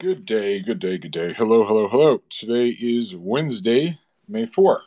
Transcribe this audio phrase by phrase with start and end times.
[0.00, 1.32] Good day, good day, good day.
[1.32, 2.22] Hello, hello, hello.
[2.30, 4.82] Today is Wednesday, May 4th,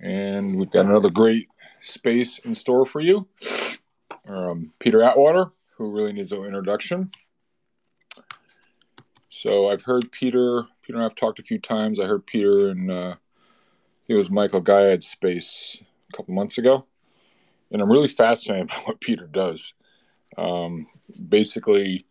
[0.00, 1.46] and we've got another great
[1.80, 3.28] space in store for you.
[4.28, 7.12] Um, Peter Atwater, who really needs no introduction.
[9.28, 12.00] So I've heard Peter, Peter and I've talked a few times.
[12.00, 13.14] I heard Peter and uh,
[14.08, 15.80] it was Michael Gayed's space
[16.12, 16.84] a couple months ago.
[17.70, 19.72] And I'm really fascinated by what Peter does.
[20.36, 20.84] Um,
[21.28, 22.06] basically,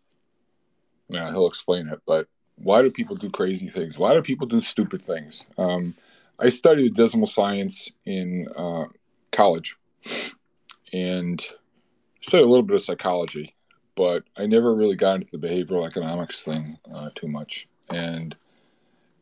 [1.10, 2.00] yeah, he'll explain it.
[2.06, 3.98] But why do people do crazy things?
[3.98, 5.46] Why do people do stupid things?
[5.58, 5.94] Um,
[6.38, 8.84] I studied decimal science in uh,
[9.32, 9.76] college
[10.92, 11.42] and
[12.20, 13.54] studied a little bit of psychology,
[13.94, 17.68] but I never really got into the behavioral economics thing uh, too much.
[17.90, 18.36] And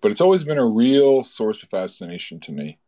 [0.00, 2.78] but it's always been a real source of fascination to me.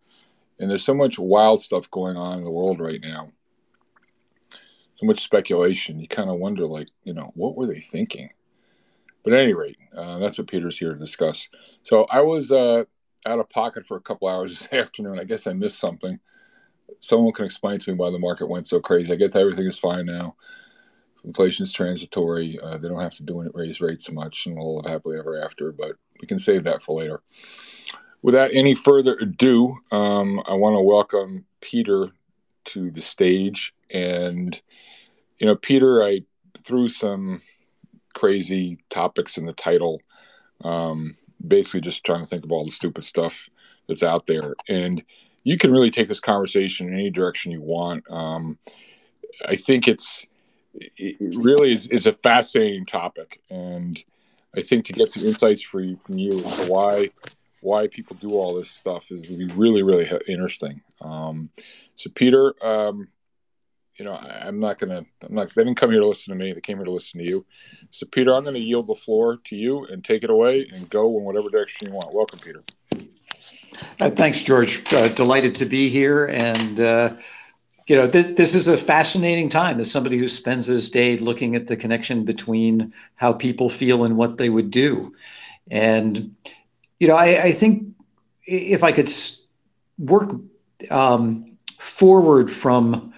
[0.59, 3.33] And there's so much wild stuff going on in the world right now.
[4.95, 5.99] So much speculation.
[5.99, 8.30] You kind of wonder, like, you know, what were they thinking?
[9.23, 11.48] But at any rate, uh, that's what Peter's here to discuss.
[11.83, 12.84] So I was uh,
[13.27, 15.18] out of pocket for a couple hours this afternoon.
[15.18, 16.18] I guess I missed something.
[17.01, 19.12] Someone can explain to me why the market went so crazy.
[19.12, 20.37] I get that everything is fine now.
[21.24, 22.59] Inflation is transitory.
[22.62, 25.18] Uh, they don't have to do it, raise rates so much, and we'll live happily
[25.18, 25.71] ever after.
[25.71, 27.23] But we can save that for later.
[28.23, 32.10] Without any further ado, um, I want to welcome Peter
[32.66, 33.74] to the stage.
[33.90, 34.60] And
[35.38, 36.23] you know, Peter, I
[36.65, 37.40] threw some
[38.15, 40.01] crazy topics in the title.
[40.63, 41.15] Um,
[41.47, 43.49] basically, just trying to think of all the stupid stuff
[43.89, 44.55] that's out there.
[44.69, 45.02] And
[45.45, 48.05] you can really take this conversation in any direction you want.
[48.11, 48.59] Um,
[49.47, 50.27] I think it's
[50.75, 54.02] it really is it's a fascinating topic, and
[54.57, 57.11] I think to get some insights for you, from you why
[57.63, 60.83] why people do all this stuff is really really interesting.
[61.01, 61.51] Um,
[61.95, 63.09] so, Peter, um,
[64.00, 66.38] you know, I, am not to, I'm not, they didn't come here to listen to
[66.43, 66.53] me.
[66.53, 67.44] They came here to listen to you.
[67.91, 70.88] So, Peter, I'm going to yield the floor to you and take it away and
[70.88, 72.15] go in whatever direction you want.
[72.15, 72.65] Welcome, Peter.
[74.00, 74.91] Uh, thanks, George.
[74.91, 76.25] Uh, delighted to be here.
[76.28, 77.15] And, uh,
[77.89, 81.55] you know, this, this is a fascinating time as somebody who spends his day looking
[81.55, 85.12] at the connection between how people feel and what they would do.
[85.71, 86.34] And,
[86.99, 87.87] you know, I, I think
[88.47, 89.10] if I could
[89.99, 90.31] work
[90.91, 93.12] um, forward from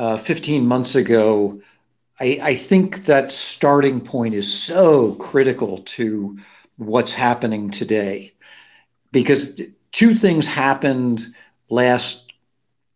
[0.00, 1.60] uh, 15 months ago,
[2.18, 6.38] I, I think that starting point is so critical to
[6.78, 8.32] what's happening today
[9.12, 9.60] because
[9.92, 11.20] two things happened
[11.68, 12.32] last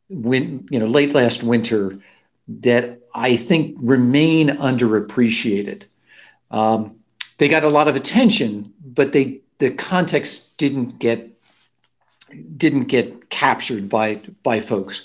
[0.09, 1.93] win, you know, late last winter
[2.49, 5.85] that I think remain underappreciated.
[6.51, 6.97] Um,
[7.37, 11.31] they got a lot of attention, but they the context didn't get
[12.57, 15.05] didn't get captured by by folks.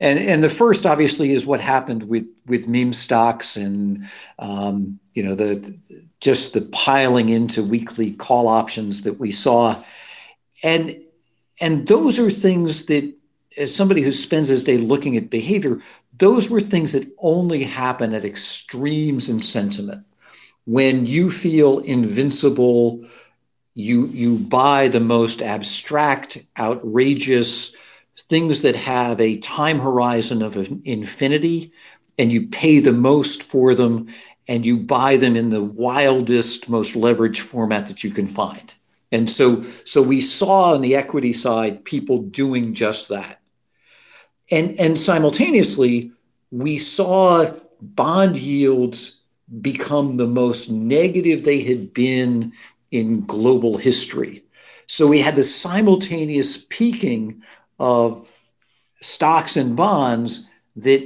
[0.00, 4.04] And and the first obviously is what happened with with meme stocks and
[4.38, 5.76] um, you know the
[6.20, 9.76] just the piling into weekly call options that we saw,
[10.62, 10.94] and
[11.60, 13.14] and those are things that
[13.56, 15.78] as somebody who spends his day looking at behavior,
[16.18, 20.04] those were things that only happen at extremes in sentiment.
[20.66, 23.04] When you feel invincible,
[23.74, 27.76] you you buy the most abstract, outrageous
[28.16, 31.72] things that have a time horizon of infinity
[32.18, 34.08] and you pay the most for them
[34.46, 38.74] and you buy them in the wildest most leveraged format that you can find.
[39.10, 43.40] And so so we saw on the equity side people doing just that.
[44.50, 46.12] And and simultaneously
[46.50, 49.22] we saw bond yields
[49.60, 52.52] become the most negative they had been
[52.90, 54.42] in global history.
[54.86, 57.42] So we had the simultaneous peaking
[57.78, 58.28] of
[59.00, 61.00] stocks and bonds that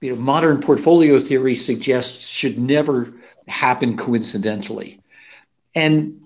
[0.00, 3.12] you know modern portfolio theory suggests should never
[3.46, 5.00] happen coincidentally.
[5.74, 6.18] And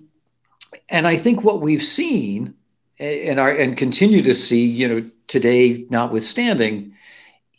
[0.89, 2.53] and i think what we've seen
[2.99, 6.93] and are and continue to see you know today notwithstanding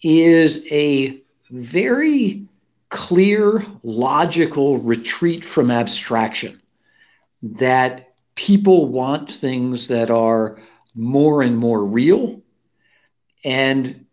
[0.02, 1.20] is a
[1.50, 2.44] very
[2.90, 6.60] clear logical retreat from abstraction
[7.42, 10.58] that people want things that are
[10.94, 12.42] more and more real.
[13.44, 14.06] And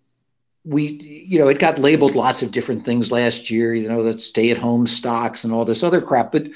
[0.63, 0.87] we,
[1.27, 4.51] you know, it got labeled lots of different things last year, you know, that stay
[4.51, 6.31] at home stocks and all this other crap.
[6.31, 6.47] But,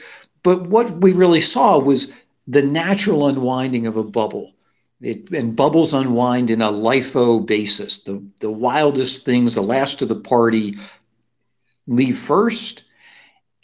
[0.43, 2.13] but what we really saw was
[2.47, 4.51] the natural unwinding of a bubble.
[5.01, 8.03] It, and bubbles unwind in a LIFO basis.
[8.03, 10.77] The, the wildest things, the last of the party,
[11.87, 12.83] leave first.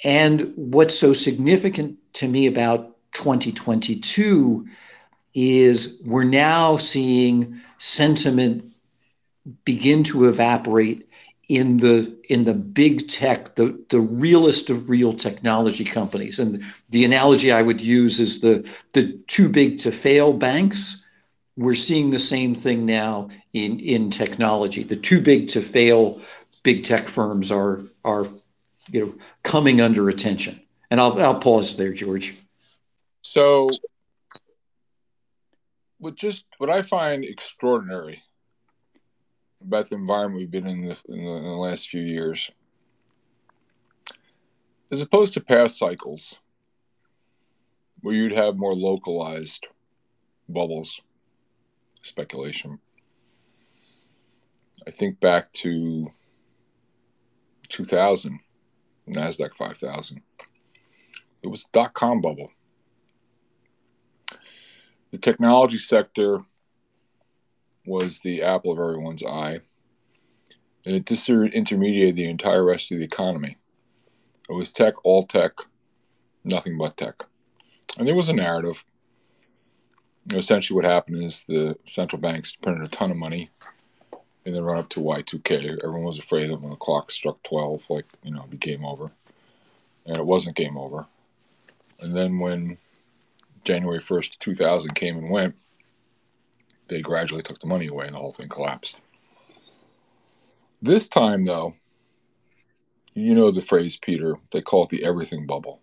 [0.03, 4.67] And what's so significant to me about 2022
[5.33, 8.73] is we're now seeing sentiment
[9.65, 11.07] begin to evaporate
[11.51, 16.39] in the in the big tech, the the realest of real technology companies.
[16.39, 21.03] And the analogy I would use is the the too big to fail banks.
[21.57, 24.83] We're seeing the same thing now in in technology.
[24.83, 26.21] The too big to fail
[26.63, 28.25] big tech firms are are
[28.89, 29.13] you know
[29.43, 30.57] coming under attention.
[30.89, 32.33] And I'll I'll pause there, George.
[33.23, 33.69] So
[36.01, 38.23] what just what I find extraordinary
[39.61, 42.49] about the environment we've been in, the, in, the, in the last few years,
[44.91, 46.39] as opposed to past cycles,
[48.01, 49.67] where you'd have more localized
[50.49, 50.99] bubbles,
[52.01, 52.79] speculation.
[54.87, 56.07] I think back to
[57.69, 58.39] 2000,
[59.07, 60.19] NASDAQ 5000.
[61.43, 62.51] It was dot com bubble.
[65.11, 66.39] The technology sector
[67.85, 69.59] was the apple of everyone's eye,
[70.85, 73.57] and it disintermediated the entire rest of the economy.
[74.49, 75.51] It was tech, all tech,
[76.43, 77.15] nothing but tech.
[77.97, 78.83] And there was a narrative.
[80.25, 83.49] You know, essentially, what happened is the central banks printed a ton of money
[84.45, 85.83] in the run up to Y2K.
[85.83, 88.85] Everyone was afraid that when the clock struck 12, like, you know, it'd be game
[88.85, 89.11] over.
[90.05, 91.05] And it wasn't game over.
[91.99, 92.77] And then when
[93.63, 95.55] January 1st, 2000 came and went,
[96.87, 98.99] they gradually took the money away and the whole thing collapsed.
[100.81, 101.73] This time, though,
[103.13, 105.81] you know the phrase, Peter, they call it the everything bubble.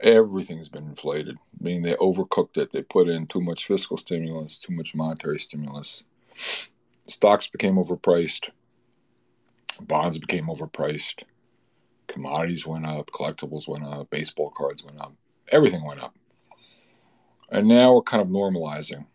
[0.00, 2.72] Everything's been inflated, meaning they overcooked it.
[2.72, 6.04] They put in too much fiscal stimulus, too much monetary stimulus.
[7.06, 8.48] Stocks became overpriced,
[9.80, 11.24] bonds became overpriced,
[12.06, 15.14] commodities went up, collectibles went up, baseball cards went up,
[15.48, 16.14] everything went up.
[17.50, 19.06] And now we're kind of normalizing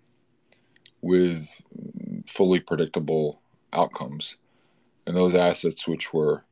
[1.01, 1.61] with
[2.27, 3.41] fully predictable
[3.73, 4.37] outcomes.
[5.05, 6.43] And those assets, which were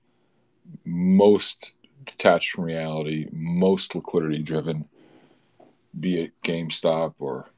[0.83, 1.73] most
[2.05, 4.87] detached from reality, most liquidity driven,
[5.99, 7.49] be it GameStop or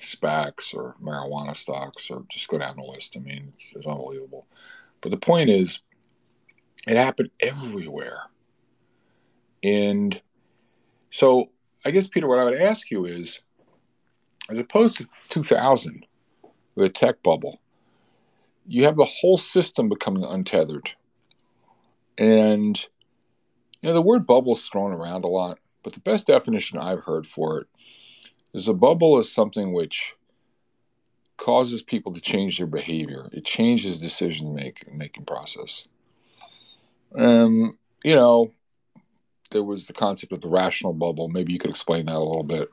[0.00, 3.16] SPACs or marijuana stocks, or just go down the list.
[3.16, 4.46] I mean, it's, it's unbelievable.
[5.00, 5.80] But the point is,
[6.86, 8.20] it happened everywhere.
[9.62, 10.20] And
[11.10, 11.48] so
[11.86, 13.38] I guess, Peter, what I would ask you is
[14.50, 16.04] as opposed to 2000,
[16.74, 17.60] the tech bubble,
[18.66, 20.90] you have the whole system becoming untethered.
[22.18, 22.76] And
[23.82, 27.04] you know, the word bubble is thrown around a lot, but the best definition I've
[27.04, 27.68] heard for it
[28.52, 30.12] is a bubble is something which
[31.36, 33.28] causes people to change their behavior.
[33.30, 34.56] It changes decision
[34.90, 35.86] making process.
[37.14, 38.50] Um, you know,
[39.56, 41.28] there was the concept of the rational bubble.
[41.28, 42.68] Maybe you could explain that a little bit.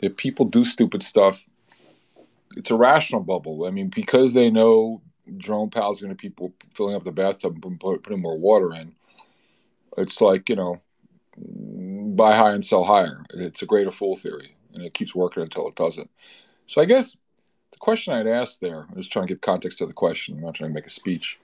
[0.00, 1.46] That people do stupid stuff
[2.56, 3.66] it's a rational bubble.
[3.66, 5.00] I mean, because they know
[5.36, 6.34] Jerome Powell's going to be
[6.74, 8.92] filling up the bathtub and putting more water in.
[9.96, 10.76] It's like you know,
[12.16, 13.24] buy high and sell higher.
[13.34, 16.10] It's a greater fool theory, and it keeps working until it doesn't.
[16.66, 17.16] So I guess
[17.72, 20.36] the question I'd ask there, I'm just trying to give context to the question.
[20.36, 21.38] I'm not trying to make a speech.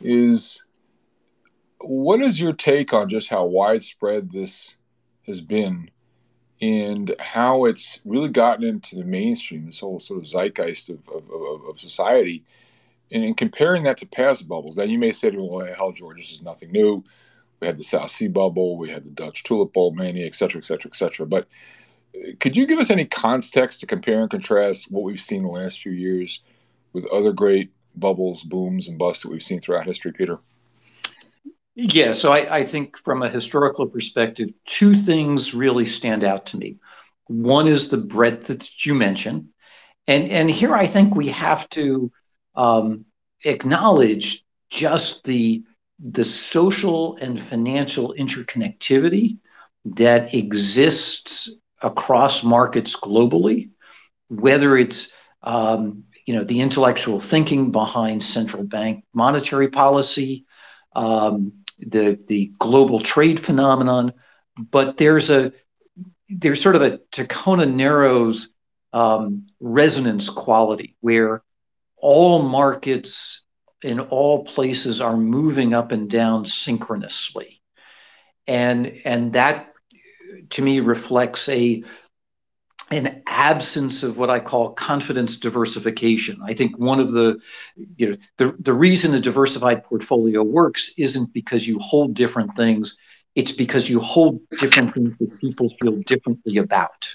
[0.00, 0.60] Is
[1.84, 4.76] what is your take on just how widespread this
[5.26, 5.90] has been
[6.60, 11.64] and how it's really gotten into the mainstream, this whole sort of zeitgeist of, of,
[11.68, 12.44] of society,
[13.10, 14.76] and in comparing that to past bubbles.
[14.76, 17.02] Now, you may say well, hell, George, this is nothing new.
[17.60, 20.58] We had the South Sea bubble, we had the Dutch tulip bulb mania, et cetera,
[20.58, 21.26] et cetera, et cetera.
[21.26, 21.48] But
[22.14, 25.48] uh, could you give us any context to compare and contrast what we've seen the
[25.48, 26.42] last few years
[26.92, 30.38] with other great bubbles, booms, and busts that we've seen throughout history, Peter?
[31.74, 36.58] Yeah, so I, I, think from a historical perspective, two things really stand out to
[36.58, 36.76] me.
[37.28, 39.48] One is the breadth that you mentioned,
[40.06, 42.12] and and here I think we have to
[42.54, 43.06] um,
[43.44, 45.64] acknowledge just the
[45.98, 49.38] the social and financial interconnectivity
[49.86, 51.48] that exists
[51.80, 53.70] across markets globally,
[54.28, 55.10] whether it's
[55.42, 60.44] um, you know the intellectual thinking behind central bank monetary policy.
[60.94, 64.12] Um, the the global trade phenomenon,
[64.58, 65.52] but there's a
[66.28, 68.48] there's sort of a Tacoma Narrows
[68.92, 71.42] um, resonance quality where
[71.96, 73.42] all markets
[73.82, 77.60] in all places are moving up and down synchronously,
[78.46, 79.72] and and that
[80.50, 81.82] to me reflects a
[82.92, 86.38] an absence of what I call confidence diversification.
[86.42, 87.38] I think one of the,
[87.96, 92.96] you know, the, the reason a diversified portfolio works isn't because you hold different things,
[93.34, 97.12] it's because you hold different things that people feel differently about.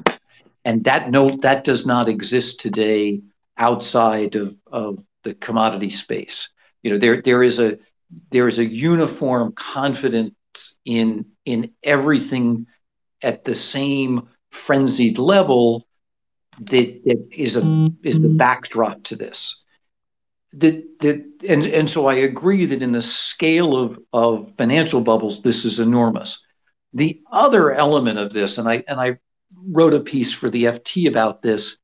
[0.65, 3.22] And that note that does not exist today
[3.57, 6.50] outside of, of the commodity space.
[6.84, 7.77] you know there there is a
[8.31, 12.65] there is a uniform confidence in in everything
[13.22, 15.88] at the same frenzied level
[16.60, 19.62] that, that is a is the backdrop to this.
[20.54, 25.42] That that and and so I agree that in the scale of of financial bubbles,
[25.42, 26.44] this is enormous.
[26.94, 29.18] The other element of this, and I and I
[29.56, 31.77] wrote a piece for the FT about this,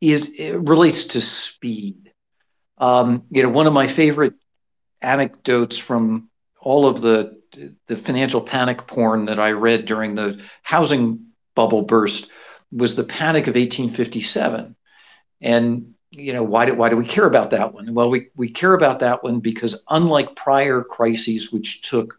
[0.00, 2.12] is it relates to speed.
[2.78, 4.34] Um, you know, one of my favorite
[5.02, 7.38] anecdotes from all of the
[7.86, 11.27] the financial panic porn that I read during the housing
[11.58, 12.30] bubble burst
[12.70, 14.76] was the panic of 1857.
[15.40, 17.94] And you know why do why do we care about that one?
[17.94, 22.16] Well, we we care about that one because unlike prior crises, which took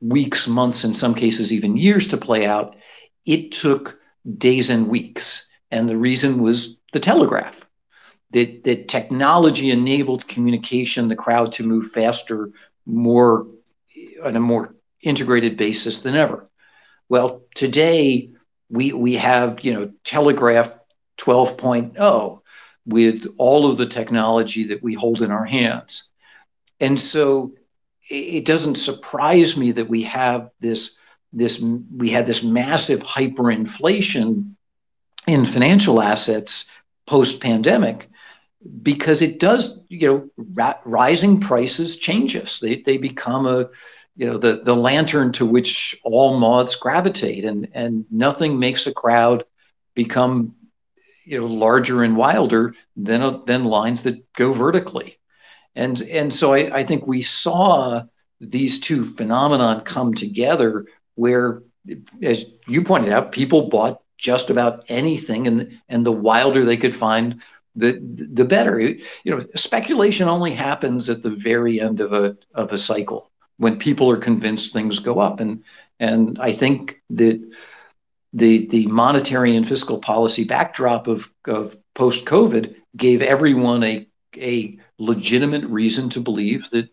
[0.00, 2.76] weeks, months, in some cases even years to play out,
[3.24, 3.98] it took
[4.38, 5.48] days and weeks.
[5.72, 7.56] And the reason was the telegraph.
[8.30, 12.50] That, that technology enabled communication, the crowd to move faster,
[12.84, 13.46] more
[14.22, 16.48] on a more integrated basis than ever.
[17.08, 18.35] Well, today
[18.68, 20.72] we we have you know Telegraph
[21.18, 22.40] 12.0
[22.86, 26.04] with all of the technology that we hold in our hands,
[26.80, 27.52] and so
[28.08, 30.98] it doesn't surprise me that we have this
[31.32, 34.52] this we had this massive hyperinflation
[35.26, 36.66] in financial assets
[37.06, 38.08] post pandemic
[38.82, 42.60] because it does you know rising prices change us.
[42.60, 43.68] They, they become a
[44.16, 48.92] you know the the lantern to which all moths gravitate and and nothing makes a
[48.92, 49.44] crowd
[49.94, 50.54] become
[51.24, 55.18] you know larger and wilder than than lines that go vertically.
[55.74, 58.04] And and so I, I think we saw
[58.40, 61.62] these two phenomenon come together where
[62.22, 66.94] as you pointed out people bought just about anything and and the wilder they could
[66.94, 67.42] find
[67.74, 67.98] the
[68.32, 68.80] the better.
[68.80, 73.78] You know speculation only happens at the very end of a of a cycle when
[73.78, 75.40] people are convinced things go up.
[75.40, 75.64] And
[75.98, 77.42] and I think that
[78.32, 84.78] the the monetary and fiscal policy backdrop of, of post COVID gave everyone a a
[84.98, 86.88] legitimate reason to believe that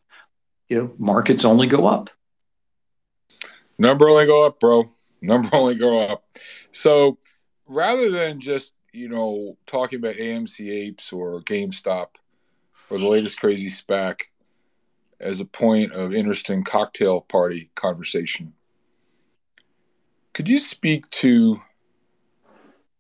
[0.70, 2.10] you know markets only go up.
[3.78, 4.86] Number only go up, bro.
[5.22, 6.24] Number only go up.
[6.72, 7.18] So
[7.68, 12.16] rather than just you know talking about AMC apes or GameStop
[12.90, 14.22] or the latest crazy SPAC,
[15.24, 18.54] as a point of interesting cocktail party conversation.
[20.34, 21.62] Could you speak to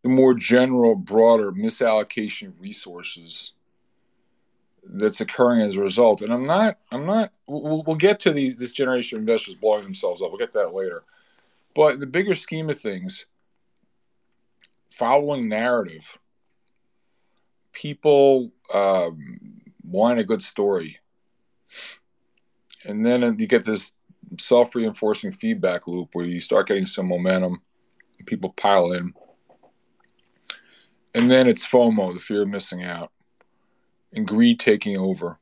[0.03, 3.51] the more general, broader misallocation of resources
[4.83, 6.21] that's occurring as a result?
[6.21, 7.31] And I'm not, I'm not.
[7.45, 10.29] We'll, we'll get to these, this generation of investors blowing themselves up.
[10.29, 11.03] We'll get that later.
[11.75, 13.25] But the bigger scheme of things,
[14.91, 16.17] following narrative,
[17.73, 20.99] people um, want a good story
[22.85, 23.93] and then you get this
[24.39, 27.61] self-reinforcing feedback loop where you start getting some momentum
[28.25, 29.13] people pile in.
[31.13, 33.11] And then it's fomo the fear of missing out
[34.13, 35.39] and greed taking over.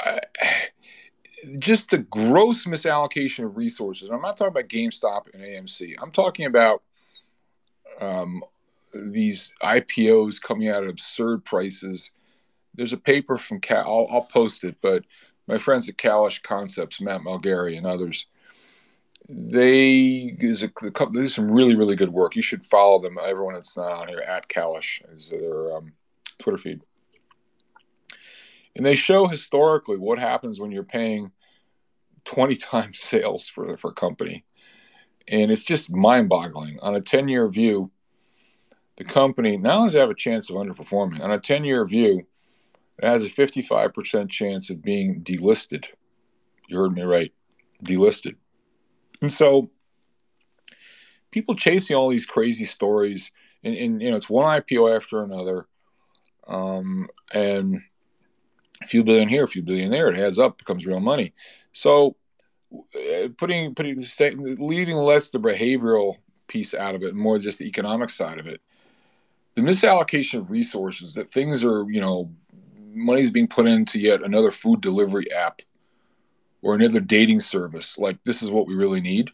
[0.00, 0.20] I,
[1.58, 4.08] just the gross misallocation of resources.
[4.10, 6.82] I'm not talking about gamestop and amc i'm talking about
[8.00, 8.42] um,
[8.94, 12.12] these ipos coming out at absurd prices.
[12.74, 15.04] There's a paper from cal I'll, I'll post it but
[15.46, 18.26] my friends at Kailash Concepts, Matt Malgari and others,
[19.28, 21.14] they is a couple.
[21.14, 22.36] There's some really really good work.
[22.36, 23.18] You should follow them.
[23.22, 25.92] Everyone that's not on here at Kailash is their um,
[26.38, 26.82] Twitter feed,
[28.76, 31.32] and they show historically what happens when you're paying
[32.24, 34.44] 20 times sales for for a company,
[35.26, 36.78] and it's just mind boggling.
[36.82, 37.90] On a 10 year view,
[38.96, 41.22] the company now does have a chance of underperforming.
[41.22, 42.26] On a 10 year view,
[42.98, 45.86] it has a 55% chance of being delisted.
[46.68, 47.32] You heard me right,
[47.82, 48.36] delisted.
[49.20, 49.70] And so
[51.30, 53.32] people chasing all these crazy stories,
[53.62, 55.66] and, and you know, it's one IPO after another.
[56.46, 57.80] Um, and
[58.82, 61.32] a few billion here, a few billion there, it adds up, becomes real money.
[61.72, 62.16] So
[62.72, 64.04] uh, putting, putting,
[64.58, 68.60] leaving less the behavioral piece out of it, more just the economic side of it.
[69.54, 72.30] The misallocation of resources, that things are, you know,
[72.94, 75.62] money's being put into yet another food delivery app
[76.62, 77.98] or another dating service.
[77.98, 79.30] Like this is what we really need.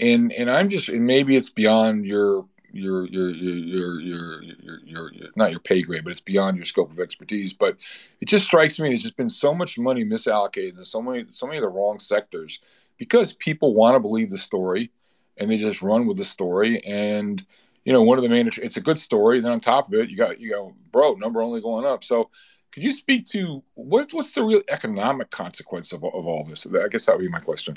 [0.00, 4.42] And and I'm just and maybe it's beyond your your your your your your,
[4.84, 7.52] your, your not your pay grade, but it's beyond your scope of expertise.
[7.52, 7.76] But
[8.20, 11.46] it just strikes me there's just been so much money misallocated in so many so
[11.46, 12.60] many of the wrong sectors
[12.98, 14.90] because people want to believe the story
[15.38, 17.44] and they just run with the story and
[17.84, 20.10] you know one of the main it's a good story then on top of it
[20.10, 22.30] you got you go bro number only going up so
[22.72, 26.66] Could you speak to what, what's the real economic consequence of, of all this?
[26.66, 27.76] I guess that would be my question.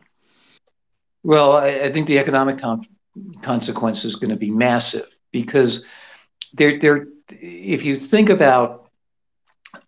[1.23, 2.85] Well, I, I think the economic con-
[3.41, 5.83] consequence is going to be massive because
[6.53, 7.07] there, there.
[7.29, 8.91] If you think about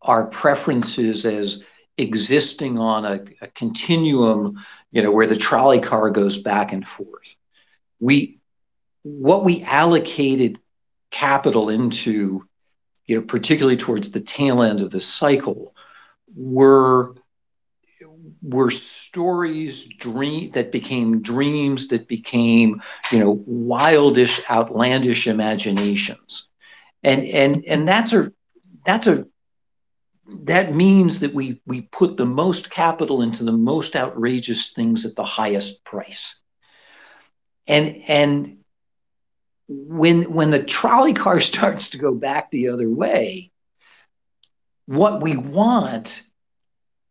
[0.02, 1.62] our preferences as
[1.98, 7.36] existing on a, a continuum, you know, where the trolley car goes back and forth,
[8.00, 8.40] we
[9.04, 10.60] what we allocated
[11.12, 12.48] capital into,
[13.08, 15.74] you know, particularly towards the tail end of the cycle,
[16.36, 17.16] were
[18.42, 22.82] were stories dream that became dreams that became
[23.12, 26.50] you know wildish outlandish imaginations.
[27.04, 28.32] And and and that's a
[28.86, 29.26] that's a
[30.44, 35.16] that means that we we put the most capital into the most outrageous things at
[35.16, 36.40] the highest price.
[37.68, 38.58] And and
[39.68, 43.52] when when the trolley car starts to go back the other way
[44.86, 46.24] what we want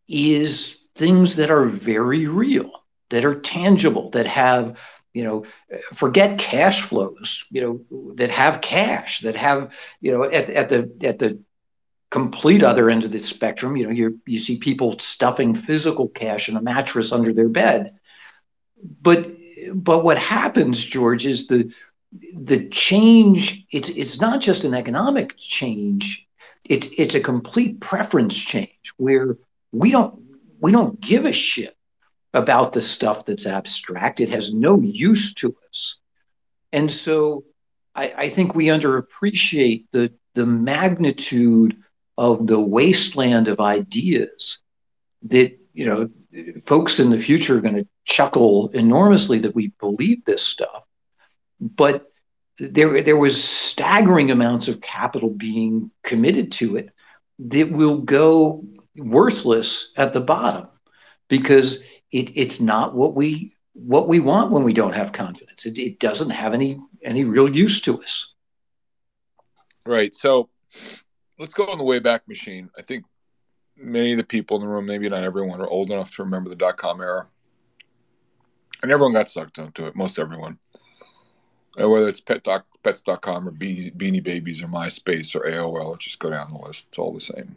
[0.08, 2.70] is things that are very real,
[3.10, 4.78] that are tangible, that have,
[5.12, 5.44] you know,
[5.94, 10.92] forget cash flows, you know, that have cash, that have, you know, at, at the
[11.02, 11.40] at the
[12.10, 16.48] complete other end of the spectrum, you know, you you see people stuffing physical cash
[16.48, 17.98] in a mattress under their bed.
[19.00, 19.30] But
[19.72, 21.72] but what happens, George, is the
[22.36, 26.26] the change, it's it's not just an economic change,
[26.68, 29.36] it's it's a complete preference change where
[29.72, 30.20] we don't
[30.60, 31.76] we don't give a shit
[32.32, 34.20] about the stuff that's abstract.
[34.20, 35.98] It has no use to us.
[36.72, 37.44] And so
[37.94, 41.76] I, I think we underappreciate the, the magnitude
[42.18, 44.58] of the wasteland of ideas
[45.22, 46.10] that, you know,
[46.66, 50.82] folks in the future are going to chuckle enormously that we believe this stuff.
[51.64, 52.12] But
[52.58, 56.90] there, there was staggering amounts of capital being committed to it
[57.38, 58.66] that will go
[58.96, 60.68] worthless at the bottom
[61.28, 65.64] because it, it's not what we what we want when we don't have confidence.
[65.64, 68.34] It, it doesn't have any any real use to us.
[69.86, 70.14] Right.
[70.14, 70.50] So
[71.38, 72.68] let's go on the way back machine.
[72.78, 73.06] I think
[73.74, 76.50] many of the people in the room, maybe not everyone, are old enough to remember
[76.50, 77.26] the dot com era.
[78.82, 80.58] And everyone got sucked into it, most everyone.
[81.76, 86.52] Whether it's pet doc, pets.com or Beanie Babies or MySpace or AOL, just go down
[86.52, 86.88] the list.
[86.88, 87.56] It's all the same.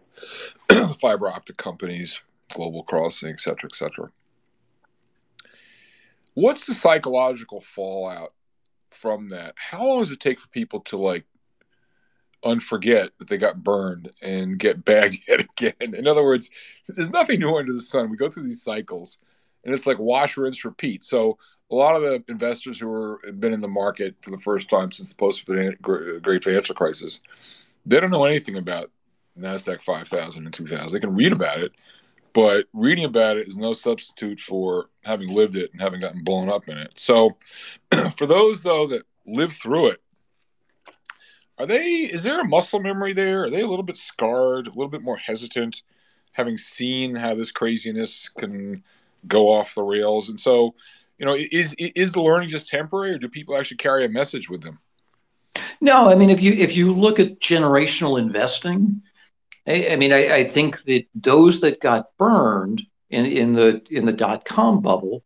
[1.01, 2.21] Fiber optic companies,
[2.53, 4.09] Global Crossing, et cetera, et cetera.
[6.33, 8.33] What's the psychological fallout
[8.91, 9.53] from that?
[9.57, 11.25] How long does it take for people to like
[12.43, 15.95] unforget that they got burned and get bagged yet again?
[15.95, 16.49] In other words,
[16.87, 18.09] there's nothing new under the sun.
[18.09, 19.17] We go through these cycles
[19.63, 21.03] and it's like wash, rinse, repeat.
[21.03, 21.37] So
[21.69, 24.91] a lot of the investors who are been in the market for the first time
[24.91, 25.45] since the post
[25.81, 27.21] great financial crisis,
[27.85, 28.89] they don't know anything about
[29.37, 30.91] Nasdaq 5000 and 2000.
[30.91, 31.73] They can read about it,
[32.33, 36.49] but reading about it is no substitute for having lived it and having gotten blown
[36.49, 36.97] up in it.
[36.97, 37.37] So,
[38.17, 40.01] for those though that live through it,
[41.57, 41.83] are they?
[41.83, 43.45] Is there a muscle memory there?
[43.45, 45.81] Are they a little bit scarred, a little bit more hesitant,
[46.31, 48.83] having seen how this craziness can
[49.27, 50.29] go off the rails?
[50.29, 50.75] And so,
[51.17, 54.49] you know, is is the learning just temporary, or do people actually carry a message
[54.49, 54.79] with them?
[55.81, 59.01] No, I mean, if you if you look at generational investing,
[59.65, 64.05] I, I mean, I, I, think that those that got burned in, in the in
[64.05, 65.23] the dot com bubble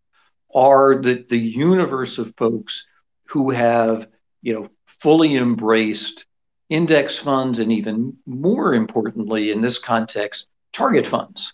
[0.54, 2.88] are the the universe of folks
[3.25, 4.08] who have
[4.41, 6.25] you know fully embraced
[6.69, 11.54] index funds and even more importantly in this context target funds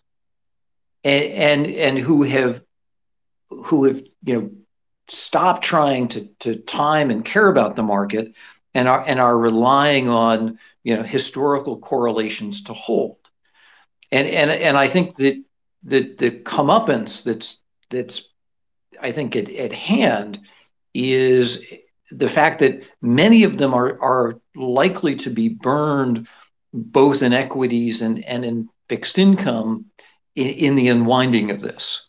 [1.04, 2.62] and and, and who have
[3.50, 4.52] who have you know
[5.08, 8.34] stopped trying to to time and care about the market
[8.74, 13.18] and are and are relying on you know historical correlations to hold.
[14.12, 15.44] And and and i think that
[15.84, 18.30] the the comeuppance that's that's
[19.02, 20.40] i think at, at hand
[20.94, 21.66] is
[22.12, 26.28] the fact that many of them are are likely to be burned
[26.74, 29.86] both in equities and and in fixed income
[30.36, 32.07] in, in the unwinding of this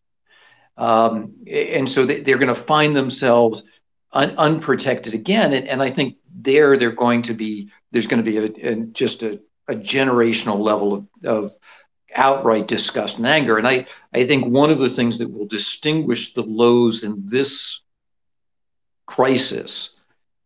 [0.78, 3.64] um, and so they, are going to find themselves
[4.12, 8.30] un, unprotected again and, and i think there they're going to be there's going to
[8.30, 11.52] be a, a just a, a, generational level of, of
[12.14, 13.58] outright disgust and anger.
[13.58, 17.80] And I, I think one of the things that will distinguish the lows in this
[19.06, 19.90] crisis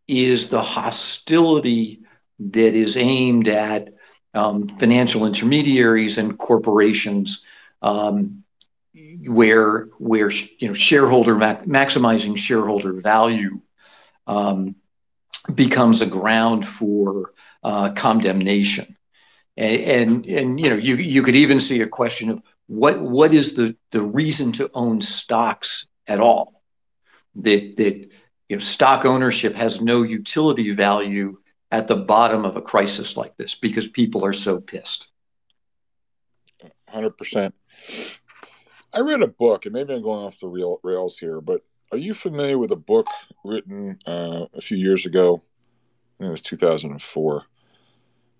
[0.08, 2.02] is the hostility
[2.38, 3.94] that is aimed at
[4.34, 7.44] um, financial intermediaries and corporations,
[7.82, 8.41] um,
[9.26, 13.60] where where you know shareholder maximizing shareholder value
[14.26, 14.76] um,
[15.54, 17.32] becomes a ground for
[17.62, 18.96] uh, condemnation.
[19.56, 23.34] and, and and you know you you could even see a question of what what
[23.34, 26.62] is the the reason to own stocks at all?
[27.36, 27.96] That that
[28.48, 31.38] you know stock ownership has no utility value
[31.70, 35.08] at the bottom of a crisis like this because people are so pissed.
[36.92, 37.52] 100%
[38.94, 41.98] i read a book and maybe i'm going off the real rails here but are
[41.98, 43.06] you familiar with a book
[43.44, 45.42] written uh, a few years ago
[46.20, 47.44] it was 2004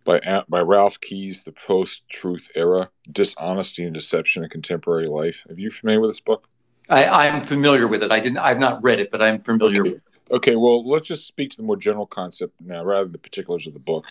[0.04, 5.46] by by Ralph Keyes, The Post Truth Era: Dishonesty and Deception in Contemporary Life.
[5.48, 6.48] Are you familiar with this book?
[6.88, 8.12] I, am familiar with it.
[8.12, 8.38] I didn't.
[8.38, 9.82] I've not read it, but I'm familiar.
[9.82, 10.00] Okay.
[10.30, 10.56] okay.
[10.56, 13.72] Well, let's just speak to the more general concept now, rather than the particulars of
[13.72, 14.06] the book.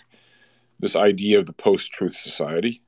[0.80, 2.82] This idea of the post-truth society,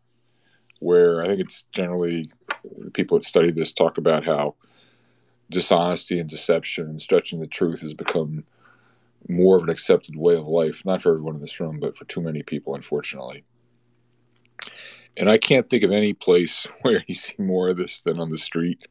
[0.81, 2.31] where I think it's generally
[2.93, 4.55] people that study this talk about how
[5.51, 8.45] dishonesty and deception and stretching the truth has become
[9.29, 12.05] more of an accepted way of life, not for everyone in this room, but for
[12.05, 13.45] too many people, unfortunately.
[15.17, 18.31] And I can't think of any place where you see more of this than on
[18.31, 18.87] the street.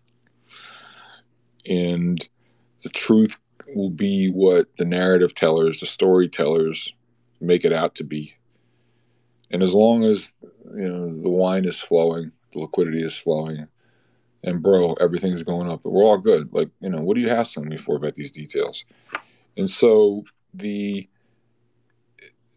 [1.65, 2.27] And
[2.83, 3.38] the truth
[3.75, 6.93] will be what the narrative tellers, the storytellers
[7.39, 8.36] make it out to be.
[9.51, 10.33] And as long as
[10.75, 13.67] you know the wine is flowing, the liquidity is flowing,
[14.43, 16.49] and bro, everything's going up, but we're all good.
[16.53, 18.85] Like, you know, what are you hassling me for about these details?
[19.57, 21.07] And so the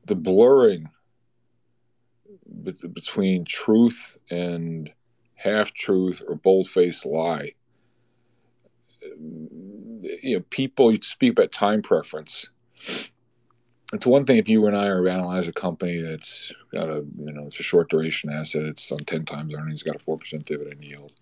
[0.06, 0.88] the blurring
[2.92, 4.92] between truth and
[5.34, 7.52] half truth or bold faced lie.
[9.02, 12.50] You know, people you speak about time preference.
[13.92, 17.32] It's one thing if you and I are analyze a company that's got a you
[17.32, 20.44] know it's a short duration asset, it's on ten times earnings, got a four percent
[20.44, 21.12] dividend yield.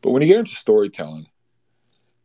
[0.00, 1.26] But when you get into storytelling,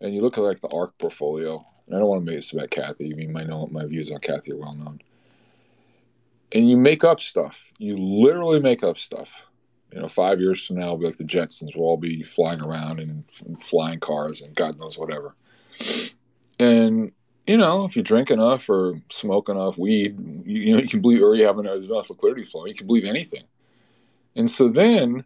[0.01, 2.71] and you look at like the ARK portfolio, I don't want to make this about
[2.71, 3.07] Cathie.
[3.07, 4.99] You mean, might know my views on Cathie are well known.
[6.53, 7.71] And you make up stuff.
[7.77, 9.41] You literally make up stuff.
[9.93, 12.99] You know, five years from now, be like the Jetsons will all be flying around
[12.99, 15.35] in, in flying cars and God knows whatever.
[16.59, 17.11] And
[17.47, 21.01] you know, if you drink enough or smoke enough weed, you, you know, you can
[21.01, 23.43] believe, or you have enough, liquidity flow, you can believe anything.
[24.35, 25.25] And so then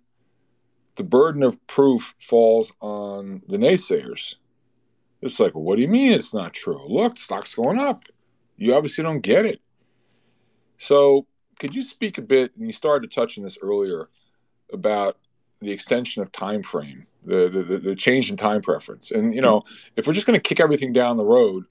[0.95, 4.36] the burden of proof falls on the naysayers
[5.25, 6.86] it's like, what do you mean it's not true?
[6.88, 8.04] Look, stock's going up.
[8.58, 9.60] You obviously don't get it.
[10.78, 11.25] So,
[11.60, 12.56] could you speak a bit?
[12.56, 14.10] And you started to touch on this earlier
[14.71, 15.17] about
[15.62, 19.12] the extension of time frame, the, the the change in time preference.
[19.12, 19.63] And you know,
[19.95, 21.65] if we're just going to kick everything down the road,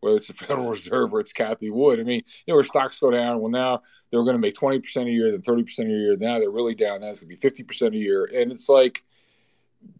[0.00, 3.00] whether it's the Federal Reserve or it's Cathie Wood, I mean, you know, where stocks
[3.00, 3.40] go down.
[3.40, 6.16] Well, now they're going to make twenty percent a year, then thirty percent a year.
[6.16, 7.00] Now they're really down.
[7.00, 9.04] That's going to be fifty percent a year, and it's like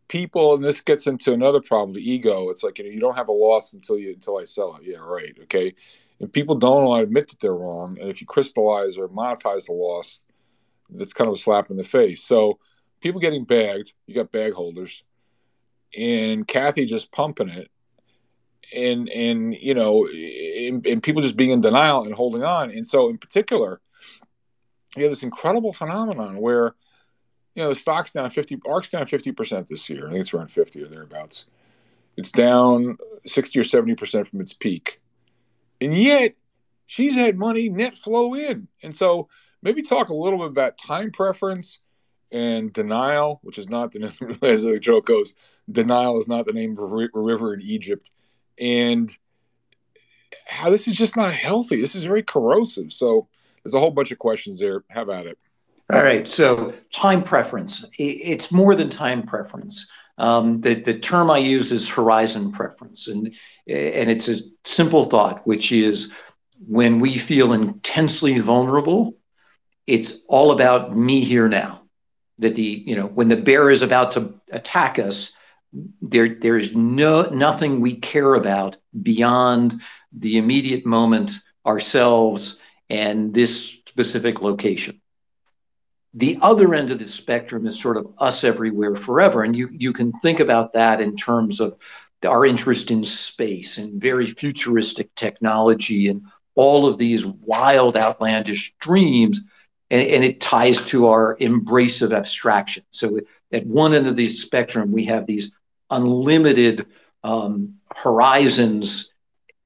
[0.09, 2.51] people, and this gets into another problem, the ego.
[2.51, 4.83] It's like you know, you don't have a loss until you until I sell it.
[4.85, 5.37] Yeah, right.
[5.45, 5.75] Okay.
[6.21, 7.97] And people don't want to admit that they're wrong.
[7.99, 10.23] And if you crystallize or monetize the loss,
[10.91, 12.23] that's kind of a slap in the face.
[12.23, 12.59] So
[13.01, 15.03] people getting bagged, you got bag holders,
[15.97, 17.71] and Kathy just pumping it.
[18.75, 22.71] And and you know, and, and people just being in denial and holding on.
[22.71, 23.81] And so in particular,
[24.97, 26.75] you have this incredible phenomenon where
[27.55, 30.07] you know, the stock's down 50, ARK's down 50% this year.
[30.07, 31.47] I think it's around 50 or thereabouts.
[32.17, 35.01] It's down 60 or 70% from its peak.
[35.81, 36.35] And yet,
[36.87, 38.69] she's had money net flow in.
[38.83, 39.29] And so,
[39.63, 41.81] maybe talk a little bit about time preference
[42.33, 45.35] and denial, which is not the name as the joke goes,
[45.71, 48.11] denial is not the name of a river in Egypt,
[48.61, 49.17] and
[50.47, 51.81] how this is just not healthy.
[51.81, 52.93] This is very corrosive.
[52.93, 53.29] So
[53.63, 54.85] there's a whole bunch of questions there.
[54.89, 55.39] Have at it.
[55.93, 56.27] All right.
[56.27, 57.85] So time preference.
[57.99, 59.89] It's more than time preference.
[60.19, 63.09] Um, the, the term I use is horizon preference.
[63.09, 63.35] And,
[63.67, 66.13] and it's a simple thought, which is
[66.69, 69.17] when we feel intensely vulnerable,
[69.87, 71.83] it's all about me here now.
[72.39, 75.33] That the, you know, when the bear is about to attack us,
[76.03, 79.81] there, there's no nothing we care about beyond
[80.13, 81.33] the immediate moment,
[81.65, 85.01] ourselves, and this specific location
[86.15, 89.43] the other end of the spectrum is sort of us everywhere forever.
[89.43, 91.77] And you, you can think about that in terms of
[92.27, 96.23] our interest in space and very futuristic technology and
[96.57, 99.41] all of these wild, outlandish dreams.
[99.91, 102.85] And, and it ties to our embrace of abstraction.
[102.91, 103.21] So
[103.53, 105.53] at one end of the spectrum, we have these
[105.91, 106.87] unlimited
[107.25, 109.13] um, horizons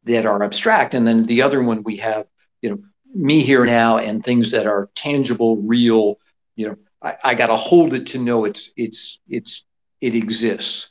[0.04, 0.94] that are abstract.
[0.94, 2.26] And then the other one, we have,
[2.60, 2.78] you know,
[3.14, 6.18] me here now and things that are tangible, real,
[6.56, 9.64] you know, I, I got to hold it to know it's it's it's
[10.00, 10.90] it exists,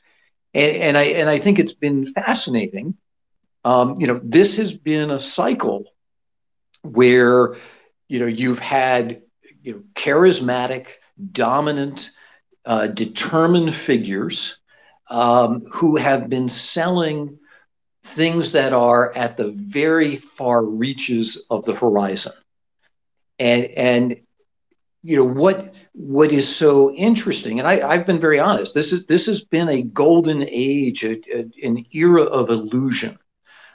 [0.53, 2.95] and, and I and I think it's been fascinating.
[3.65, 5.85] Um, you know, this has been a cycle
[6.83, 7.55] where
[8.07, 9.23] you know you've had
[9.63, 10.87] you know, charismatic,
[11.31, 12.11] dominant,
[12.65, 14.59] uh, determined figures
[15.13, 17.37] um, who have been selling
[18.03, 22.33] things that are at the very far reaches of the horizon.
[23.37, 24.17] And and
[25.03, 28.73] you know what what is so interesting, and I, have been very honest.
[28.73, 33.19] This is this has been a golden age, a, a, an era of illusion,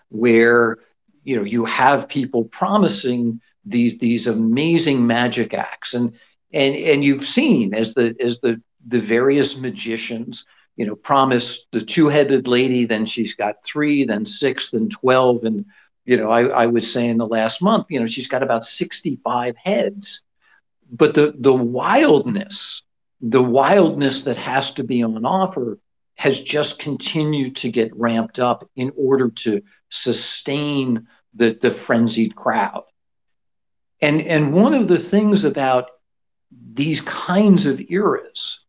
[0.09, 0.79] where
[1.23, 6.15] you know you have people promising these these amazing magic acts, and
[6.53, 10.45] and and you've seen as the as the the various magicians
[10.79, 15.43] you know, promise the two-headed lady, then she's got three, then six, then 12.
[15.43, 15.65] And,
[16.05, 19.57] you know, I, I was saying the last month, you know, she's got about 65
[19.57, 20.23] heads.
[20.91, 22.83] But the the wildness,
[23.21, 25.79] the wildness that has to be on offer
[26.15, 32.85] has just continued to get ramped up in order to sustain the, the frenzied crowd.
[34.01, 35.91] And, and one of the things about
[36.51, 38.61] these kinds of eras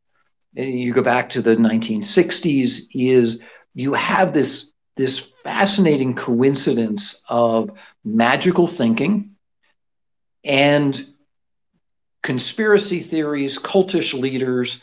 [0.53, 3.39] you go back to the 1960s, is
[3.73, 7.71] you have this, this fascinating coincidence of
[8.03, 9.35] magical thinking
[10.43, 11.07] and
[12.23, 14.81] conspiracy theories, cultish leaders,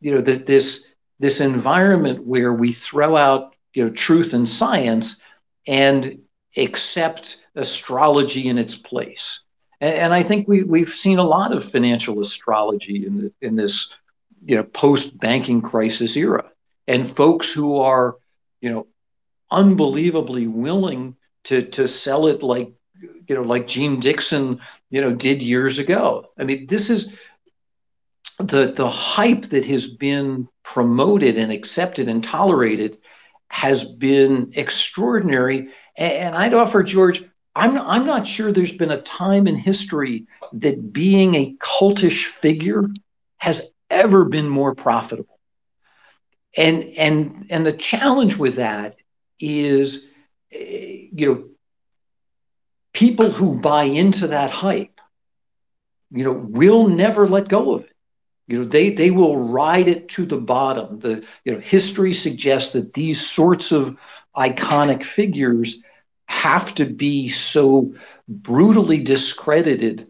[0.00, 0.86] you know, the, this,
[1.18, 5.18] this environment where we throw out you know, truth and science
[5.66, 6.20] and
[6.56, 9.42] accept astrology in its place.
[9.80, 13.56] And, and I think we, we've seen a lot of financial astrology in, the, in
[13.56, 13.92] this
[14.46, 16.44] you know post banking crisis era.
[16.86, 18.16] And folks who are
[18.60, 18.86] you know
[19.50, 22.72] unbelievably willing to to sell it like
[23.28, 26.30] you know like Jeane Dixon you know did years ago.
[26.38, 27.12] I mean this is
[28.38, 32.98] the the hype that has been promoted and accepted and tolerated
[33.48, 35.70] has been extraordinary.
[35.96, 40.92] And i'd offer george i'm i'm not sure there's been a time in history that
[40.92, 42.90] being a cultish figure
[43.38, 45.38] has ever been more profitable.
[46.56, 48.96] And and and the challenge with that
[49.38, 50.06] is
[50.52, 51.44] eh, you know
[52.92, 55.00] people who buy into that hype
[56.10, 57.96] you know will never let go of it
[58.46, 62.72] you know they they will ride it to the bottom the you know history suggests
[62.72, 63.96] that these sorts of
[64.36, 65.82] iconic figures
[66.26, 67.92] have to be so
[68.28, 70.06] brutally discredited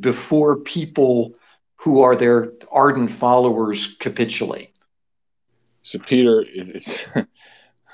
[0.00, 1.34] before people
[1.80, 4.70] who are their ardent followers capitulate.
[5.82, 7.24] So, Peter, it's I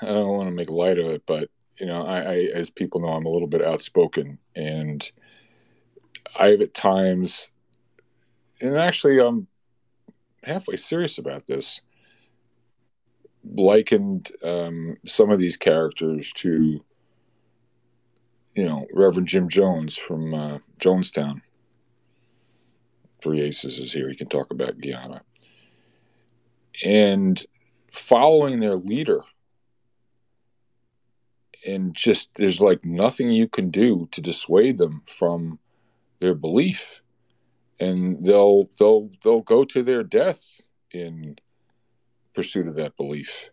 [0.01, 3.13] don't want to make light of it, but you know, I, I, as people know,
[3.13, 5.09] I'm a little bit outspoken, and
[6.37, 7.49] I have at times,
[8.59, 9.47] and actually, I'm
[10.43, 11.79] halfway serious about this.
[13.45, 16.83] Likened um, some of these characters to,
[18.53, 21.41] you know, Reverend Jim Jones from uh, Jonestown
[23.27, 24.07] Three Aces is here.
[24.07, 25.21] He can talk about Guyana.
[26.85, 27.45] And
[27.91, 29.19] following their leader,
[31.65, 35.59] and just there's like nothing you can do to dissuade them from
[36.21, 37.01] their belief,
[37.81, 40.61] and they'll they'll they'll go to their death
[40.91, 41.35] in
[42.33, 43.49] pursuit of that belief.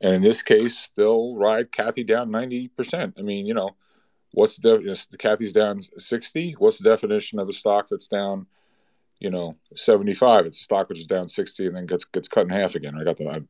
[0.00, 3.14] And in this case, they'll ride Cathie down ninety percent.
[3.16, 3.76] I mean, you know,
[4.32, 6.56] what's the Cathie's down sixty?
[6.58, 8.48] What's the definition of a stock that's down
[9.20, 10.46] you know, 75.
[10.46, 12.96] It's a stock which is down 60 and then gets gets cut in half again.
[12.98, 13.28] I got that.
[13.28, 13.40] I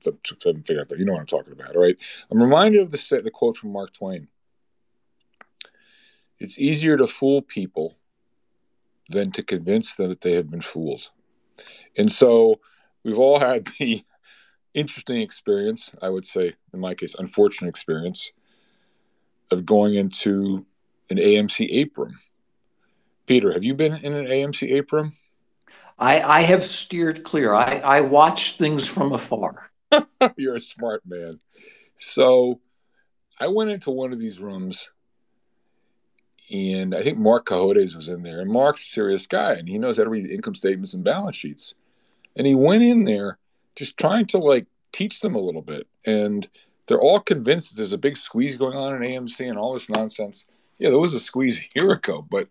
[0.44, 0.98] haven't figured out that.
[0.98, 1.96] You know what I'm talking about, right?
[2.30, 4.28] I'm reminded of the, the quote from Mark Twain.
[6.38, 7.98] It's easier to fool people
[9.10, 11.10] than to convince them that they have been fooled.
[11.96, 12.60] And so
[13.04, 14.02] we've all had the
[14.74, 18.32] interesting experience, I would say, in my case, unfortunate experience
[19.50, 20.64] of going into
[21.10, 22.14] an AMC ape room.
[23.26, 25.12] Peter, have you been in an AMC ape room?
[25.98, 27.54] I, I have steered clear.
[27.54, 29.70] I, I watch things from afar.
[30.36, 31.40] You're a smart man.
[31.96, 32.60] So
[33.40, 34.90] I went into one of these rooms
[36.50, 38.40] and I think Marc Cohodes was in there.
[38.40, 41.36] And Marc's a serious guy and he knows how to read income statements and balance
[41.36, 41.74] sheets.
[42.36, 43.38] And he went in there
[43.74, 45.86] just trying to like teach them a little bit.
[46.06, 46.48] And
[46.86, 49.90] they're all convinced that there's a big squeeze going on in AMC and all this
[49.90, 50.48] nonsense.
[50.78, 52.48] Yeah, there was a squeeze a year ago, but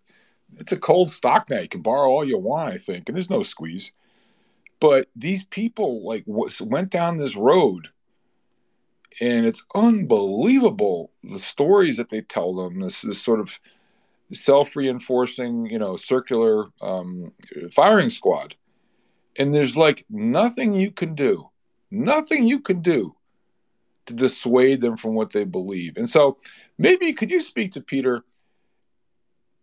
[0.57, 1.59] it's a cold stock now.
[1.59, 3.91] You can borrow all you want, I think, and there's no squeeze.
[4.79, 7.89] But these people like went down this road,
[9.19, 12.79] and it's unbelievable the stories that they tell them.
[12.79, 13.59] This this sort of
[14.31, 17.31] self-reinforcing, you know, circular um,
[17.71, 18.55] firing squad,
[19.37, 21.49] and there's like nothing you can do,
[21.89, 23.15] nothing you can do
[24.05, 25.97] to dissuade them from what they believe.
[25.97, 26.37] And so,
[26.77, 28.23] maybe could you speak to Peter?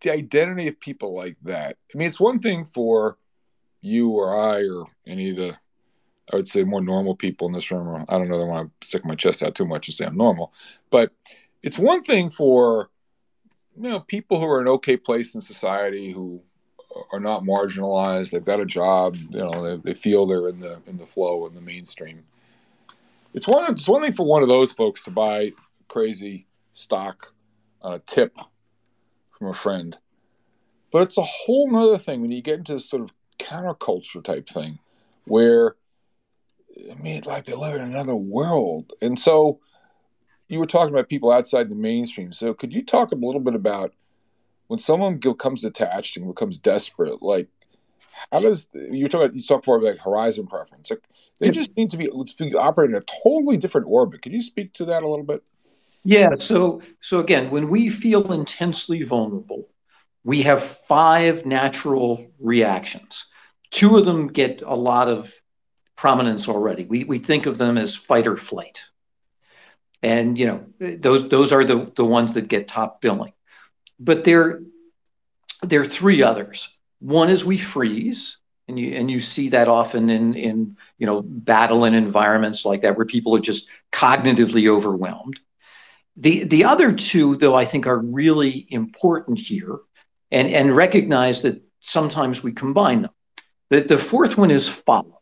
[0.04, 1.76] The identity of people like that.
[1.92, 3.18] I mean, it's one thing for
[3.80, 5.56] you or I or any of the,
[6.32, 8.80] I would say more normal people in this room, I don't know, that I want
[8.80, 10.52] to stick my chest out too much and say I'm normal,
[10.90, 11.12] but
[11.62, 12.90] it's one thing for,
[13.76, 16.40] you know, people who are in okay place in society who
[17.12, 20.78] are not marginalized, they've got a job, you know, they, they feel they're in the
[20.86, 22.22] in the flow in the mainstream.
[23.32, 25.50] It's one it's one thing for one of those folks to buy
[25.88, 27.34] crazy stock
[27.82, 28.36] on a tip
[29.38, 29.96] from a friend.
[30.90, 34.48] But it's a whole nother thing when you get into this sort of counterculture type
[34.48, 34.78] thing
[35.24, 35.74] where
[36.90, 38.92] I mean like they live in another world.
[39.02, 39.58] And so
[40.48, 42.32] you were talking about people outside the mainstream.
[42.32, 43.92] So could you talk a little bit about
[44.68, 47.48] when someone becomes detached and becomes desperate, like
[48.32, 50.90] how does you talk about you talk more about like horizon preference?
[50.90, 51.02] Like
[51.38, 54.22] they just need to be, to be operating in a totally different orbit.
[54.22, 55.42] Could you speak to that a little bit?
[56.04, 56.30] Yeah.
[56.38, 59.68] So so again, when we feel intensely vulnerable,
[60.22, 63.26] we have five natural reactions.
[63.70, 65.32] Two of them get a lot of
[65.96, 66.84] prominence already.
[66.84, 68.84] We we think of them as fight or flight.
[70.02, 73.32] And you know, those those are the, the ones that get top billing.
[73.98, 74.60] But there,
[75.62, 76.68] there are three others.
[77.00, 78.38] One is we freeze,
[78.68, 82.82] and you and you see that often in in you know battle and environments like
[82.82, 85.40] that where people are just cognitively overwhelmed.
[86.16, 89.78] The the other two, though, I think are really important here,
[90.30, 93.10] and and recognize that sometimes we combine them.
[93.70, 95.20] The the fourth one is follow,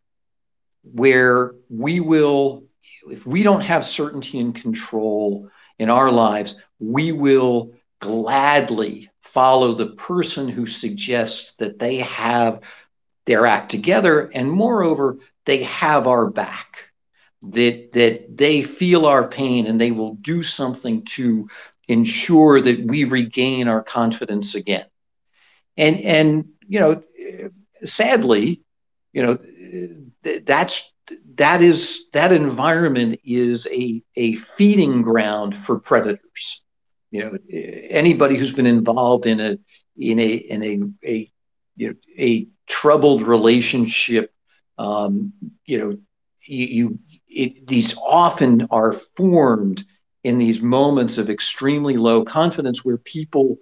[0.82, 2.64] where we will,
[3.08, 9.86] if we don't have certainty and control in our lives, we will gladly follow the
[9.86, 12.60] person who suggests that they have
[13.24, 16.91] their act together and moreover they have our back
[17.42, 21.48] that that they feel our pain and they will do something to
[21.88, 24.84] ensure that we regain our confidence again.
[25.76, 27.02] And and you know
[27.84, 28.62] sadly
[29.12, 29.38] you know
[30.46, 30.92] that's
[31.36, 36.62] that is that environment is a a feeding ground for predators.
[37.10, 39.58] You know anybody who's been involved in a
[39.96, 41.30] in a in a a
[41.76, 44.32] you know a troubled relationship
[44.78, 45.32] um,
[45.66, 45.92] you know
[46.44, 46.98] you, you
[47.32, 49.84] it, these often are formed
[50.24, 53.58] in these moments of extremely low confidence where people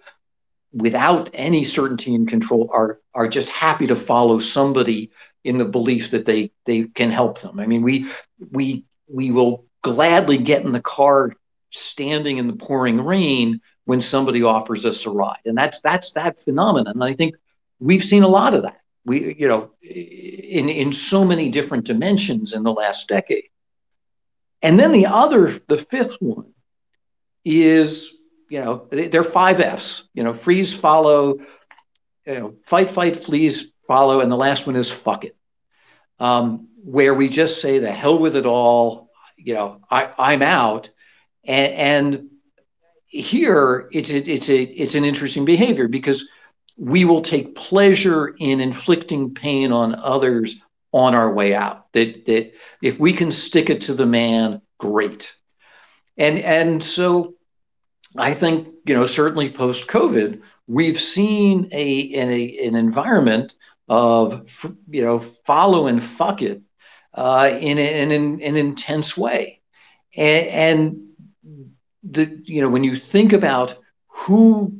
[0.72, 5.10] without any certainty and control are are just happy to follow somebody
[5.42, 7.58] in the belief that they they can help them.
[7.58, 8.06] I mean we
[8.50, 11.34] we we will gladly get in the car
[11.70, 15.40] standing in the pouring rain when somebody offers us a ride.
[15.46, 16.94] And that's that's that phenomenon.
[16.94, 17.36] And i think
[17.78, 18.80] we've seen a lot of that.
[19.04, 23.49] We you know in in so many different dimensions in the last decade
[24.62, 26.52] and then the other the fifth one
[27.44, 28.14] is
[28.48, 31.38] you know they're five f's you know freeze follow
[32.26, 35.36] you know fight fight flees follow and the last one is fuck it.
[36.18, 40.90] Um, where we just say the hell with it all you know I, i'm out.
[41.44, 42.30] And, and
[43.06, 46.28] here it's it's a it's an interesting behavior because
[46.76, 50.60] we will take pleasure in inflicting pain on others
[50.92, 51.92] on our way out.
[51.92, 55.32] That that if we can stick it to the man, great.
[56.16, 57.34] And and so
[58.16, 63.54] I think you know certainly post COVID, we've seen a in a an environment
[63.88, 66.62] of you know follow and fuck it
[67.14, 69.60] uh, in, in, in an intense way,
[70.16, 71.06] and, and
[72.02, 73.76] the you know when you think about
[74.06, 74.76] who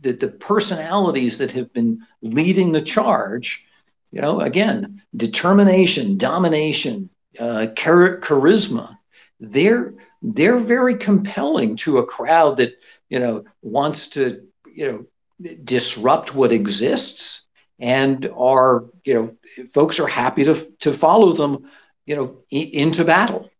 [0.00, 3.66] the, the personalities that have been leading the charge
[4.14, 8.96] you know again determination domination uh, char- charisma
[9.40, 12.72] they're they're very compelling to a crowd that
[13.10, 17.42] you know wants to you know disrupt what exists
[17.80, 19.36] and are you know
[19.74, 21.68] folks are happy to to follow them
[22.06, 23.50] you know into battle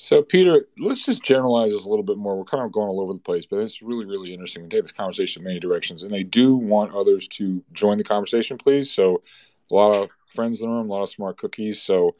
[0.00, 2.38] so, Peter, let's just generalize this a little bit more.
[2.38, 4.62] We're kind of going all over the place, but it's really, really interesting.
[4.62, 8.04] We take this conversation in many directions, and I do want others to join the
[8.04, 8.92] conversation, please.
[8.92, 9.24] So,
[9.72, 11.82] a lot of friends in the room, a lot of smart cookies.
[11.82, 12.14] So,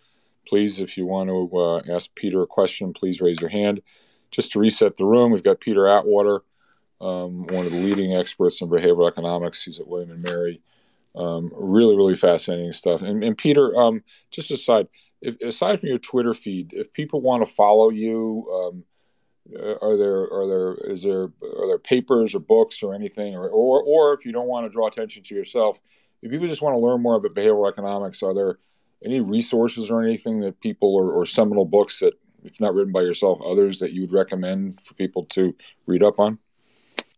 [0.45, 3.81] please, if you want to uh, ask Peter a question, please raise your hand.
[4.33, 6.41] Just to reset the room, we've got Peter Atwater,
[7.01, 9.63] um, one of the leading experts in behavioral economics.
[9.63, 10.61] He's at William and Mary.
[11.15, 13.03] Um, really, really fascinating stuff.
[13.03, 14.03] And, and Peter, um,
[14.33, 14.89] just aside,
[15.21, 18.85] if, aside from your Twitter feed, if people want to follow you, um,
[19.59, 23.49] uh, are there are there is there are there papers or books or anything, or
[23.49, 25.81] or or if you don't want to draw attention to yourself,
[26.23, 28.59] if people just want to learn more about behavioral economics, are there
[29.05, 32.13] any resources or anything that people or, or seminal books that,
[32.45, 35.55] if not written by yourself, others that you would recommend for people to
[35.87, 36.39] read up on?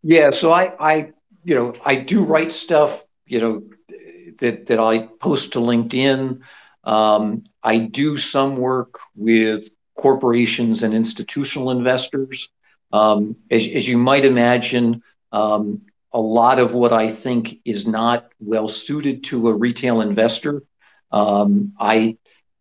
[0.02, 1.12] Yeah, so I I
[1.44, 3.62] you know I do write stuff you know
[4.38, 6.40] that, that I post to LinkedIn.
[6.84, 12.48] Um, I do some work with corporations and institutional investors.
[12.92, 15.02] Um, as, you might imagine,
[15.32, 20.64] um, a lot of what I think is not well suited to a retail investor.
[21.12, 22.16] I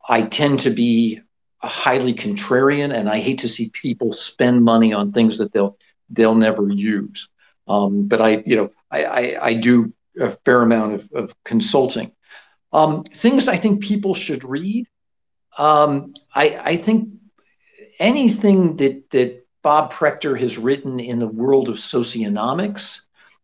[0.07, 1.21] I tend to be
[1.61, 5.77] highly contrarian, and I hate to see people spend money on things that they'll
[6.09, 7.29] they'll never use.
[7.67, 12.11] But I, you know, I, I, I, do a fair amount of consulting.
[12.71, 14.87] Um, things I think people should read.
[15.57, 17.09] Um, I, I think
[17.99, 23.01] anything that that Bob Prechter has written in the world of socioeconomics,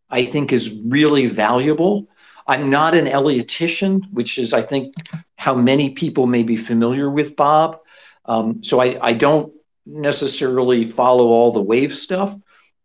[0.09, 2.07] I think is really valuable.
[2.47, 4.93] I'm not an Elliottician, which is, I think,
[5.35, 7.79] how many people may be familiar with Bob.
[8.25, 9.51] Um, so I, I don't
[9.85, 12.35] necessarily follow all the wave stuff,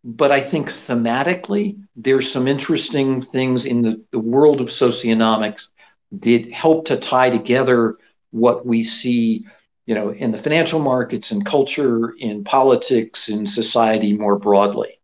[0.02, 5.68] but I think thematically, there's some interesting things in the, the world of socioeconomics
[6.12, 7.94] that help to tie together
[8.30, 9.46] what we see
[9.86, 15.00] you know in the financial markets and culture in politics in society more broadly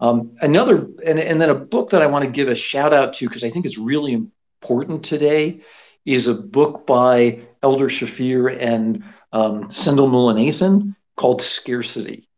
[0.00, 3.14] um, another and, and then a book that i want to give a shout out
[3.14, 5.60] to because i think it's really important today
[6.04, 12.28] is a book by Eldar Shafir and um, Sendhil Mullainathan called Scarcity.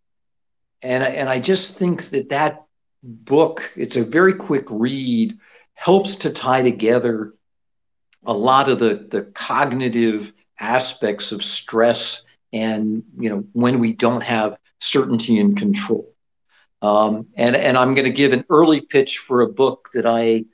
[0.82, 2.64] And, and I just think that that
[3.02, 5.38] book, it's a very quick read,
[5.74, 7.32] helps to tie together
[8.24, 14.22] a lot of the, the cognitive aspects of stress and you know when we don't
[14.22, 16.12] have certainty and control.
[16.82, 20.46] Um, and, and I'm going to give an early pitch for a book that I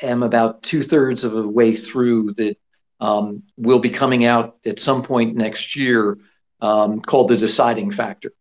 [0.00, 2.56] am about two thirds of the way through that
[3.00, 6.18] um, will be coming out at some point next year
[6.60, 8.32] um, called The Deciding Factor,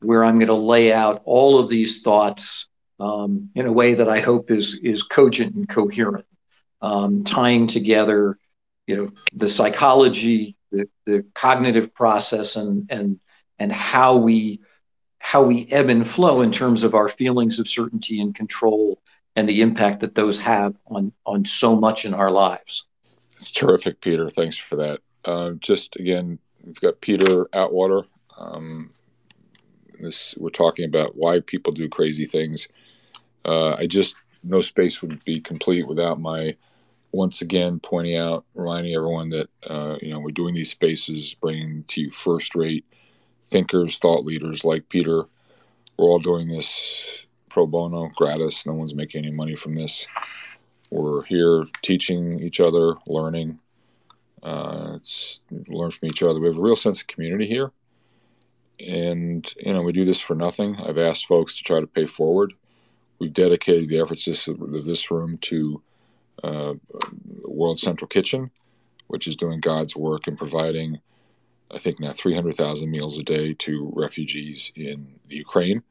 [0.00, 2.68] where I'm going to lay out all of these thoughts
[2.98, 6.26] um, in a way that I hope is, is cogent and coherent,
[6.82, 8.38] um, tying together
[8.86, 13.20] you know, the psychology, the, the cognitive process, and, and,
[13.58, 14.60] and how we
[15.18, 19.00] how we ebb and flow in terms of our feelings of certainty and control
[19.36, 22.86] and the impact that those have on on so much in our lives.
[23.36, 24.28] It's terrific, Peter.
[24.28, 24.98] Thanks for that.
[25.24, 28.02] Uh, just again, we've got Peter Atwater.
[28.36, 28.90] Um,
[30.00, 32.66] this we're talking about why people do crazy things.
[33.44, 36.56] Uh, I just no space would be complete without my
[37.12, 41.84] once again pointing out, reminding everyone that uh, you know we're doing these spaces, bringing
[41.84, 42.84] to you first-rate
[43.44, 45.24] thinkers, thought leaders like Peter.
[45.98, 48.66] We're all doing this pro bono, gratis.
[48.66, 50.06] No one's making any money from this.
[50.90, 53.58] We're here teaching each other, learning.
[54.42, 54.98] Uh,
[55.68, 56.40] learn from each other.
[56.40, 57.70] We have a real sense of community here,
[58.84, 60.76] and you know we do this for nothing.
[60.76, 62.54] I've asked folks to try to pay forward.
[63.20, 65.80] We've dedicated the efforts of this room to
[66.42, 66.74] uh,
[67.48, 68.50] World Central Kitchen,
[69.08, 71.00] which is doing God's work and providing,
[71.70, 75.82] I think now 300,000 meals a day to refugees in the Ukraine.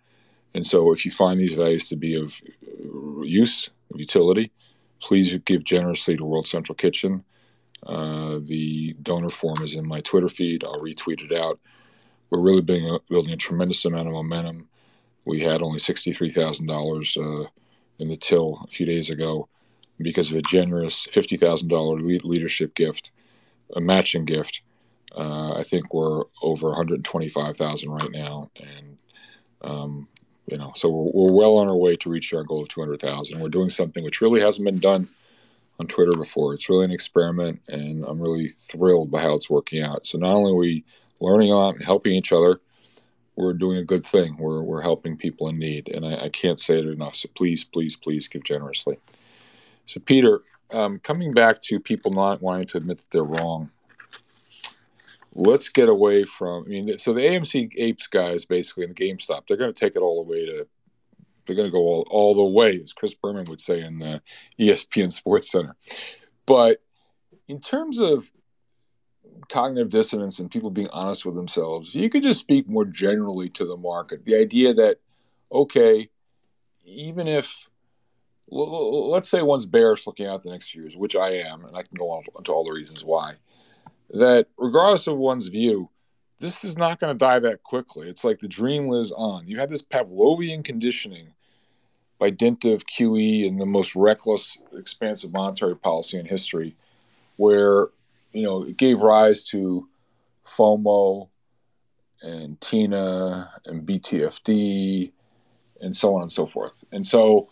[0.53, 2.41] And so, if you find these values to be of
[3.23, 4.51] use, of utility,
[4.99, 7.23] please give generously to World Central Kitchen.
[7.85, 10.63] Uh, the donor form is in my Twitter feed.
[10.63, 11.59] I'll retweet it out.
[12.29, 14.67] We're really a, building a tremendous amount of momentum.
[15.25, 17.49] We had only $63,000 uh,
[17.99, 19.47] in the till a few days ago
[20.01, 23.11] because of a generous $50,000 leadership gift,
[23.75, 24.61] a matching gift.
[25.15, 28.97] Uh, I think we're over 125,000 right now, and
[29.61, 30.07] um,
[30.47, 33.39] you know, so we're, we're well on our way to reach our goal of 200,000.
[33.39, 35.07] We're doing something which really hasn't been done
[35.79, 36.53] on Twitter before.
[36.53, 40.05] It's really an experiment, and I'm really thrilled by how it's working out.
[40.05, 40.83] So not only are we
[41.19, 42.59] learning on and helping each other,
[43.35, 44.37] we're doing a good thing.
[44.37, 47.15] We're, we're helping people in need, and I, I can't say it enough.
[47.15, 48.99] So please, please, please give generously.
[49.91, 50.41] So Peter,
[50.73, 53.69] um, coming back to people not wanting to admit that they're wrong,
[55.33, 56.63] let's get away from.
[56.63, 60.01] I mean, so the AMC Apes guys basically in GameStop, they're going to take it
[60.01, 60.67] all the way to.
[61.45, 64.21] They're going to go all, all the way, as Chris Berman would say in the
[64.59, 65.75] ESPN Sports Center.
[66.45, 66.81] But
[67.49, 68.31] in terms of
[69.49, 73.65] cognitive dissonance and people being honest with themselves, you could just speak more generally to
[73.65, 74.23] the market.
[74.23, 74.99] The idea that,
[75.51, 76.09] okay,
[76.85, 77.67] even if
[78.51, 81.81] let's say one's bearish looking out the next few years, which I am, and I
[81.81, 83.35] can go on into all the reasons why
[84.13, 85.89] that regardless of one's view,
[86.39, 88.09] this is not going to die that quickly.
[88.09, 89.47] It's like the dream lives on.
[89.47, 91.33] You had this Pavlovian conditioning
[92.19, 96.75] by dint of QE and the most reckless, expansive monetary policy in history,
[97.37, 97.87] where
[98.33, 99.87] you know it gave rise to
[100.45, 101.29] FOMO
[102.21, 105.11] and TINA and BTFD
[105.81, 106.83] and so on and so forth.
[106.91, 107.43] And so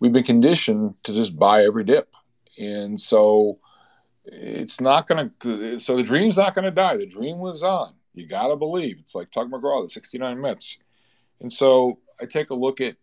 [0.00, 2.14] we've been conditioned to just buy every dip
[2.58, 3.56] and so
[4.24, 5.78] it's not going to.
[5.78, 6.96] So the dream's not going to die.
[6.96, 7.94] The dream lives on.
[8.14, 8.98] You got to believe.
[9.00, 10.78] It's like Tug McGraw, the 69 Mets.
[11.40, 12.96] And so I take a look at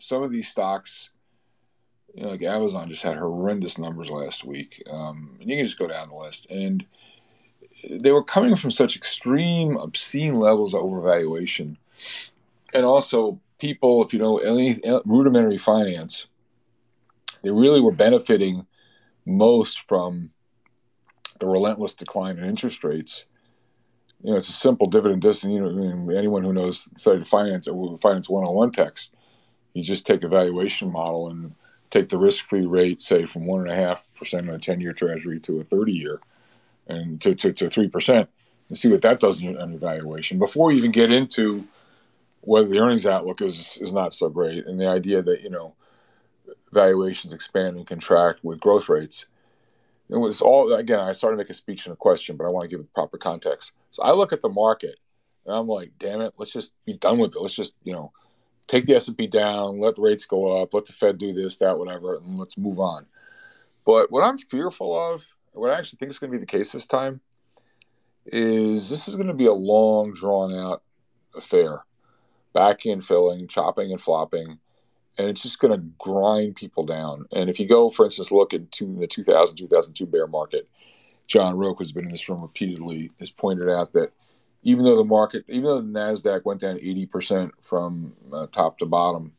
[0.00, 1.10] some of these stocks.
[2.14, 4.82] You know, like Amazon just had horrendous numbers last week.
[4.90, 6.46] Um, and you can just go down the list.
[6.50, 6.86] And
[7.90, 11.76] they were coming from such extreme, obscene levels of overvaluation.
[12.74, 16.26] And also, people, if you know any uh, rudimentary finance,
[17.42, 18.66] they really were benefiting
[19.24, 20.30] most from
[21.38, 23.24] the relentless decline in interest rates.
[24.24, 25.54] You know, it's a simple dividend discount.
[25.54, 29.14] You know, anyone who knows studied finance or finance one-on-one text,
[29.74, 31.54] you just take a valuation model and
[31.90, 35.38] take the risk-free rate, say from one and a half percent on a ten-year Treasury
[35.38, 36.20] to a thirty-year,
[36.88, 38.28] and to to three percent,
[38.68, 41.64] and see what that does in an evaluation before you even get into
[42.42, 45.74] whether the earnings outlook is is not so great, and the idea that you know
[46.72, 49.26] valuations expand and contract with growth rates.
[50.08, 51.00] It was all again.
[51.00, 52.84] I started to make a speech and a question, but I want to give it
[52.84, 53.72] the proper context.
[53.90, 54.96] So I look at the market,
[55.46, 57.40] and I'm like, "Damn it, let's just be done with it.
[57.40, 58.12] Let's just you know
[58.66, 61.58] take the S and P down, let rates go up, let the Fed do this,
[61.58, 63.06] that, whatever, and let's move on."
[63.84, 66.72] But what I'm fearful of, what I actually think is going to be the case
[66.72, 67.20] this time,
[68.26, 70.82] is this is going to be a long, drawn out
[71.34, 71.84] affair,
[72.52, 74.58] back in filling, chopping and flopping
[75.18, 77.26] and it's just going to grind people down.
[77.32, 80.68] And if you go, for instance, look into the 2000 2002 bear market,
[81.26, 84.12] John Roque, has been in this room repeatedly, has pointed out that
[84.62, 88.86] even though the market, even though the Nasdaq went down 80% from uh, top to
[88.86, 89.32] bottom,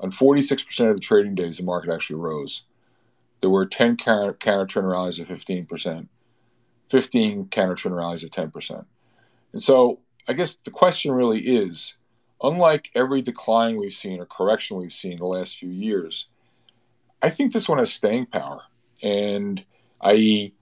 [0.00, 2.64] on 46% of the trading days, the market actually rose.
[3.40, 6.08] There were 10 counter, counter trend rallies of 15%,
[6.88, 8.84] 15 counter trend rallies of 10%.
[9.52, 11.94] And so I guess the question really is
[12.44, 16.28] unlike every decline we've seen or correction we've seen the last few years,
[17.22, 18.60] I think this one has staying power.
[19.02, 19.64] And
[20.02, 20.54] i.e.,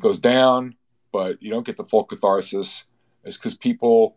[0.00, 0.74] goes down,
[1.12, 2.84] but you don't get the full catharsis.
[3.24, 4.16] It's because people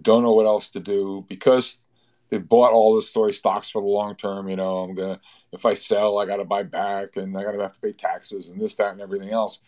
[0.00, 1.80] don't know what else to do because
[2.28, 4.48] they've bought all the story stocks for the long term.
[4.48, 5.20] You know, I'm gonna
[5.52, 7.92] if I sell, I got to buy back, and I got to have to pay
[7.92, 9.60] taxes and this, that, and everything else.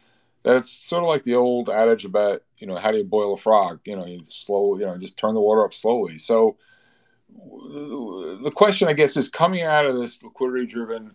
[0.42, 3.36] That's sort of like the old adage about you know how do you boil a
[3.36, 3.80] frog?
[3.84, 6.18] You know, you slow, you know, just turn the water up slowly.
[6.18, 6.56] So
[7.28, 11.12] the question, I guess, is coming out of this liquidity driven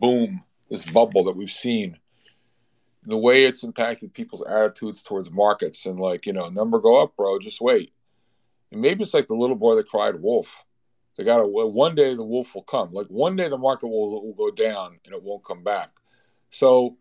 [0.00, 1.98] boom, this bubble that we've seen,
[3.04, 7.16] the way it's impacted people's attitudes towards markets and like, you know, number go up,
[7.16, 7.92] bro, just wait.
[8.70, 10.64] And maybe it's like the little boy that cried wolf.
[11.16, 12.92] They got to, one day the wolf will come.
[12.92, 15.90] Like one day the market will, will go down and it won't come back.
[16.50, 16.96] So,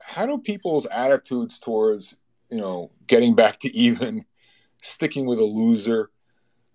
[0.00, 2.16] how do people's attitudes towards,
[2.50, 4.24] you know, getting back to even,
[4.80, 6.10] sticking with a loser,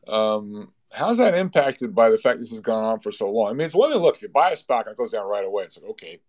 [0.07, 3.49] um, how's that impacted by the fact this has gone on for so long?
[3.49, 4.01] I mean, it's one thing.
[4.01, 6.19] Look, if you buy a stock and it goes down right away, it's like okay,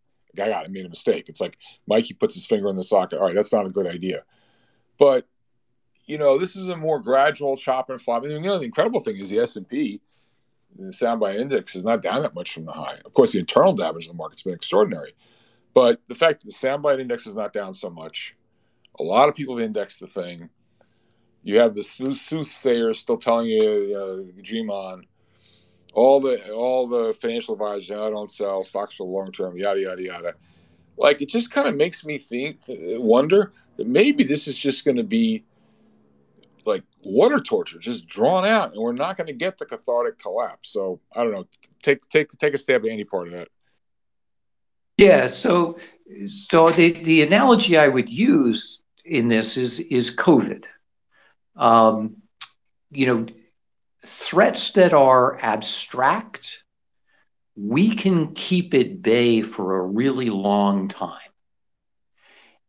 [0.42, 1.28] I got it, made a mistake.
[1.28, 3.18] It's like Mikey puts his finger in the socket.
[3.18, 4.24] All right, that's not a good idea.
[4.98, 5.26] But
[6.06, 8.24] you know, this is a more gradual chop and flop.
[8.24, 10.00] I mean, you know, the incredible thing is the S and P,
[10.78, 12.98] the standby index, is not down that much from the high.
[13.04, 15.14] Of course, the internal damage of the market's been extraordinary,
[15.72, 18.36] but the fact that the standby index is not down so much,
[18.98, 20.50] a lot of people have indexed the thing
[21.44, 25.04] you have the soothsayers still telling you, uh, dream on.
[25.92, 29.80] All the all the financial advisors, I don't sell stocks for the long term, yada
[29.80, 30.34] yada yada.
[30.96, 34.96] Like it just kind of makes me think, wonder that maybe this is just going
[34.96, 35.44] to be
[36.64, 40.70] like water torture, just drawn out, and we're not going to get the cathartic collapse.
[40.70, 41.46] So I don't know.
[41.82, 43.48] Take take take a stab at any part of that.
[44.96, 45.28] Yeah.
[45.28, 45.78] So
[46.26, 50.64] so the the analogy I would use in this is is COVID
[51.56, 52.16] Um,
[52.90, 53.26] you know,
[54.06, 56.62] threats that are abstract,
[57.56, 61.20] we can keep at bay for a really long time.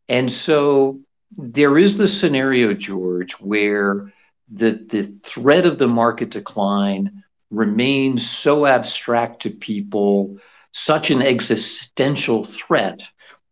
[0.08, 1.00] And so
[1.32, 4.12] there is the scenario, George, where
[4.48, 10.38] the, the threat of the market decline remains so abstract to people,
[10.72, 13.00] such an existential threat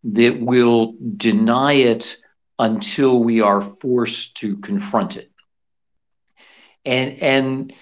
[0.05, 2.17] that will deny it
[2.59, 5.31] until we are forced to confront it.
[6.85, 7.75] And and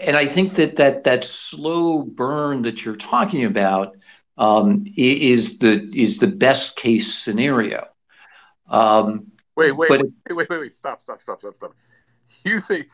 [0.00, 3.96] and I think that that that slow burn that you're talking about
[4.38, 7.88] um, is the is the best case scenario.
[8.68, 11.74] Um, wait, wait, wait, wait, wait, wait, stop, stop, stop, stop, stop.
[12.44, 12.88] You think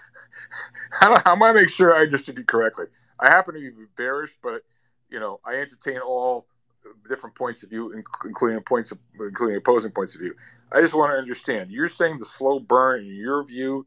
[0.91, 2.87] how, how am I make sure I understood you correctly?
[3.21, 4.63] I happen to be bearish, but
[5.09, 6.47] you know I entertain all
[7.09, 7.93] different points of view,
[8.25, 10.35] including points, of, including opposing points of view.
[10.73, 11.71] I just want to understand.
[11.71, 13.87] You're saying the slow burn, in your view,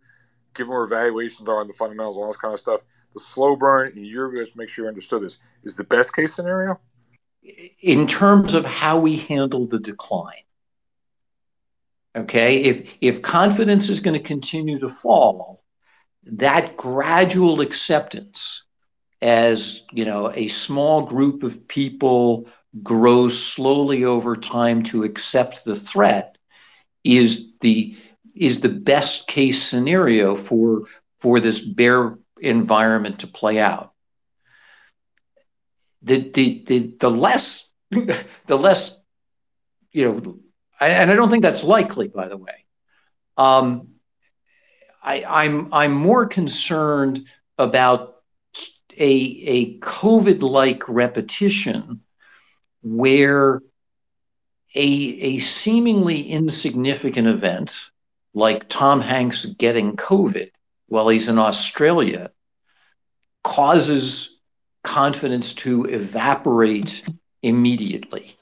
[0.53, 2.81] given where valuations are and the fundamentals, and all this kind of stuff,
[3.13, 6.15] the slow burn, in your view, just make sure you understood this, is the best
[6.15, 6.79] case scenario.
[7.81, 10.35] in terms of how we handle the decline.
[12.15, 15.63] Okay, if if confidence is going to continue to fall,
[16.23, 18.63] that gradual acceptance
[19.21, 22.47] as you know a small group of people
[22.81, 26.37] grows slowly over time to accept the threat
[27.03, 27.95] is the
[28.35, 30.83] is the best case scenario for
[31.19, 33.93] for this bear environment to play out.
[36.01, 38.97] The the the, the less the less
[39.91, 40.39] you know
[40.81, 42.65] and i don't think that's likely by the way.
[43.37, 43.89] Um,
[45.01, 47.25] I, I'm I'm more concerned
[47.57, 48.15] about
[48.97, 52.01] a a COVID-like repetition
[52.83, 53.61] where
[54.75, 57.75] a a seemingly insignificant event
[58.33, 60.49] like Tom Hanks getting COVID
[60.87, 62.31] while he's in Australia
[63.43, 64.37] causes
[64.83, 67.03] confidence to evaporate
[67.41, 68.35] immediately.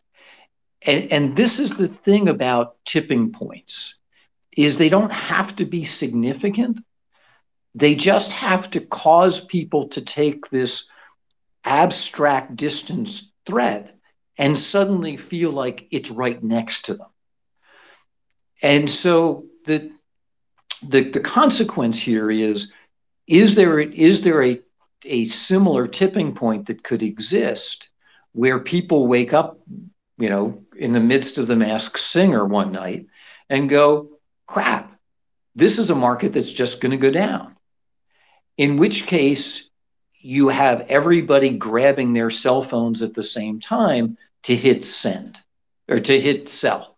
[0.84, 3.96] And, and this is the thing about tipping points
[4.56, 6.80] is they don't have to be significant.
[7.76, 10.90] They just have to cause people to take this
[11.64, 13.98] abstract distance threat
[14.38, 17.10] and suddenly feel like it's right next to them.
[18.62, 19.92] And so the
[20.84, 22.74] the, the consequence here is
[23.28, 24.62] is there is there a
[25.06, 27.90] a similar tipping point that could exist
[28.34, 29.60] where people wake up,
[30.18, 33.08] you know, in the midst of the masked singer one night
[33.50, 34.10] and go,
[34.46, 34.98] crap,
[35.56, 37.56] this is a market that's just going to go down.
[38.58, 39.70] In which case,
[40.22, 45.40] you have everybody grabbing their cell phones at the same time to hit send
[45.88, 46.98] or to hit sell.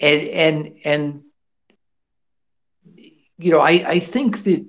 [0.00, 1.22] And and and
[3.38, 4.66] you know, I, I think that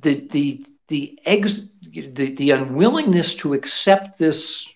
[0.00, 4.66] the the the ex the, the unwillingness to accept this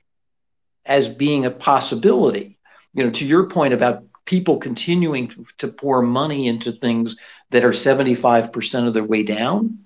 [0.87, 2.59] as being a possibility,
[2.93, 7.16] you know, to your point about people continuing to, to pour money into things
[7.51, 9.85] that are 75% of their way down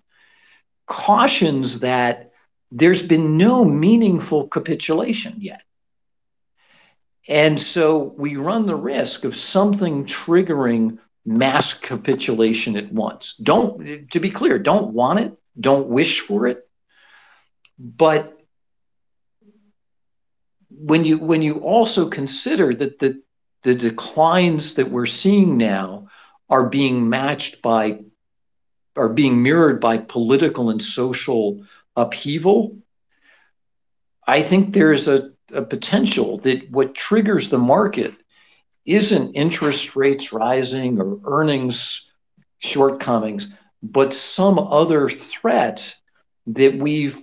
[0.88, 2.32] cautions that
[2.72, 5.62] there's been no meaningful capitulation yet.
[7.28, 13.36] And so we run the risk of something triggering mass capitulation at once.
[13.36, 16.66] Don't, to be clear, don't want it, don't wish for it.
[17.78, 18.34] But
[20.70, 23.22] when you when you also consider that the
[23.62, 26.08] the declines that we're seeing now
[26.48, 28.00] are being matched by
[28.98, 31.64] are being mirrored by political and social
[31.96, 32.76] upheaval
[34.26, 38.14] i think there's a, a potential that what triggers the market
[38.84, 42.10] isn't interest rates rising or earnings
[42.58, 43.48] shortcomings
[43.82, 45.94] but some other threat
[46.46, 47.22] that we've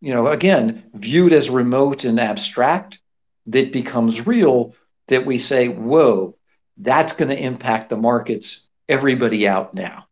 [0.00, 2.98] you know again viewed as remote and abstract
[3.46, 4.74] that becomes real
[5.08, 6.36] that we say, whoa,
[6.78, 10.06] that's going to impact the markets, everybody out now.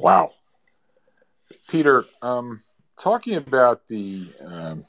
[0.00, 0.30] Wow.
[1.68, 2.62] Peter, um,
[2.98, 4.84] talking about the um,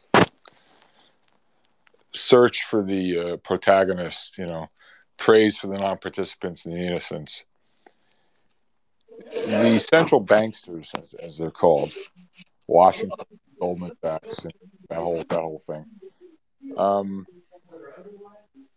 [2.13, 4.69] search for the uh, protagonist, you know,
[5.17, 7.43] praise for the non participants and the innocents.
[9.33, 11.91] The central banksters, as, as they're called,
[12.67, 13.25] Washington,
[13.59, 14.53] Goldman Sachs, and
[14.89, 15.85] that whole that whole thing.
[16.77, 17.27] Um,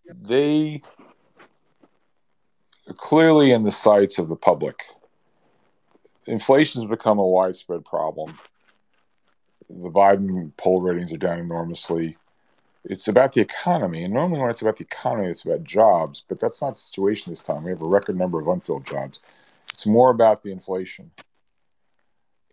[0.08, 0.82] they
[2.96, 4.82] clearly in the sights of the public.
[6.26, 8.36] Inflation has become a widespread problem.
[9.68, 12.16] The Biden poll ratings are down enormously.
[12.84, 14.04] It's about the economy.
[14.04, 17.32] And normally, when it's about the economy, it's about jobs, but that's not the situation
[17.32, 17.64] this time.
[17.64, 19.20] We have a record number of unfilled jobs.
[19.72, 21.10] It's more about the inflation.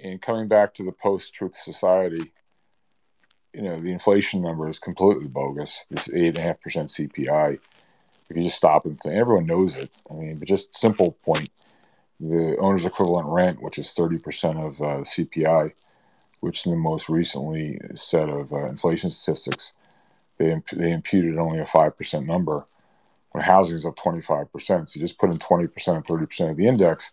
[0.03, 2.32] And coming back to the post truth society,
[3.53, 5.86] you know, the inflation number is completely bogus.
[5.89, 7.59] This eight and a half percent CPI.
[8.30, 9.91] If you just stop and think, everyone knows it.
[10.09, 11.49] I mean, but just simple point:
[12.22, 15.74] the owner's equivalent rent, which is thirty percent of uh, CPI,
[16.39, 19.74] which in the most recently set of uh, inflation statistics,
[20.38, 22.65] they imp- they imputed only a five percent number.
[23.32, 26.05] When housing is up twenty five percent, so you just put in twenty percent and
[26.05, 27.11] thirty percent of the index.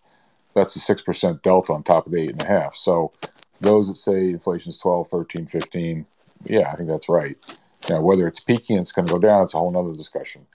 [0.55, 2.77] That's a six percent delta on top of the eight and a half.
[2.77, 3.13] So
[3.61, 6.07] those that say inflation is 12, 13, 15,
[6.45, 7.37] yeah, I think that's right.
[7.89, 10.47] Now, whether it's peaking and it's going to go down, it's a whole other discussion.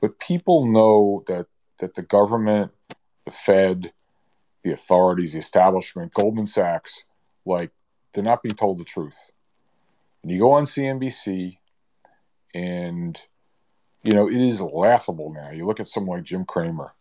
[0.00, 1.46] But people know that
[1.78, 2.70] that the government,
[3.24, 3.92] the Fed,
[4.62, 7.04] the authorities, the establishment, Goldman Sachs,
[7.44, 7.70] like
[8.12, 9.30] they're not being told the truth.
[10.22, 11.58] And you go on CNBC,
[12.54, 13.20] and
[14.04, 15.50] you know it is laughable now.
[15.50, 16.92] You look at someone like Jim Cramer.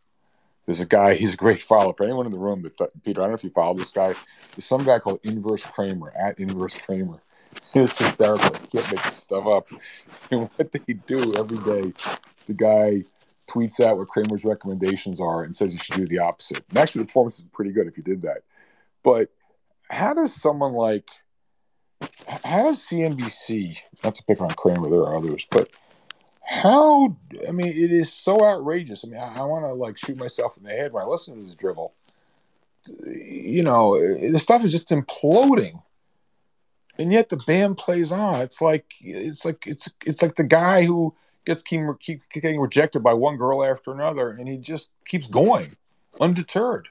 [0.66, 1.14] There's a guy.
[1.16, 2.68] He's a great follower for anyone in the room.
[2.78, 4.16] But Peter, I don't know if you follow this guy.
[4.56, 7.22] There's some guy called Inverse Cramer at Inverse Cramer
[7.74, 8.50] It's hysterical.
[8.72, 9.68] Can't make this stuff up.
[10.32, 11.94] And what they do every day,
[12.48, 13.04] the guy
[13.52, 16.64] tweets out what Cramer's recommendations are and says you should do the opposite.
[16.70, 18.44] And actually, the performance is pretty good if you did that.
[19.04, 19.30] But
[19.90, 21.10] how does someone like,
[22.28, 25.70] how does CNBC, not to pick on Cramer, there are others, but
[26.44, 29.04] how, I mean, it is so outrageous.
[29.06, 31.36] I mean, I, I want to like shoot myself in the head when I listen
[31.36, 31.94] to this drivel.
[32.88, 35.82] You know, the stuff is just imploding
[37.02, 38.42] and yet the band plays on.
[38.42, 41.16] It's like it's like it's it's like the guy who
[41.46, 45.76] gets keep, keep getting rejected by one girl after another, and he just keeps going,
[46.20, 46.88] undeterred.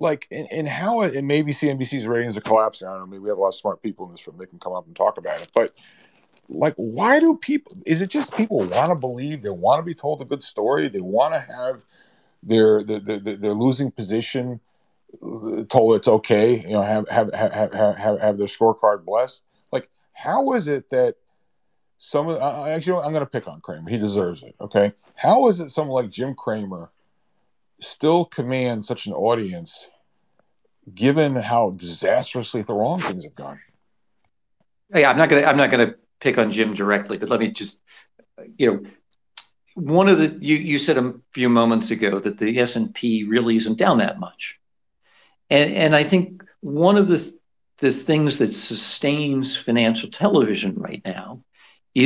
[0.00, 2.86] Like and, and how it and maybe CNBC's ratings are collapsing.
[2.86, 3.06] I don't know.
[3.06, 4.36] Maybe we have a lot of smart people in this room.
[4.38, 5.50] They can come up and talk about it.
[5.52, 5.72] But
[6.48, 7.76] like, why do people?
[7.84, 9.42] Is it just people want to believe?
[9.42, 10.88] They want to be told a good story.
[10.88, 11.82] They want to have
[12.44, 14.60] their their, their, their losing position
[15.22, 19.42] uh, told it's okay, you know, have have have have have their scorecard blessed.
[19.72, 21.16] Like, how is it that
[21.98, 23.88] some of uh, actually I'm going to pick on Cramer.
[23.88, 24.54] He deserves it.
[24.60, 26.90] Okay, how is it someone like Jim Cramer
[27.80, 29.88] still commands such an audience,
[30.94, 33.60] given how disastrously the wrong things have gone?
[34.94, 37.80] Yeah, I'm not gonna I'm not gonna pick on Jim directly, but let me just
[38.56, 38.90] you know
[39.74, 43.78] one of the you, you said a few moments ago that the s&p really isn't
[43.78, 44.58] down that much
[45.50, 47.32] and, and I think one of the,
[47.78, 51.42] the things that sustains financial television right now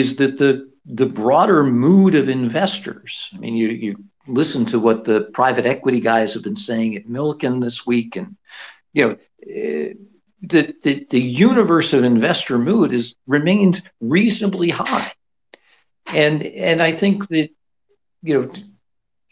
[0.00, 3.30] is that the, the broader mood of investors.
[3.34, 7.08] I mean, you, you listen to what the private equity guys have been saying at
[7.08, 8.36] Milken this week, and
[8.92, 9.94] you know, uh,
[10.52, 15.12] the, the, the universe of investor mood has remained reasonably high.
[16.06, 17.50] And, and I think that,
[18.22, 18.52] you know,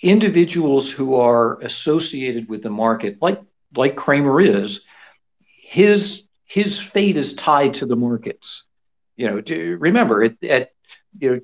[0.03, 3.41] individuals who are associated with the market, like
[3.77, 4.81] like Cramer is,
[5.63, 8.65] his his fate is tied to the markets.
[9.21, 10.71] You know, remember at, at
[11.19, 11.41] you know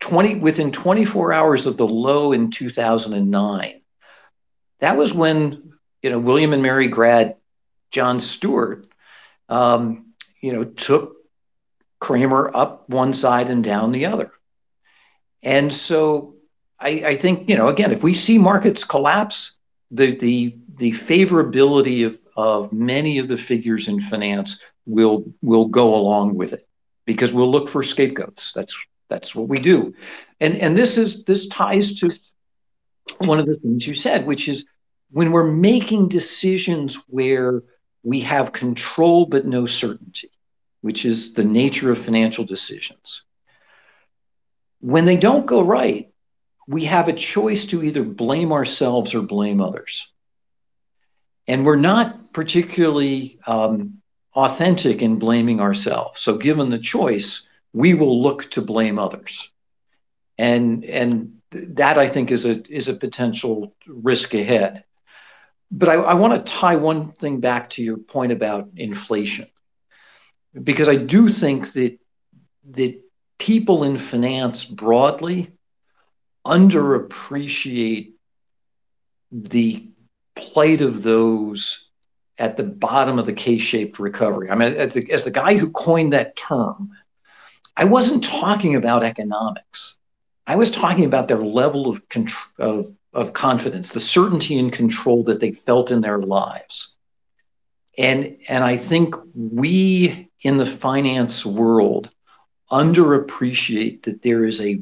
[0.00, 3.82] 20 within 24 hours of the low in 2009.
[4.78, 7.36] That was when you know William and Mary grad
[7.90, 8.86] Jon Stewart,
[9.50, 11.18] um, you know, took
[11.98, 14.30] Cramer up one side and down the other.
[15.42, 16.36] And so
[16.78, 19.58] I, I think, you know, again, if we see markets collapse,
[19.90, 25.94] the the the favorability of, of many of the figures in finance will will go
[25.94, 26.66] along with it
[27.10, 28.52] because we'll look for scapegoats.
[28.52, 29.92] That's that's what we do.
[30.38, 32.08] And and this is this ties to
[33.18, 34.64] one of the things you said, which is
[35.10, 37.64] when we're making decisions where
[38.04, 40.30] we have control but no certainty,
[40.82, 43.22] which is the nature of financial decisions.
[44.78, 46.12] When they don't go right,
[46.68, 50.06] we have a choice to either blame ourselves or blame others.
[51.48, 53.99] And we're not particularly um,
[54.40, 56.20] authentic in blaming ourselves.
[56.20, 59.50] So, given the choice, we will look to blame others.
[60.38, 64.84] And, and that I think is a, is a potential risk ahead.
[65.70, 69.46] But I, I want to tie one thing back to your point about inflation,
[70.54, 71.98] because I do think that,
[72.70, 73.00] that
[73.38, 75.52] people in finance broadly
[76.46, 78.12] underappreciate
[79.30, 79.90] the
[80.34, 81.89] plight of those
[82.40, 84.50] at the bottom of the K-shaped recovery.
[84.50, 86.90] I mean, as the, as the guy who coined that term,
[87.76, 89.98] I wasn't talking about economics.
[90.46, 92.02] I was talking about their level of,
[92.58, 96.96] of, of confidence, the certainty and control that they felt in their lives.
[97.98, 102.08] And, and I think we in the finance world
[102.70, 104.80] underappreciate that there is a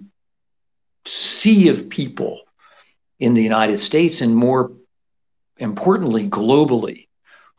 [1.04, 2.42] sea of people
[3.18, 4.72] in the United States and more
[5.58, 7.07] importantly, globally,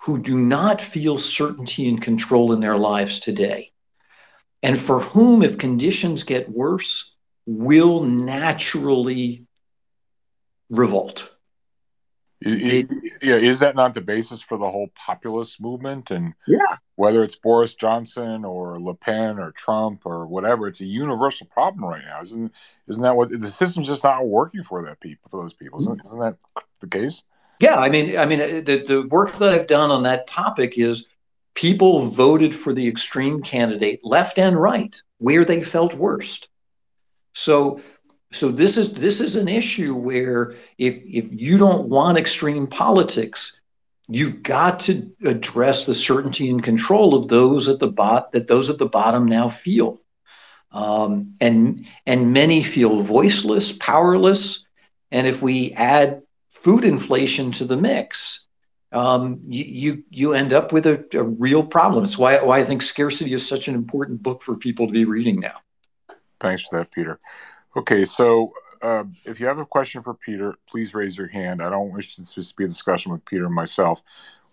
[0.10, 3.72] who do not feel certainty and control in their lives today.
[4.64, 7.14] And for whom, if conditions get worse,
[7.46, 9.46] will naturally
[10.72, 11.30] revolt.
[12.42, 12.88] It,
[13.22, 16.10] yeah, is that not the basis for the whole populist movement?
[16.10, 20.88] And yeah, whether it's Boris Johnson or Le Pen or Trump or whatever, it's a
[20.88, 22.20] universal problem right now.
[22.22, 22.52] Isn't
[22.88, 25.78] isn't that what the system's just not working for that people for those people?
[25.80, 26.38] Isn't isn't that
[26.80, 27.22] the case?
[27.60, 31.08] Yeah, I mean, I mean, the the work that I've done on that topic is
[31.56, 36.48] people voted for the extreme candidate, left and right, where they felt worst.
[37.34, 37.82] So
[38.32, 43.60] so this is this is an issue where if if you don't want extreme politics
[44.12, 48.70] you've got to address the certainty and control of those at the bot that those
[48.70, 50.00] at the bottom now feel
[50.72, 54.66] um, and and many feel voiceless powerless
[55.12, 56.22] and if we add
[56.62, 58.46] food inflation to the mix
[58.92, 62.04] um, you, you, you end up with a, a real problem.
[62.04, 65.06] It's why why I think scarcity is such an important book for people to be
[65.06, 65.58] reading now.
[66.40, 67.20] Thanks for that, Peter.
[67.78, 68.52] Okay, so
[68.82, 71.62] uh, if you have a question for Peter, please raise your hand.
[71.62, 74.02] I don't wish this to be a discussion with Peter and myself.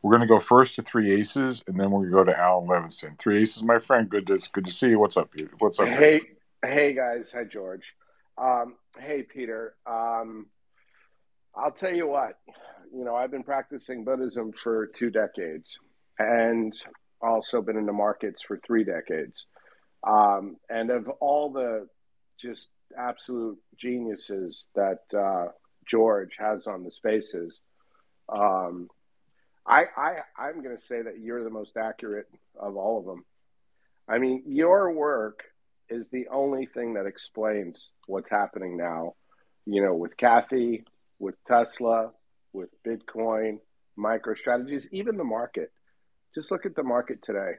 [0.03, 2.39] We're going to go first to three aces, and then we're going to go to
[2.39, 3.19] Alan Levinson.
[3.19, 4.09] Three aces, my friend.
[4.09, 4.99] Good to good to see you.
[4.99, 5.51] What's up, Peter?
[5.59, 5.89] What's up?
[5.89, 6.21] Hey,
[6.65, 7.33] hey guys.
[7.35, 7.95] Hi, George.
[8.37, 9.75] Um, hey, Peter.
[9.87, 10.47] Um,
[11.57, 12.39] I'll tell you what.
[12.95, 15.79] You know, I've been practicing Buddhism for two decades,
[16.19, 16.75] and
[17.21, 19.47] also been in the markets for three decades.
[20.07, 21.89] Um, and of all the
[22.39, 25.51] just absolute geniuses that uh,
[25.87, 27.61] George has on the spaces,
[28.29, 28.89] um,
[29.67, 32.29] I, I I'm going to say that you're the most accurate
[32.59, 33.25] of all of them.
[34.09, 35.45] I mean, your work
[35.89, 39.15] is the only thing that explains what's happening now.
[39.65, 40.85] You know, with Cathie,
[41.19, 42.11] with Tesla,
[42.53, 43.59] with Bitcoin,
[43.99, 45.71] MicroStrategies, even the market.
[46.35, 47.53] Just look at the market today.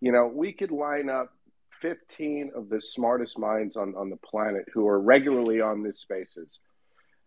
[0.00, 1.32] You know, we could line up
[1.80, 6.58] 15 of the smartest minds on, on the planet who are regularly on these spaces.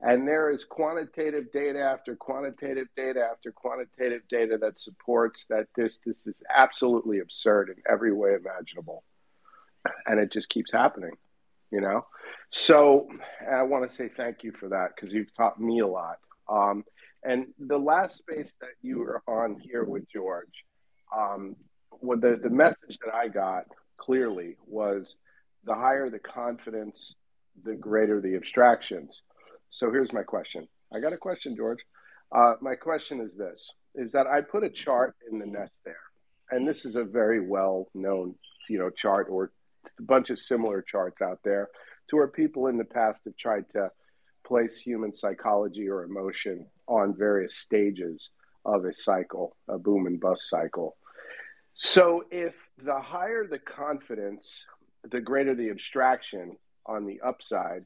[0.01, 5.97] And there is quantitative data after quantitative data after quantitative data that supports that this
[6.05, 9.03] this is absolutely absurd in every way imaginable.
[10.05, 11.14] And it just keeps happening,
[11.74, 12.05] you know?
[12.51, 13.07] So
[13.51, 16.17] I want to say thank you for that because you've taught me a lot.
[16.47, 16.84] Um,
[17.24, 20.65] and the last space that you were on here with George,
[21.17, 21.55] um,
[21.89, 23.63] what the, the message that I got
[23.97, 25.15] clearly was
[25.63, 27.15] the higher the confidence,
[27.63, 29.24] the greater the abstractions.
[29.71, 30.67] So here's my question.
[30.93, 31.80] I got a question, George.
[32.32, 35.95] Uh, my question is this: is that I put a chart in the nest there,
[36.51, 38.36] and this is a very well known,
[38.69, 39.51] you know, chart or
[39.99, 41.69] a bunch of similar charts out there,
[42.09, 43.89] to where people in the past have tried to
[44.45, 48.29] place human psychology or emotion on various stages
[48.65, 50.95] of a cycle, a boom and bust cycle.
[51.75, 52.53] So if
[52.84, 54.65] the higher the confidence,
[55.09, 57.84] the greater the abstraction on the upside.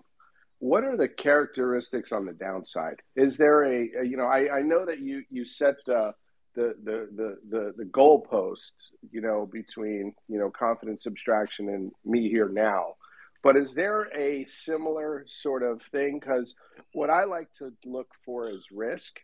[0.59, 3.01] What are the characteristics on the downside?
[3.15, 6.13] Is there a, a you know I, I know that you you set the
[6.57, 8.71] the the the the, the goalpost
[9.11, 12.95] you know between you know confidence abstraction and me here now,
[13.43, 16.19] but is there a similar sort of thing?
[16.19, 16.55] Because
[16.93, 19.19] what I like to look for is risk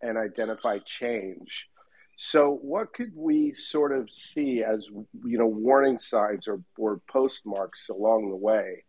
[0.00, 1.66] and identify change.
[2.18, 7.88] So, what could we sort of see as you know warning signs or, or postmarks
[7.90, 8.84] along the way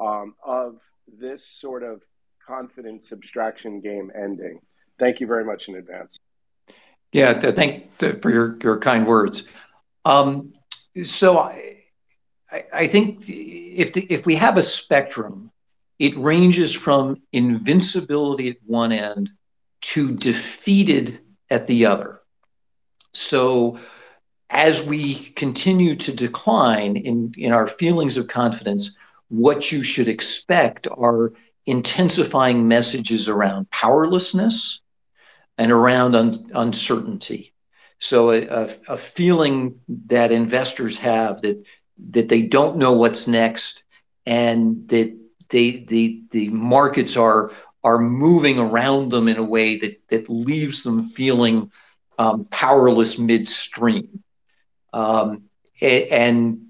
[0.00, 2.02] um, of this sort of
[2.48, 4.60] confidence abstraction game ending?
[4.98, 6.18] Thank you very much in advance.
[7.12, 9.44] Yeah, thank for your, kind words.
[10.04, 10.54] Um,
[11.04, 15.50] so, I, I think if we have a spectrum,
[15.98, 19.30] it ranges from invincibility at one end
[19.82, 22.20] to defeated at the other.
[23.12, 23.78] So
[24.50, 28.94] as we continue to decline in, in our feelings of confidence,
[29.28, 31.32] what you should expect are
[31.66, 34.80] intensifying messages around powerlessness
[35.58, 37.52] and around un- uncertainty.
[37.98, 41.64] So a, a, feeling that investors have that
[42.10, 43.84] that they don't know what's next
[44.26, 45.16] and that
[45.50, 47.52] they the the markets are
[47.84, 51.70] are moving around them in a way that that leaves them feeling
[52.18, 54.22] um, powerless midstream.
[54.92, 55.44] Um,
[55.80, 56.66] and,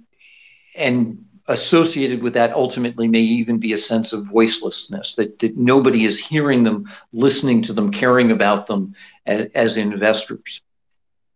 [0.75, 6.05] and associated with that ultimately may even be a sense of voicelessness that, that nobody
[6.05, 8.95] is hearing them, listening to them, caring about them
[9.27, 10.63] as, as investors.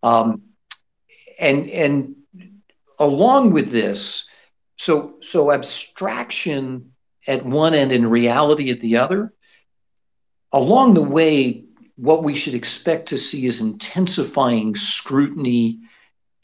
[0.02, 0.42] Um,
[1.38, 2.16] and, and
[2.98, 4.28] along with this,
[4.76, 6.92] so, so abstraction
[7.26, 9.32] at one end and reality at the other,
[10.52, 11.64] along the way,
[11.96, 15.80] what we should expect to see is intensifying scrutiny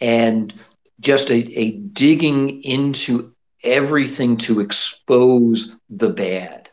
[0.00, 0.52] and
[0.98, 3.32] just a, a digging into
[3.62, 6.70] everything to expose the bad.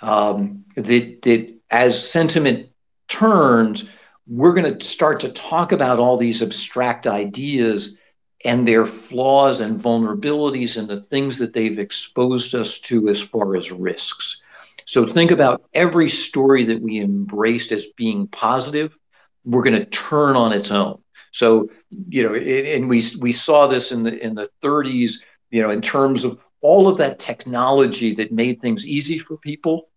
[0.00, 2.68] Um, that, that as sentiment
[3.08, 3.88] turns,
[4.26, 7.98] we're going to start to talk about all these abstract ideas
[8.44, 13.56] and their flaws and vulnerabilities and the things that they've exposed us to as far
[13.56, 14.42] as risks.
[14.84, 18.96] So think about every story that we embraced as being positive,
[19.44, 21.02] we're going to turn on its own.
[21.30, 21.70] So,
[22.08, 25.80] you know, and we we saw this in the in the 30s, you know, in
[25.80, 29.88] terms of all of that technology that made things easy for people.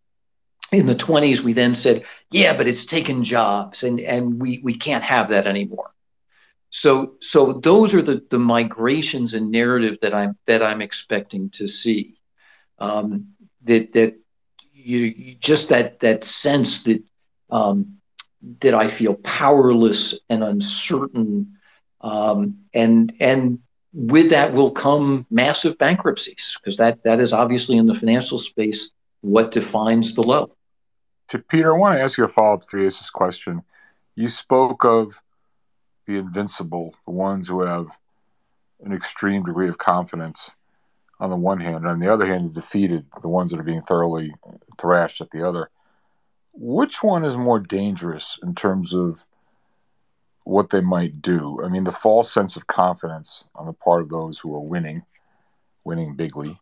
[0.71, 4.77] In the 20s, we then said, yeah, but it's taken jobs and, and we, we
[4.77, 5.91] can't have that anymore.
[6.71, 11.67] So so those are the, the migrations and narrative that I'm that I'm expecting to
[11.67, 12.15] see.
[12.79, 13.33] Um,
[13.63, 14.15] that that
[14.73, 17.03] you, you just that that sense that
[17.49, 17.97] um,
[18.61, 21.57] that I feel powerless and uncertain,
[21.99, 23.59] um, and and
[23.93, 28.91] with that will come massive bankruptcies because that that is obviously in the financial space
[29.21, 30.55] what defines the low.
[31.29, 33.63] To Peter, I want to ask you a follow up to this question.
[34.15, 35.21] You spoke of
[36.05, 37.87] the invincible, the ones who have
[38.83, 40.51] an extreme degree of confidence
[41.19, 43.63] on the one hand, and on the other hand, the defeated, the ones that are
[43.63, 44.33] being thoroughly
[44.79, 45.69] thrashed at the other.
[46.53, 49.23] Which one is more dangerous in terms of
[50.51, 51.61] what they might do?
[51.63, 55.03] I mean, the false sense of confidence on the part of those who are winning,
[55.85, 56.59] winning bigly,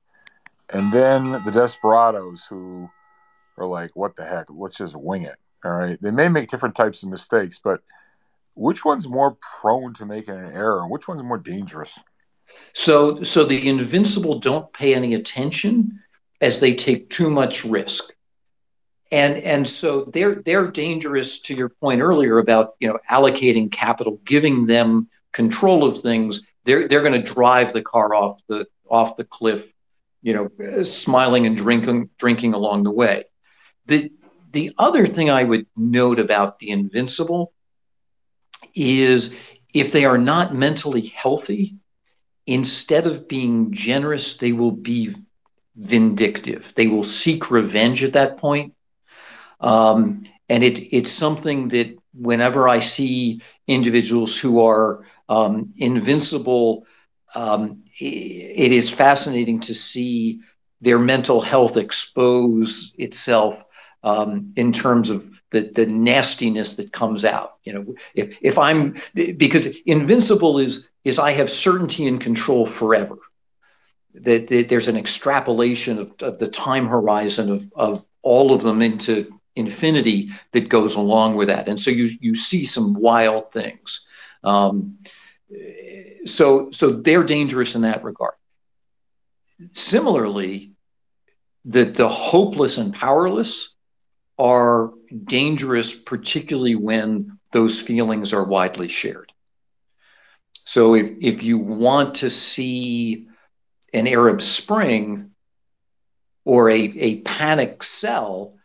[0.69, 2.89] and then the desperados who
[3.57, 5.37] are like, what the heck, let's just wing it.
[5.65, 5.99] All right.
[6.01, 7.81] They may make different types of mistakes, but
[8.53, 10.87] which one's more prone to making an error?
[10.87, 11.99] Which one's more dangerous?
[12.73, 15.99] So, so the invincible don't pay any attention
[16.41, 18.13] as they take too much risk
[19.11, 24.19] and and so they're they're dangerous to your point earlier about you know allocating capital
[24.23, 26.43] giving them control of things.
[26.65, 29.73] They're they're going to drive the car off the off the cliff
[30.21, 33.25] you know smiling and drinking drinking along the way.
[33.87, 34.11] The
[34.51, 37.53] the other thing i would note about the invincible
[38.75, 39.35] is
[39.73, 41.77] if they are not mentally healthy
[42.47, 45.15] instead of being generous they will be
[45.75, 46.73] vindictive.
[46.75, 48.73] They will seek revenge at that point
[49.59, 56.85] um, and it, it's something that whenever I see individuals who are um, invincible,
[57.35, 60.41] um, it is fascinating to see
[60.81, 63.63] their mental health expose itself
[64.03, 67.57] um, in terms of the, the nastiness that comes out.
[67.63, 73.17] You know, if if I'm because invincible is is I have certainty and control forever.
[74.15, 78.81] That, that there's an extrapolation of, of the time horizon of, of all of them
[78.81, 81.67] into infinity that goes along with that.
[81.67, 84.01] And so you you see some wild things.
[84.43, 84.99] Um,
[86.25, 88.33] so so they're dangerous in that regard.
[89.73, 90.73] Similarly,
[91.65, 93.75] the the hopeless and powerless
[94.37, 94.93] are
[95.25, 99.33] dangerous, particularly when those feelings are widely shared.
[100.65, 103.27] So if if you want to see
[103.93, 105.31] an Arab Spring
[106.45, 108.58] or a, a panic sell,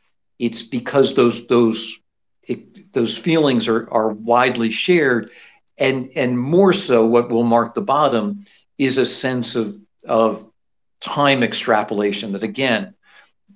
[0.44, 1.98] it's because those those
[2.42, 5.30] it, those feelings are are widely shared,
[5.78, 8.44] and and more so, what will mark the bottom
[8.76, 9.76] is a sense of
[10.06, 10.44] of
[11.00, 12.32] time extrapolation.
[12.32, 12.94] That again,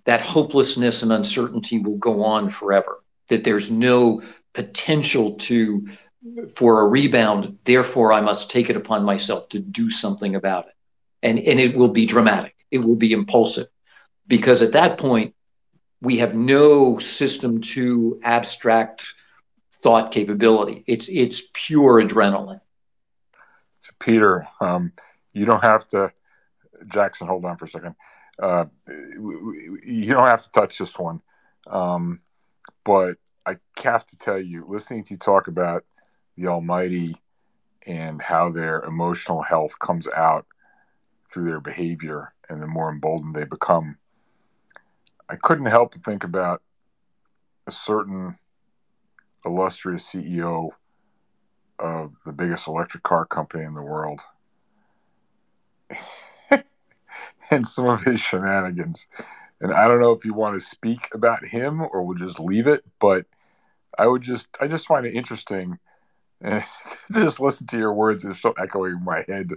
[0.04, 3.02] that hopelessness and uncertainty will go on forever.
[3.28, 4.22] That there's no
[4.54, 5.88] potential to
[6.56, 7.58] for a rebound.
[7.64, 10.74] Therefore, I must take it upon myself to do something about it,
[11.22, 12.54] and and it will be dramatic.
[12.70, 13.66] It will be impulsive,
[14.26, 15.34] because at that point
[16.00, 19.14] we have no system to abstract
[19.82, 20.84] thought capability.
[20.86, 22.60] It's it's pure adrenaline.
[23.80, 24.92] So Peter, um,
[25.32, 26.12] you don't have to.
[26.86, 27.94] Jackson, hold on for a second.
[28.40, 31.20] Uh, you don't have to touch this one,
[31.66, 32.20] um,
[32.84, 35.84] but I have to tell you, listening to you talk about
[36.36, 37.16] the Almighty
[37.86, 40.46] and how their emotional health comes out
[41.28, 43.96] through their behavior, and the more emboldened they become,
[45.28, 46.62] I couldn't help but think about
[47.66, 48.38] a certain
[49.44, 50.70] illustrious CEO
[51.78, 54.20] of the biggest electric car company in the world
[57.50, 59.06] and some of his shenanigans.
[59.60, 62.66] And I don't know if you want to speak about him or we'll just leave
[62.66, 63.26] it, but
[63.96, 65.78] I would just I just find it interesting
[66.42, 66.62] to
[67.12, 69.50] just listen to your words it's still echoing in my head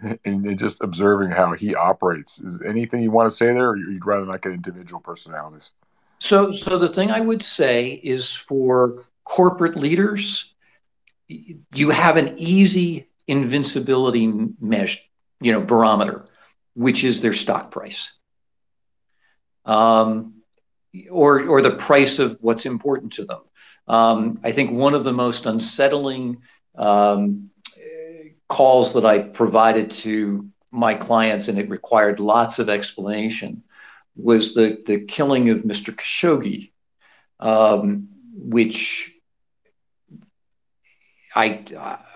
[0.24, 2.40] and, and, just observing how he operates.
[2.40, 5.72] Is anything you want to say there, or you'd rather not get individual personalities?
[6.20, 10.52] So, so the thing I would say is for corporate leaders,
[11.28, 14.26] you have an easy invincibility
[14.60, 15.00] measure,
[15.40, 16.24] you know, barometer,
[16.74, 18.10] which is their stock price,
[19.64, 20.34] um,
[21.10, 23.40] or or the price of what's important to them.
[23.86, 26.42] Um, I think one of the most unsettling
[26.74, 27.50] um,
[28.48, 33.62] calls that I provided to my clients, and it required lots of explanation,
[34.16, 35.94] was the, the killing of Mr.
[35.94, 36.72] Khashoggi,
[37.40, 39.14] um, which
[41.34, 41.64] I,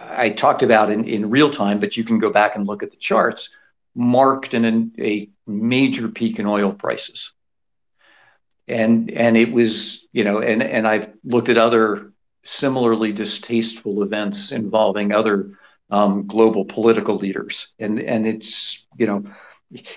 [0.01, 2.91] I talked about in, in real time, but you can go back and look at
[2.91, 3.51] the charts,
[3.95, 7.33] marked an, a major peak in oil prices.
[8.67, 12.13] And, and it was, you know, and, and I've looked at other
[12.43, 15.59] similarly distasteful events involving other
[15.93, 17.69] um, global political leaders.
[17.79, 19.25] And, and it's, you know,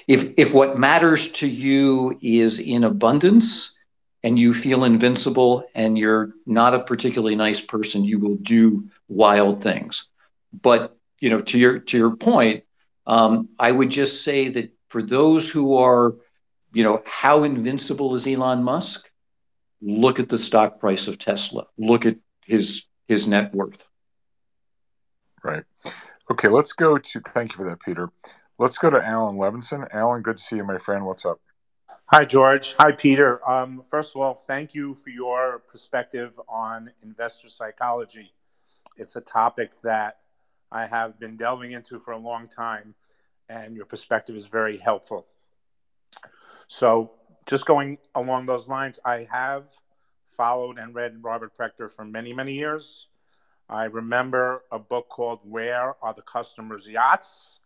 [0.08, 3.74] if, if what matters to you is in abundance
[4.22, 9.64] and you feel invincible and you're not a particularly nice person, you will do wild
[9.64, 10.08] things.
[10.52, 12.66] But you know, to your to your point,
[13.08, 16.16] um, I would just say that for those who are,
[16.74, 19.10] you know, how invincible is Elon Musk?
[19.82, 21.68] Look at the stock price of Tesla.
[21.78, 23.86] Look at his his net worth.
[25.46, 25.64] Right.
[26.32, 28.10] Okay, let's go to thank you for that, Peter.
[28.58, 29.88] Let's go to Alan Levinson.
[29.94, 31.06] Alan, good to see you, my friend.
[31.06, 31.40] What's up?
[32.08, 32.74] Hi, George.
[32.80, 33.48] Hi, Peter.
[33.48, 38.34] Um, first of all, thank you for your perspective on investor psychology.
[38.98, 40.18] It's a topic that
[40.72, 42.96] I have been delving into for a long time,
[43.48, 45.28] and your perspective is very helpful.
[46.70, 47.12] So,
[47.46, 49.66] just going along those lines, I have
[50.36, 53.06] followed and read Robert Prechter for many, many years.
[53.70, 57.60] I remember a book called Where Are the Customers' Yachts?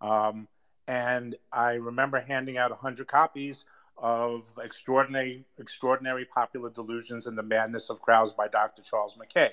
[0.00, 0.48] Um,
[0.86, 3.64] and I remember handing out 100 copies
[3.96, 8.82] of Extraordinary, Extraordinary Popular Delusions and the Madness of Crowds by Dr.
[8.82, 9.52] Charles Mackay.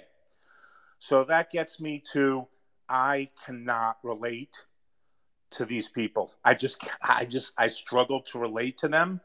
[1.00, 2.48] So that gets me to
[2.90, 4.56] I cannot relate
[5.52, 6.34] to these people.
[6.44, 9.22] I just, I just, I struggle to relate to them.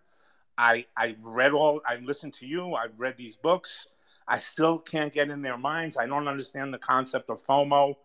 [0.59, 3.87] I, I read all, I listened to you, I've read these books.
[4.27, 5.97] I still can't get in their minds.
[5.97, 7.97] I don't understand the concept of FOMO.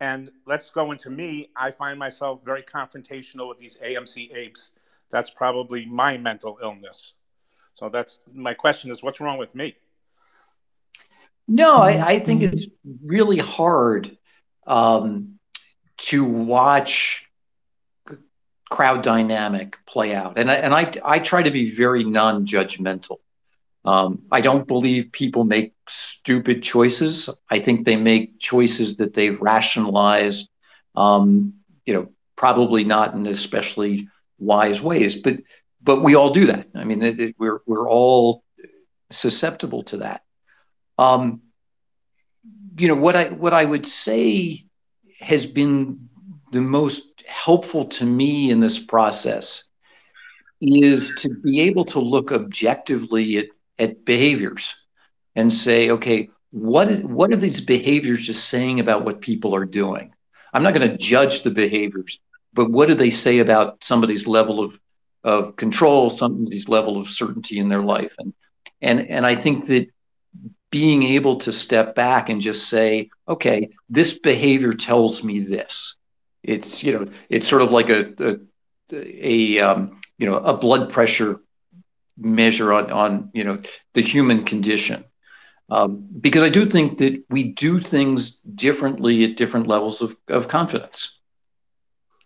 [0.00, 1.50] And let's go into me.
[1.54, 4.72] I find myself very confrontational with these AMC apes.
[5.10, 7.12] That's probably my mental illness.
[7.74, 9.76] So that's my question is what's wrong with me?
[11.46, 12.62] No, I, I think it's
[13.04, 14.16] really hard
[14.66, 15.38] um,
[15.98, 17.26] to watch
[18.70, 20.38] crowd dynamic play out.
[20.38, 23.18] And I, and I, I try to be very non judgmental.
[23.84, 27.30] Um, I don't believe people make stupid choices.
[27.48, 30.50] I think they make choices that they've rationalized,
[30.94, 31.54] um,
[31.86, 34.08] you know, probably not in especially
[34.38, 35.36] wise ways, but
[35.82, 36.68] but we all do that.
[36.74, 38.44] I mean, it, it, we're we're all
[39.10, 40.22] susceptible to that.
[40.98, 41.40] Um,
[42.76, 44.64] you know what I what I would say
[45.20, 46.08] has been
[46.52, 49.64] the most helpful to me in this process
[50.60, 53.46] is to be able to look objectively at
[53.80, 54.74] at behaviors
[55.34, 59.64] and say, okay, what is, what are these behaviors just saying about what people are
[59.64, 60.12] doing?
[60.52, 62.20] I'm not going to judge the behaviors,
[62.52, 64.78] but what do they say about somebody's level of
[65.22, 68.32] of control, somebody's level of certainty in their life, and
[68.80, 69.88] and and I think that
[70.70, 75.96] being able to step back and just say, okay, this behavior tells me this.
[76.42, 78.38] It's you know, it's sort of like a a,
[78.92, 81.40] a um, you know a blood pressure
[82.20, 83.60] measure on, on you know
[83.94, 85.04] the human condition
[85.70, 90.48] um, because I do think that we do things differently at different levels of, of
[90.48, 91.18] confidence.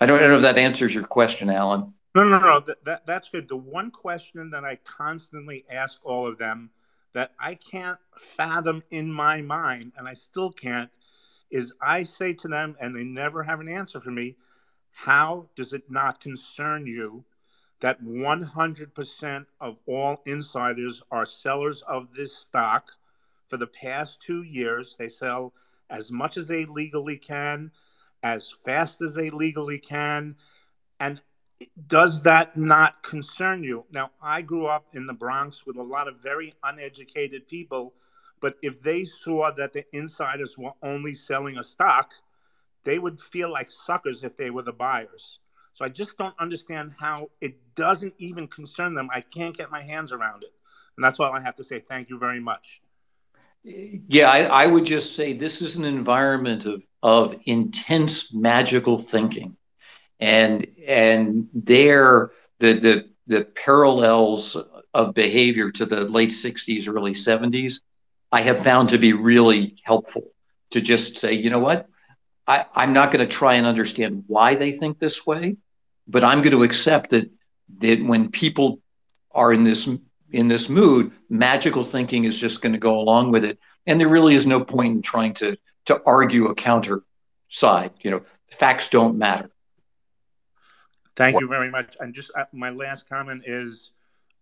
[0.00, 1.92] I don't, I don't know if that answers your question, Alan.
[2.14, 2.60] No, no, no.
[2.60, 3.48] That, that, that's good.
[3.48, 6.70] The one question that I constantly ask all of them
[7.12, 10.90] that I can't fathom in my mind, and I still can't,
[11.50, 14.36] is I say to them, and they never have an answer for me,
[14.90, 17.24] how does it not concern you
[17.84, 22.90] that 100% of all insiders are sellers of this stock
[23.48, 24.96] for the past two years.
[24.98, 25.52] They sell
[25.90, 27.70] as much as they legally can,
[28.22, 30.34] as fast as they legally can.
[30.98, 31.20] And
[31.86, 33.84] does that not concern you?
[33.92, 37.92] Now, I grew up in the Bronx with a lot of very uneducated people,
[38.40, 42.14] but if they saw that the insiders were only selling a stock,
[42.84, 45.38] they would feel like suckers if they were the buyers.
[45.74, 49.10] So I just don't understand how it doesn't even concern them.
[49.12, 50.52] I can't get my hands around it.
[50.96, 51.80] And that's all I have to say.
[51.80, 52.80] Thank you very much.
[53.64, 59.56] Yeah, I, I would just say this is an environment of, of intense magical thinking.
[60.20, 62.30] And and there
[62.60, 64.56] the the the parallels
[64.92, 67.80] of behavior to the late 60s, early 70s,
[68.30, 70.30] I have found to be really helpful
[70.70, 71.88] to just say, you know what?
[72.46, 75.56] I, I'm not going to try and understand why they think this way
[76.06, 77.30] but I'm going to accept that
[77.78, 78.80] that when people
[79.32, 79.88] are in this
[80.30, 84.08] in this mood, magical thinking is just going to go along with it, and there
[84.08, 85.56] really is no point in trying to
[85.86, 87.02] to argue a counter
[87.48, 87.92] side.
[88.02, 89.50] You know, facts don't matter.
[91.16, 91.96] Thank you very much.
[92.00, 93.92] And just uh, my last comment is,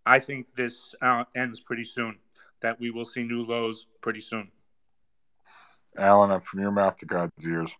[0.05, 2.17] I think this uh, ends pretty soon.
[2.61, 4.49] That we will see new lows pretty soon.
[5.97, 7.75] Alan, from your mouth to God's ears.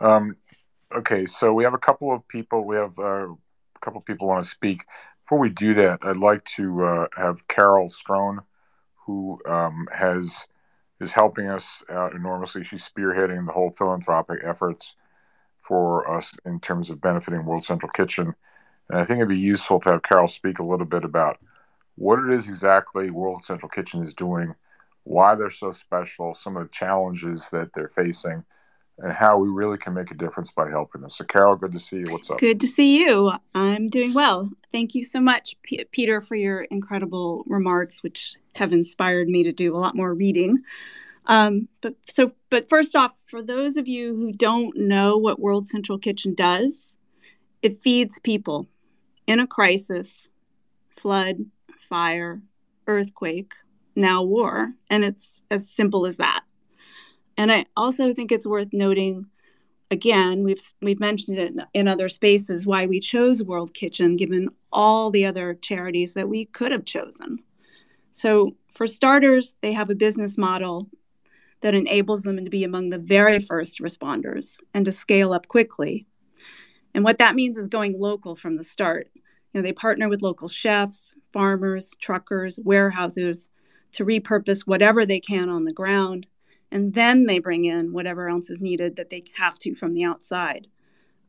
[0.00, 0.36] Um,
[0.94, 2.64] okay, so we have a couple of people.
[2.64, 3.36] We have uh, a
[3.80, 4.84] couple of people want to speak.
[5.24, 8.40] Before we do that, I'd like to uh, have Carol Strone,
[9.06, 10.46] who um, has
[11.00, 12.64] is helping us out enormously.
[12.64, 14.96] She's spearheading the whole philanthropic efforts
[15.60, 18.34] for us in terms of benefiting World Central Kitchen.
[18.88, 21.38] And I think it'd be useful to have Carol speak a little bit about
[21.94, 24.54] what it is exactly World Central Kitchen is doing,
[25.04, 28.44] why they're so special, some of the challenges that they're facing,
[28.98, 31.10] and how we really can make a difference by helping them.
[31.10, 32.06] So, Carol, good to see you.
[32.10, 32.38] What's up?
[32.38, 33.32] Good to see you.
[33.54, 34.50] I'm doing well.
[34.72, 39.52] Thank you so much, P- Peter, for your incredible remarks, which have inspired me to
[39.52, 40.58] do a lot more reading.
[41.26, 45.66] Um, but so, but first off, for those of you who don't know what World
[45.66, 46.96] Central Kitchen does,
[47.62, 48.66] it feeds people
[49.26, 50.28] in a crisis,
[50.90, 51.46] flood,
[51.78, 52.40] fire,
[52.86, 53.52] earthquake,
[53.94, 56.44] now war, and it's as simple as that.
[57.38, 59.26] And I also think it's worth noting
[59.90, 65.10] again, we've we've mentioned it in other spaces why we chose World Kitchen given all
[65.10, 67.38] the other charities that we could have chosen.
[68.10, 70.90] So, for starters, they have a business model
[71.60, 76.06] that enables them to be among the very first responders and to scale up quickly.
[76.92, 79.08] And what that means is going local from the start.
[79.14, 83.48] You know, they partner with local chefs, farmers, truckers, warehouses
[83.92, 86.26] to repurpose whatever they can on the ground
[86.70, 90.04] and then they bring in whatever else is needed that they have to from the
[90.04, 90.68] outside.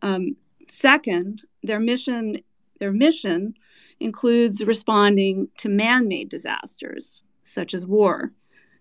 [0.01, 0.35] Um,
[0.67, 2.37] second, their mission
[2.79, 3.55] their mission
[3.99, 8.31] includes responding to man-made disasters such as war,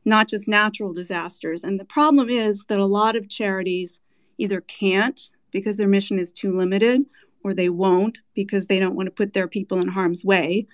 [0.04, 1.64] not just natural disasters.
[1.64, 4.00] And the problem is that a lot of charities
[4.36, 5.20] either can't
[5.50, 7.02] because their mission is too limited,
[7.42, 10.66] or they won't because they don't want to put their people in harm's way,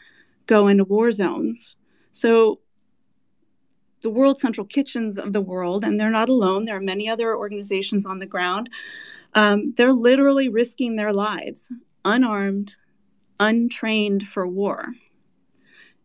[0.46, 1.76] go into war zones.
[2.10, 2.60] So
[4.04, 6.66] the World Central Kitchens of the world, and they're not alone.
[6.66, 8.68] There are many other organizations on the ground.
[9.32, 11.72] Um, they're literally risking their lives,
[12.04, 12.76] unarmed,
[13.40, 14.92] untrained for war.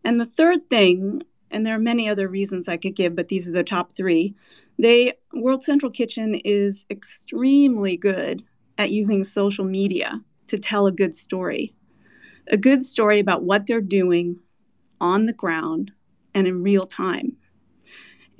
[0.06, 3.50] And the third thing, and there are many other reasons I could give, but these
[3.50, 4.34] are the top three.
[4.80, 8.44] They World Central Kitchen is extremely good
[8.78, 11.72] at using social media to tell a good story.
[12.48, 14.40] A good story about what they're doing
[15.02, 15.92] on the ground
[16.34, 17.36] and in real time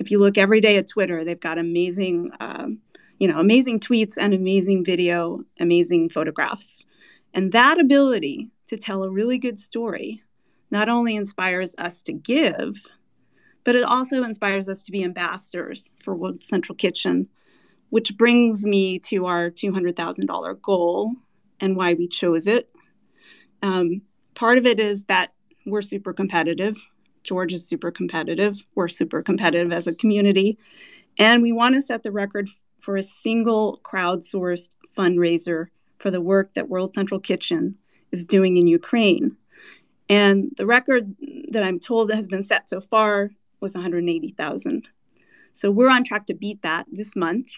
[0.00, 2.78] if you look every day at Twitter, they've got amazing, um,
[3.18, 6.86] you know, amazing tweets and amazing video, amazing photographs.
[7.34, 10.22] And that ability to tell a really good story
[10.70, 12.86] not only inspires us to give,
[13.62, 17.28] but it also inspires us to be ambassadors for World Central Kitchen,
[17.90, 21.12] which brings me to our $200,000 goal
[21.60, 22.72] and why we chose it.
[23.62, 24.00] Um,
[24.34, 25.34] part of it is that
[25.66, 26.78] we're super competitive.
[27.22, 28.64] George is super competitive.
[28.74, 30.58] We're super competitive as a community.
[31.18, 32.48] And we want to set the record
[32.80, 35.66] for a single crowdsourced fundraiser
[35.98, 37.76] for the work that World Central Kitchen
[38.10, 39.36] is doing in Ukraine.
[40.08, 41.14] And the record
[41.50, 43.30] that I'm told has been set so far
[43.60, 44.88] was 180,000.
[45.52, 47.48] So we're on track to beat that this month.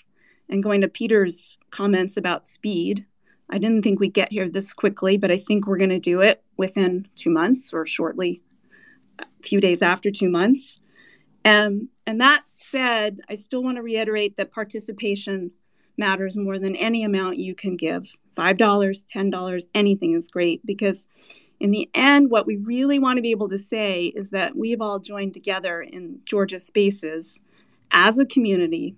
[0.48, 3.06] And going to Peter's comments about speed,
[3.48, 6.20] I didn't think we'd get here this quickly, but I think we're going to do
[6.20, 8.43] it within two months or shortly
[9.43, 10.81] few days after two months.
[11.44, 15.51] Um, and that said, I still want to reiterate that participation
[15.98, 21.06] matters more than any amount you can give $5, $10, anything is great because
[21.60, 24.81] in the end, what we really want to be able to say is that we've
[24.81, 27.40] all joined together in George's spaces
[27.93, 28.97] as a community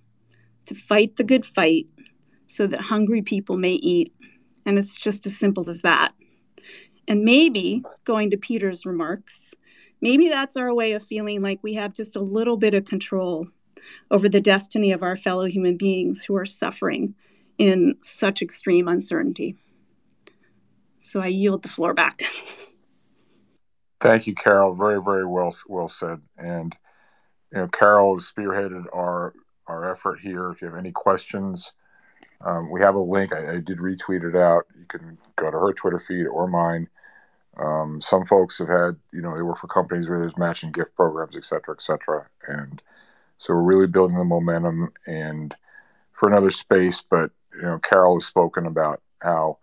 [0.66, 1.90] to fight the good fight
[2.46, 4.14] so that hungry people may eat.
[4.64, 6.14] And it's just as simple as that.
[7.06, 9.54] And maybe going to Peter's remarks,
[10.04, 13.42] maybe that's our way of feeling like we have just a little bit of control
[14.10, 17.14] over the destiny of our fellow human beings who are suffering
[17.56, 19.56] in such extreme uncertainty.
[21.00, 22.22] So I yield the floor back.
[24.00, 24.74] Thank you, Carol.
[24.74, 26.20] Very, very well well said.
[26.36, 26.76] And
[27.50, 29.32] you know, Carol spearheaded our
[29.66, 30.50] our effort here.
[30.50, 31.72] If you have any questions,
[32.42, 33.32] um, we have a link.
[33.32, 34.64] I, I, did retweet it out.
[34.78, 36.88] You can go to her Twitter feed or mine.
[37.56, 40.94] Um, some folks have had, you know, they work for companies where there's matching gift
[40.96, 42.26] programs, et cetera, et cetera.
[42.48, 42.82] And
[43.38, 45.54] so we're really building the momentum and
[46.12, 47.02] for another space.
[47.02, 49.58] But, you know, Carol has spoken about how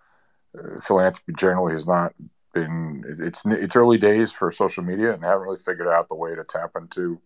[0.58, 2.14] uh, philanthropy generally has not
[2.54, 6.36] been, it's, it's early days for social media and haven't really figured out the way
[6.36, 7.20] to tap into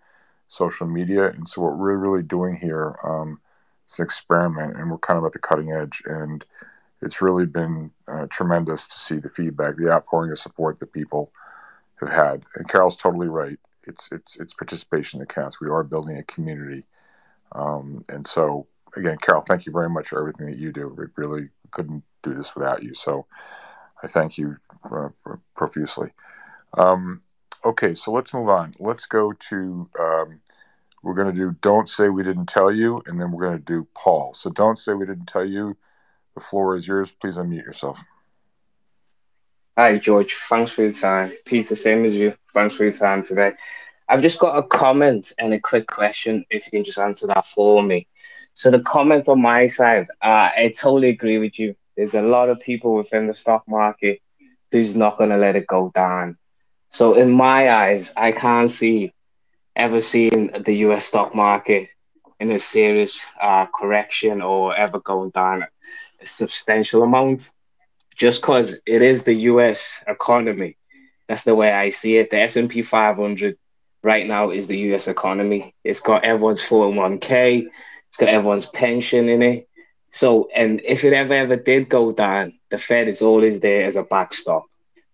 [0.48, 1.28] social media.
[1.28, 3.40] And so what we're really doing here um,
[3.88, 6.02] is an experiment and we're kind of at the cutting edge.
[6.06, 6.46] And,
[7.06, 11.32] it's really been uh, tremendous to see the feedback, the outpouring of support that people
[12.02, 12.44] have had.
[12.56, 13.60] And Carol's totally right.
[13.84, 15.62] It's it's it's participation that counts.
[15.62, 16.86] We are building a community,
[17.52, 18.66] um, and so
[18.96, 20.88] again, Carol, thank you very much for everything that you do.
[20.90, 22.96] We really couldn't do this without you.
[22.96, 23.28] So
[24.02, 24.58] I thank you
[24.92, 25.10] uh,
[25.56, 26.14] profusely.
[26.76, 27.22] Um,
[27.64, 28.74] okay, so let's move on.
[28.80, 29.90] Let's go to.
[30.00, 30.42] Um,
[31.04, 33.64] we're going to do "Don't Say We Didn't Tell You," and then we're going to
[33.64, 34.34] do Paul.
[34.34, 35.78] So "Don't Say We Didn't Tell You."
[36.36, 37.12] The floor is yours.
[37.12, 38.04] Please unmute yourself.
[39.78, 40.34] Hi, George.
[40.34, 41.32] Thanks for your time.
[41.46, 42.34] Peter, same as you.
[42.54, 43.54] Thanks for your time today.
[44.08, 47.46] I've just got a comment and a quick question, if you can just answer that
[47.46, 48.08] for me.
[48.54, 51.76] So, the comment on my side, uh, I totally agree with you.
[51.98, 54.22] There's a lot of people within the stock market
[54.72, 56.38] who's not going to let it go down.
[56.92, 59.12] So, in my eyes, I can't see
[59.76, 61.90] ever seeing the US stock market
[62.40, 65.66] in a serious uh, correction or ever going down
[66.26, 67.52] substantial amounts
[68.16, 70.78] just because it is the US economy.
[71.28, 72.30] That's the way I see it.
[72.30, 73.58] The S&P 500
[74.04, 75.74] right now is the US economy.
[75.84, 77.68] It's got everyone's 401k,
[78.08, 79.68] it's got everyone's pension in it.
[80.12, 83.98] So, and if it ever, ever did go down, the Fed is always there as
[83.98, 84.64] a backstop.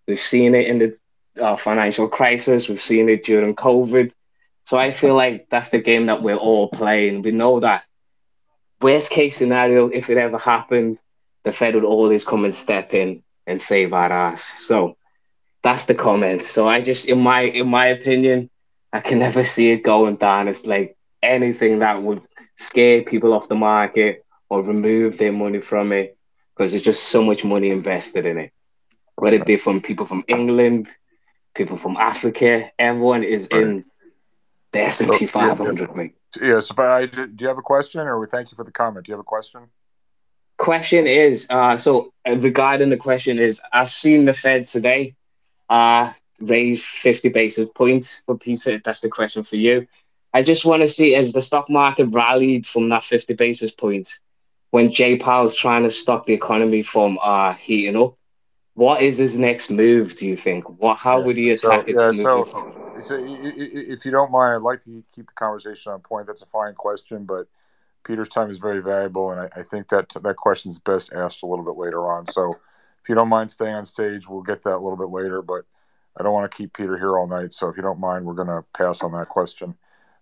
[0.06, 0.96] We've seen it in the
[1.40, 4.12] uh, financial crisis, we've seen it during COVID.
[4.64, 7.22] So I feel like that's the game that we're all playing.
[7.22, 7.84] We know that
[8.80, 10.98] worst case scenario, if it ever happened,
[11.44, 14.52] the Fed would always come and step in and save our ass.
[14.60, 14.96] So
[15.62, 16.44] that's the comment.
[16.44, 18.50] So I just, in my in my opinion,
[18.92, 20.48] I can never see it going down.
[20.48, 22.22] It's like anything that would
[22.56, 26.16] scare people off the market or remove their money from it
[26.54, 28.52] because there's just so much money invested in it.
[29.16, 30.88] Whether it be from people from England,
[31.54, 33.84] people from Africa, everyone is in
[34.72, 35.80] the S&P 500.
[35.80, 36.08] Yeah, yeah.
[36.54, 36.70] Yes.
[36.70, 39.06] If I, do you have a question, or we thank you for the comment?
[39.06, 39.68] Do you have a question?
[40.62, 45.16] Question is uh, so uh, regarding the question is I've seen the Fed today
[45.68, 48.78] uh, raise 50 basis points for Peter.
[48.78, 49.88] That's the question for you.
[50.32, 54.20] I just want to see as the stock market rallied from that 50 basis points
[54.70, 58.14] when Jay Powell's trying to stop the economy from uh, heating up.
[58.74, 60.14] What is his next move?
[60.14, 60.80] Do you think?
[60.80, 60.96] What?
[60.96, 62.16] How yeah, would he attack so, it?
[62.16, 66.28] Yeah, so, so if you don't mind, I'd like to keep the conversation on point.
[66.28, 67.48] That's a fine question, but
[68.04, 71.42] Peter's time is very valuable, and I, I think that that question is best asked
[71.42, 72.26] a little bit later on.
[72.26, 72.52] So,
[73.00, 75.42] if you don't mind staying on stage, we'll get that a little bit later.
[75.42, 75.64] But
[76.18, 77.52] I don't want to keep Peter here all night.
[77.52, 79.74] So, if you don't mind, we're going to pass on that question.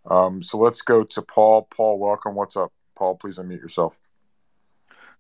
[0.07, 1.69] Um, so let's go to Paul.
[1.71, 2.35] Paul, welcome.
[2.35, 3.17] What's up, Paul?
[3.17, 3.99] Please unmute yourself.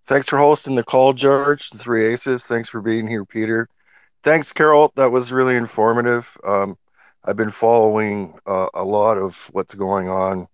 [0.06, 1.70] Thanks for hosting the call, George.
[1.70, 2.46] The Three Aces.
[2.46, 3.68] Thanks for being here, Peter.
[4.22, 4.92] Thanks, Carol.
[4.96, 6.36] That was really informative.
[6.44, 6.76] Um,
[7.24, 10.46] I've been following uh, a lot of what's going on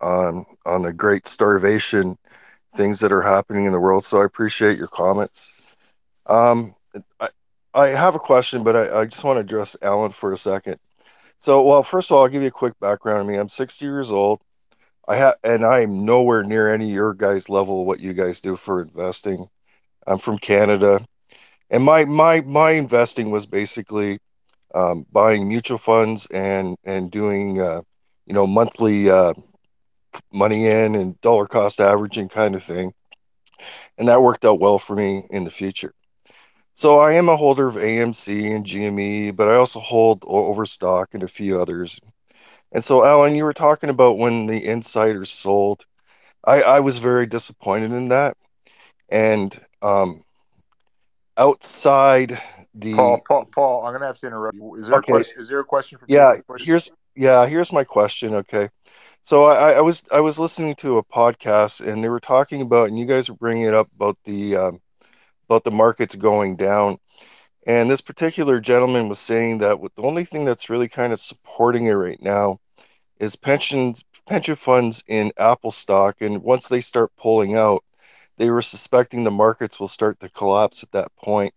[0.00, 2.16] on on the great starvation
[2.74, 4.04] things that are happening in the world.
[4.04, 5.92] So I appreciate your comments.
[6.26, 6.74] Um,
[7.20, 7.28] I,
[7.74, 10.76] I have a question, but I, I just want to address Alan for a second.
[11.38, 13.36] So, well, first of all, I'll give you a quick background on me.
[13.36, 14.40] I'm 60 years old.
[15.08, 18.12] I have, and I am nowhere near any of your guys' level of what you
[18.14, 19.46] guys do for investing.
[20.06, 21.00] I'm from Canada,
[21.70, 24.18] and my my my investing was basically
[24.74, 27.82] um, buying mutual funds and and doing uh,
[28.26, 29.34] you know monthly uh,
[30.32, 32.92] money in and dollar cost averaging kind of thing.
[33.98, 35.92] And that worked out well for me in the future.
[36.74, 41.22] So I am a holder of AMC and GME, but I also hold Overstock and
[41.22, 42.00] a few others.
[42.72, 45.84] And so, Alan, you were talking about when the insiders sold.
[46.44, 48.36] I, I was very disappointed in that.
[49.10, 50.22] And um,
[51.36, 52.32] outside
[52.74, 54.76] the Paul, Paul, Paul, I'm gonna have to interrupt you.
[54.76, 55.12] Is there okay.
[55.12, 55.40] a question?
[55.40, 56.06] Is there a question for?
[56.08, 58.34] Yeah, here's yeah, here's my question.
[58.34, 58.68] Okay,
[59.22, 62.88] so I, I, was I was listening to a podcast and they were talking about,
[62.88, 64.80] and you guys were bringing it up about the um,
[65.48, 66.96] about the markets going down,
[67.66, 71.86] and this particular gentleman was saying that the only thing that's really kind of supporting
[71.86, 72.58] it right now
[73.18, 77.84] is pensions pension funds in Apple stock, and once they start pulling out,
[78.38, 81.52] they were suspecting the markets will start to collapse at that point.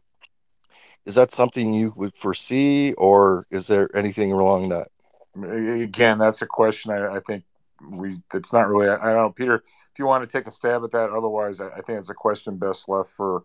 [1.05, 4.87] Is that something you would foresee, or is there anything wrong that?
[5.35, 7.43] Again, that's a question I, I think
[7.89, 8.89] we it's not really.
[8.89, 9.55] I, I, don't know, Peter.
[9.55, 12.15] If you want to take a stab at that, otherwise, I, I think it's a
[12.15, 13.43] question best left for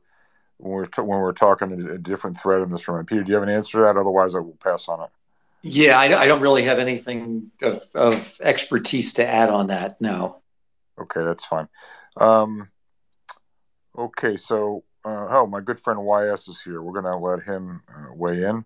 [0.59, 3.05] when we're t- when we're talking a, a, different thread in this room.
[3.05, 3.97] Peter, do you have an answer to that?
[4.01, 5.11] Otherwise, I will pass on it.
[5.63, 10.01] Yeah, I, I don't really have anything of, of, expertise to add on that.
[10.01, 10.41] No.
[11.01, 11.69] Okay, that's fine.
[12.17, 12.69] Um,
[13.97, 16.81] okay, so uh, oh, my good friend YS is here.
[16.81, 18.65] We're to let him uh, weigh in.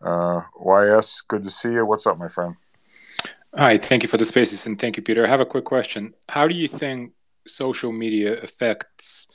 [0.00, 1.84] Uh, YS, good to see you.
[1.86, 2.56] What's up, my friend?
[3.54, 5.26] Hi, thank you for the spaces and thank you, Peter.
[5.26, 6.14] I have a quick question.
[6.26, 7.12] How do you think
[7.46, 9.28] social media affects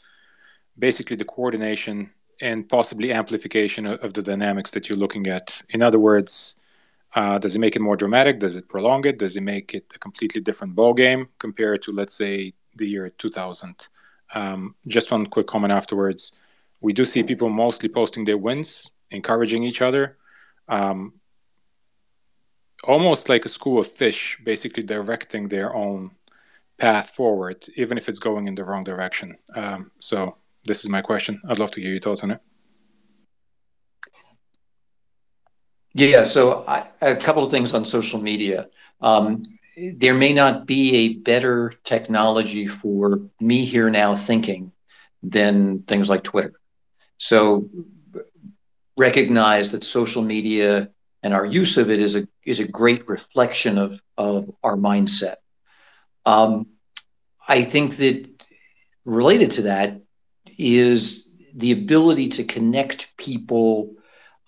[0.80, 2.10] basically the coordination
[2.42, 5.62] and possibly amplification of the dynamics that you're looking at?
[5.70, 6.60] In other words,
[7.14, 8.40] uh, does it make it more dramatic?
[8.40, 9.20] Does it prolong it?
[9.20, 13.88] Does it make it a completely different ballgame compared to, let's say, the year 2000?
[14.34, 16.40] Um, just one quick comment afterwards.
[16.82, 20.18] We do see people mostly posting their wins, encouraging each other.
[20.68, 21.14] Um,
[22.84, 26.12] almost like a school of fish, basically directing their own
[26.78, 29.36] path forward, even if it's going in the wrong direction.
[29.56, 31.42] Um, so this is my question.
[31.48, 32.42] I'd love to hear your thoughts on it.
[35.94, 38.68] Yeah, so I, a couple of things on social media.
[39.02, 39.42] Um,
[39.96, 44.72] there may not be a better technology for me here now thinking
[45.24, 46.54] than things like Twitter.
[47.18, 47.70] So
[48.96, 50.90] recognize that social media
[51.28, 55.36] and our use of it is a is a great reflection of of our mindset.
[56.26, 56.68] Um,
[57.46, 58.30] I think that
[59.04, 60.00] related to that
[60.58, 63.96] is the ability to connect people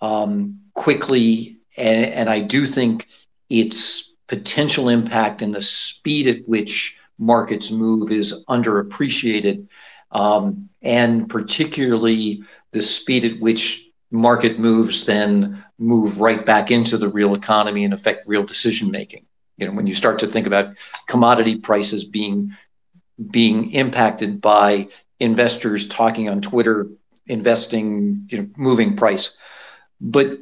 [0.00, 3.08] um, quickly, and, and I do think
[3.50, 9.68] its potential impact and the speed at which markets move is underappreciated,
[10.12, 12.42] um, and particularly
[12.72, 17.94] the speed at which market moves then move right back into the real economy and
[17.94, 19.26] affect real decision making.
[19.58, 20.74] You know, when you start to think about
[21.08, 22.52] commodity prices being
[23.30, 24.88] being impacted by
[25.20, 26.88] investors talking on Twitter,
[27.26, 29.36] investing, you know, moving price.
[30.00, 30.38] But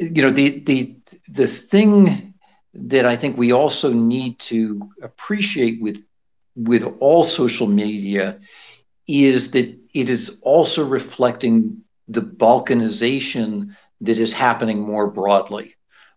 [0.00, 0.96] you know, the the
[1.28, 2.34] the thing
[2.74, 5.98] that I think we also need to appreciate with
[6.56, 8.38] with all social media
[9.06, 11.78] is that it is also reflecting
[12.08, 15.74] the balkanization that is happening more broadly.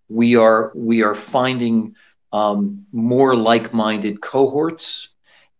[0.10, 1.96] We are we are finding
[2.34, 5.10] um, more like-minded cohorts,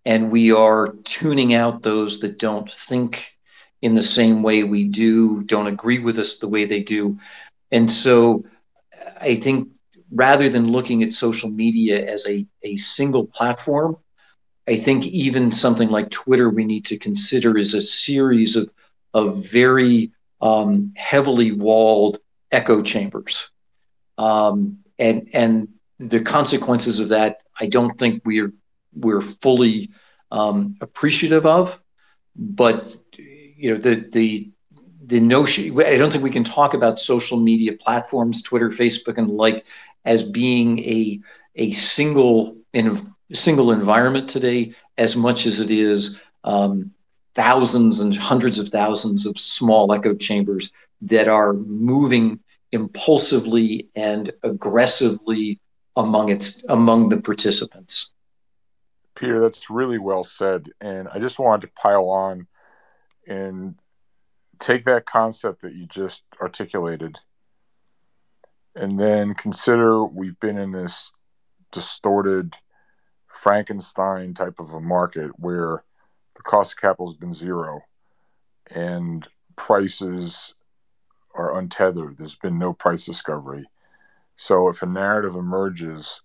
[0.06, 3.38] and we are tuning out those that don't think
[3.82, 7.18] in the same way we do, don't agree with us the way they do,
[7.72, 8.44] and so
[9.20, 9.70] I think
[10.12, 13.98] rather than looking at social media as a, a single platform,
[14.68, 18.70] I think even something like Twitter we need to consider is a series of
[19.14, 20.12] of very
[20.42, 22.20] um, heavily walled
[22.52, 23.50] echo chambers.
[24.18, 25.68] Um, and and
[26.00, 28.54] the consequences of that, I don't think we're
[28.94, 29.90] we're fully
[30.32, 31.80] um, appreciative of.
[32.36, 34.52] But you know the the
[35.06, 39.30] the notion I don't think we can talk about social media platforms, Twitter, Facebook, and
[39.30, 39.66] the like,
[40.06, 41.20] as being a
[41.56, 46.92] a single in single environment today as much as it is um,
[47.36, 50.72] thousands and hundreds of thousands of small echo chambers
[51.02, 52.40] that are moving
[52.72, 55.60] impulsively and aggressively
[55.96, 58.12] among its among the participants.
[59.16, 62.48] Peter, that's really well said, and I just wanted to pile on
[63.28, 63.76] and
[64.60, 67.20] take that concept that you just articulated
[68.76, 71.12] and then consider we've been in this
[71.72, 72.58] distorted
[73.28, 75.84] Frankenstein type of a market where
[76.42, 77.84] the cost of capital has been zero
[78.72, 80.56] and prices
[81.36, 82.18] are untethered.
[82.18, 83.66] There's been no price discovery.
[84.38, 86.22] So if a narrative emerges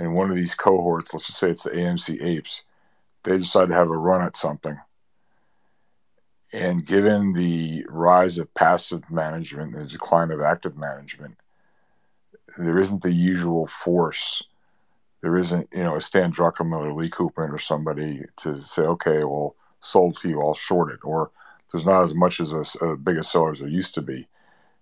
[0.00, 2.64] in one of these cohorts, let's just say it's the AMC apes,
[3.22, 4.78] they decide to have a run at something.
[6.52, 11.36] And given the rise of passive management and the decline of active management,
[12.58, 14.42] there isn't the usual force.
[15.26, 19.24] There isn't, you know, a Stan Druckenmiller or Lee Cooperman or somebody to say, okay,
[19.24, 21.00] well, sold to you, I'll short it.
[21.02, 21.32] Or
[21.72, 24.28] there's not as much as a, a big a seller as there used to be.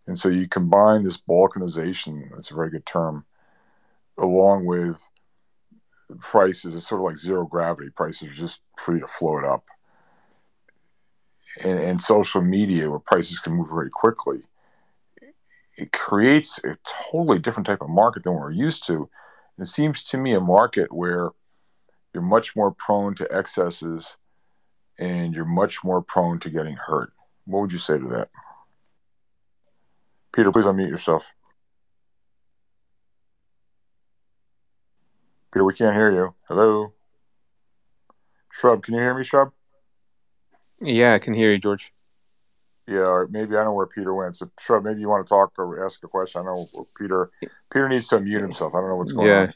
[0.06, 3.24] And so you combine this balkanization, that's a very good term,
[4.18, 5.08] along with
[6.20, 6.74] prices.
[6.74, 7.88] It's sort of like zero gravity.
[7.88, 9.64] Prices are just free to float up.
[11.62, 14.42] And, and social media, where prices can move very quickly,
[15.78, 19.08] it creates a totally different type of market than we're used to.
[19.58, 21.30] It seems to me a market where
[22.12, 24.16] you're much more prone to excesses
[24.98, 27.12] and you're much more prone to getting hurt.
[27.46, 28.28] What would you say to that?
[30.32, 31.24] Peter, please unmute yourself.
[35.52, 36.34] Peter, we can't hear you.
[36.48, 36.92] Hello?
[38.50, 39.52] Shrub, can you hear me, Shrub?
[40.80, 41.93] Yeah, I can hear you, George.
[42.86, 44.36] Yeah, or maybe I know where Peter went.
[44.36, 46.42] So, Shrub, maybe you want to talk or ask a question.
[46.42, 46.66] I know
[46.98, 47.30] Peter.
[47.72, 48.74] Peter needs to unmute himself.
[48.74, 49.40] I don't know what's going yeah.
[49.40, 49.54] on.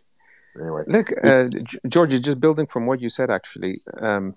[0.60, 1.44] Anyway, look, uh,
[1.88, 3.30] George is just building from what you said.
[3.30, 4.34] Actually, um,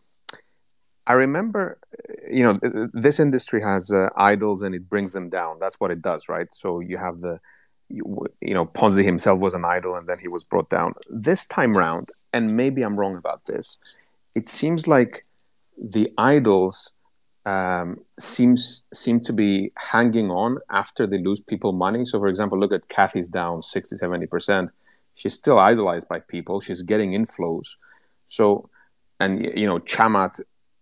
[1.08, 1.80] I remember,
[2.30, 5.58] you know, this industry has uh, idols and it brings them down.
[5.60, 6.48] That's what it does, right?
[6.54, 7.40] So you have the,
[7.90, 10.94] you, you, know, Ponzi himself was an idol and then he was brought down.
[11.10, 13.78] This time round, and maybe I'm wrong about this,
[14.36, 15.26] it seems like
[15.78, 16.94] the idols
[17.46, 22.06] um, seems seem to be hanging on after they lose people money.
[22.06, 24.70] So, for example, look at Cathie's down 60, 70 percent.
[25.16, 26.62] She's still idolized by people.
[26.62, 27.76] She's getting inflows.
[28.28, 28.66] So,
[29.20, 30.40] and you know, Chamath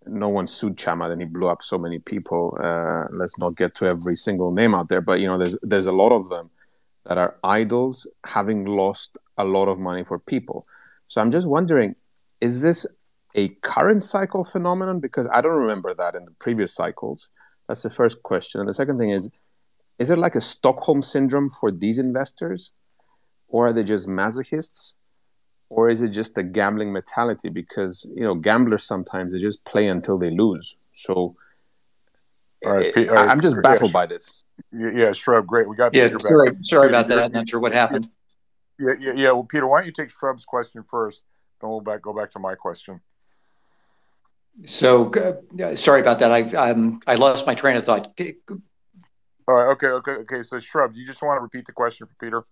[0.10, 2.58] no one sued Chamath and he blew up so many people.
[2.62, 5.86] Uh, let's not get to every single name out there, but you know, there's there's
[5.86, 6.50] a lot of them
[7.06, 10.66] that are idols having lost a lot of money for people.
[11.08, 11.96] So I'm just wondering,
[12.42, 12.86] is this
[13.36, 15.00] a current cycle phenomenon?
[15.00, 17.30] Because I don't remember that in the previous cycles.
[17.68, 18.60] That's the first question.
[18.60, 19.32] And the second thing is,
[20.00, 22.72] is it like a Stockholm syndrome for these investors,
[23.48, 24.96] or are they just masochists,
[25.70, 27.50] or is it just a gambling mentality?
[27.50, 30.78] Because you know, gamblers sometimes they just play until they lose.
[30.94, 31.36] So,
[32.66, 34.42] All right, Pete, all right, I'm just yeah, baffled sh- by this.
[34.72, 35.70] Yeah, yeah, Shrub, great.
[35.70, 36.28] We got Yeah, Peter back.
[36.28, 37.32] sorry, sorry Peter, about you're- that.
[37.32, 38.10] Not sure what happened.
[38.80, 39.32] Yeah, yeah, yeah.
[39.32, 41.24] Well, Peter, why don't you take Shrub's question first?
[41.62, 43.02] Then we'll back go back to my question.
[44.66, 46.32] So, uh, sorry about that.
[46.32, 48.14] I um, I lost my train of thought.
[49.48, 50.44] All right, okay, okay, okay.
[50.44, 52.44] So, Shrub, do you just want to repeat the question for Peter?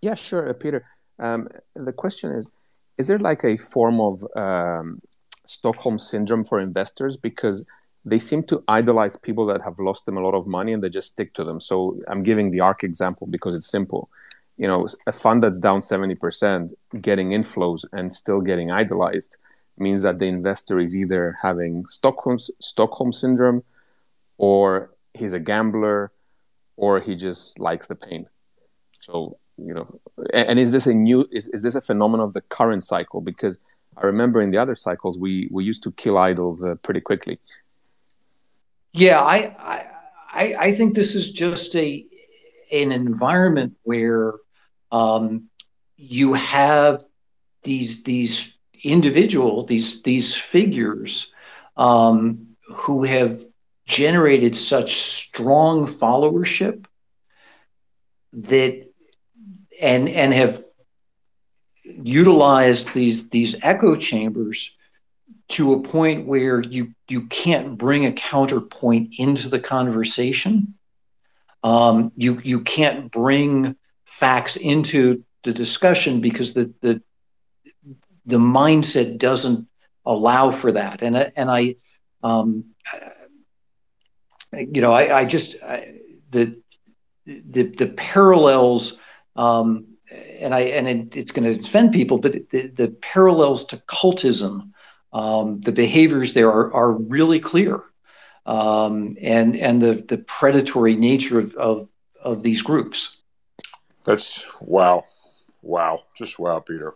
[0.00, 0.84] Yeah, sure, uh, Peter.
[1.18, 2.50] Um, the question is:
[2.98, 5.00] Is there like a form of um,
[5.44, 7.66] Stockholm syndrome for investors because
[8.04, 10.88] they seem to idolize people that have lost them a lot of money and they
[10.88, 11.58] just stick to them?
[11.58, 14.08] So I'm giving the ARK example because it's simple.
[14.56, 19.36] You know, a fund that's down seventy percent, getting inflows and still getting idolized
[19.78, 23.62] means that the investor is either having Stockholm Stockholm syndrome,
[24.38, 26.12] or he's a gambler,
[26.76, 28.26] or he just likes the pain.
[29.00, 30.00] So you know,
[30.32, 33.20] and, and is this a new is, is this a phenomenon of the current cycle?
[33.20, 33.60] Because
[33.96, 37.38] I remember in the other cycles we we used to kill idols uh, pretty quickly.
[38.92, 39.86] Yeah, I, I
[40.32, 42.06] I I think this is just a
[42.72, 44.34] an environment where
[44.92, 45.48] um,
[45.96, 47.04] you have
[47.62, 48.55] these these
[48.92, 51.32] individuals, these these figures
[51.76, 53.44] um, who have
[53.86, 56.84] generated such strong followership
[58.32, 58.86] that
[59.80, 60.64] and and have
[61.84, 64.72] utilized these these echo chambers
[65.48, 70.74] to a point where you you can't bring a counterpoint into the conversation.
[71.62, 77.02] Um, you you can't bring facts into the discussion because the the
[78.26, 79.68] the mindset doesn't
[80.04, 81.02] allow for that.
[81.02, 81.76] And and I,
[82.22, 82.64] um,
[84.52, 86.00] you know, I, I just I,
[86.30, 86.60] the
[87.26, 88.98] the the parallels.
[89.34, 89.96] Um,
[90.38, 94.70] and I and it, it's going to offend people, but the, the parallels to cultism,
[95.12, 97.82] um, the behaviors there are, are really clear,
[98.46, 101.88] um, and and the the predatory nature of, of
[102.22, 103.16] of these groups.
[104.04, 105.04] That's wow,
[105.62, 106.94] wow, just wow, Peter.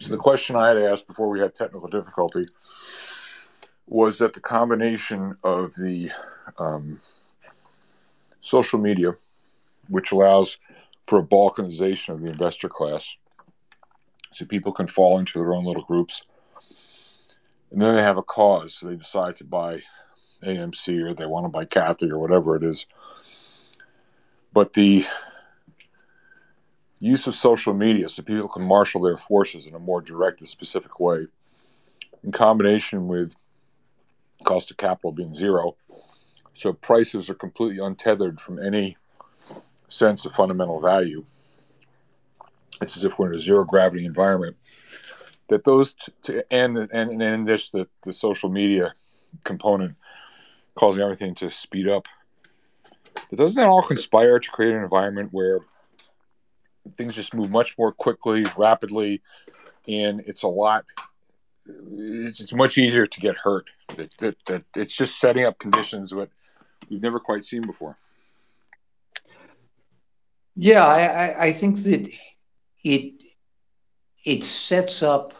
[0.00, 2.48] So the question I had asked before we had technical difficulty
[3.86, 6.10] was that the combination of the
[6.58, 6.98] um,
[8.40, 9.12] social media,
[9.88, 10.58] which allows
[11.06, 13.14] for a balkanization of the investor class,
[14.32, 16.22] so people can fall into their own little groups,
[17.70, 18.76] and then they have a cause.
[18.76, 19.82] So they decide to buy
[20.42, 22.86] AMC or they want to buy Cathie or whatever it is.
[24.54, 25.04] But the
[27.00, 31.00] use of social media so people can marshal their forces in a more directed, specific
[31.00, 31.26] way,
[32.22, 33.34] in combination with
[34.44, 35.76] cost of capital being zero,
[36.52, 38.96] so prices are completely untethered from any
[39.88, 41.24] sense of fundamental value.
[42.82, 44.56] It's as if we're in a zero gravity environment.
[45.48, 48.94] That those t- to and and and this the, the social media
[49.42, 49.96] component
[50.76, 52.06] causing everything to speed up.
[53.34, 55.60] Doesn't that all conspire to create an environment where
[56.96, 59.22] things just move much more quickly, rapidly,
[59.88, 60.84] and it's a lot.
[61.66, 63.70] It's, it's much easier to get hurt.
[63.96, 66.30] That, that, that it's just setting up conditions that
[66.88, 67.96] we've never quite seen before.
[70.56, 72.10] Yeah, I, I think that
[72.82, 73.14] it
[74.24, 75.34] it sets up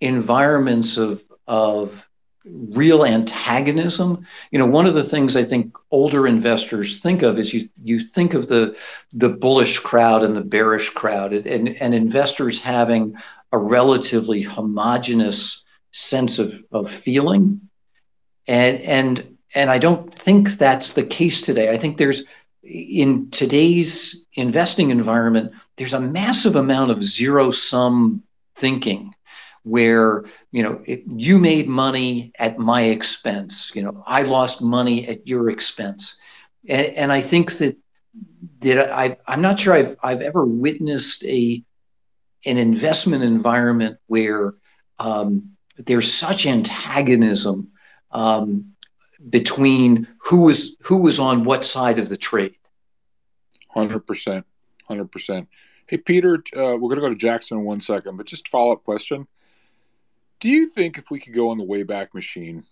[0.00, 2.06] environments of of
[2.44, 4.26] real antagonism.
[4.50, 8.04] You know, one of the things I think older investors think of is you you
[8.04, 8.76] think of the
[9.12, 13.14] the bullish crowd and the bearish crowd, and and investors having
[13.52, 17.60] a relatively homogenous sense of of feeling,
[18.46, 21.70] and and and I don't think that's the case today.
[21.70, 22.22] I think there's
[22.62, 28.22] in today's investing environment, there's a massive amount of zero sum
[28.56, 29.14] thinking
[29.62, 35.06] where you know it, you made money at my expense you know i lost money
[35.06, 36.18] at your expense.
[36.68, 37.76] And, and i think that
[38.60, 41.62] that I, i'm not sure I've, I've ever witnessed a
[42.46, 44.54] an investment environment where
[44.98, 47.70] um, there's such antagonism
[48.10, 48.72] um,
[49.28, 52.54] between who was who was on what side of the trade.
[53.68, 54.46] Hundred percent,
[54.84, 55.48] hundred percent.
[55.86, 58.72] Hey, Peter, uh, we're going to go to Jackson in one second, but just follow
[58.72, 59.26] up question:
[60.40, 62.64] Do you think if we could go on the Wayback Machine,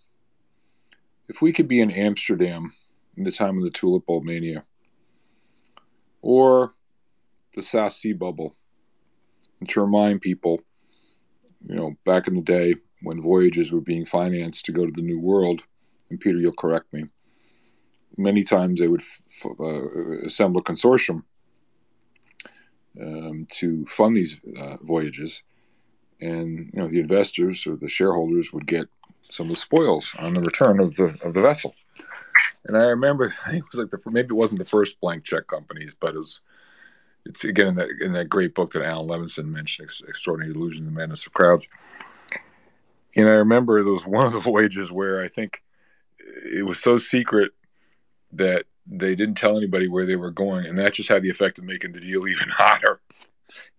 [1.28, 2.72] if we could be in Amsterdam
[3.16, 4.64] in the time of the Tulip Bulb Mania,
[6.22, 6.74] or
[7.54, 8.54] the South Sea Bubble,
[9.60, 10.60] and to remind people,
[11.66, 15.02] you know, back in the day when voyages were being financed to go to the
[15.02, 15.62] New World,
[16.08, 17.04] and Peter, you'll correct me,
[18.16, 21.22] many times they would f- uh, assemble a consortium
[23.00, 25.42] um, to fund these uh, voyages,
[26.20, 28.88] and you know the investors or the shareholders would get
[29.30, 31.74] some of the spoils on the return of the of the vessel.
[32.66, 35.24] And I remember, I think it was like the maybe it wasn't the first blank
[35.24, 36.40] check companies, but it's
[37.26, 40.90] it's again in that in that great book that Alan Levinson mentioned, "Extraordinary Illusion: The
[40.90, 41.68] Madness of Crowds."
[43.16, 45.62] And I remember there was one of the voyages where I think
[46.18, 47.52] it was so secret
[48.32, 51.58] that they didn't tell anybody where they were going, and that just had the effect
[51.58, 53.00] of making the deal even hotter.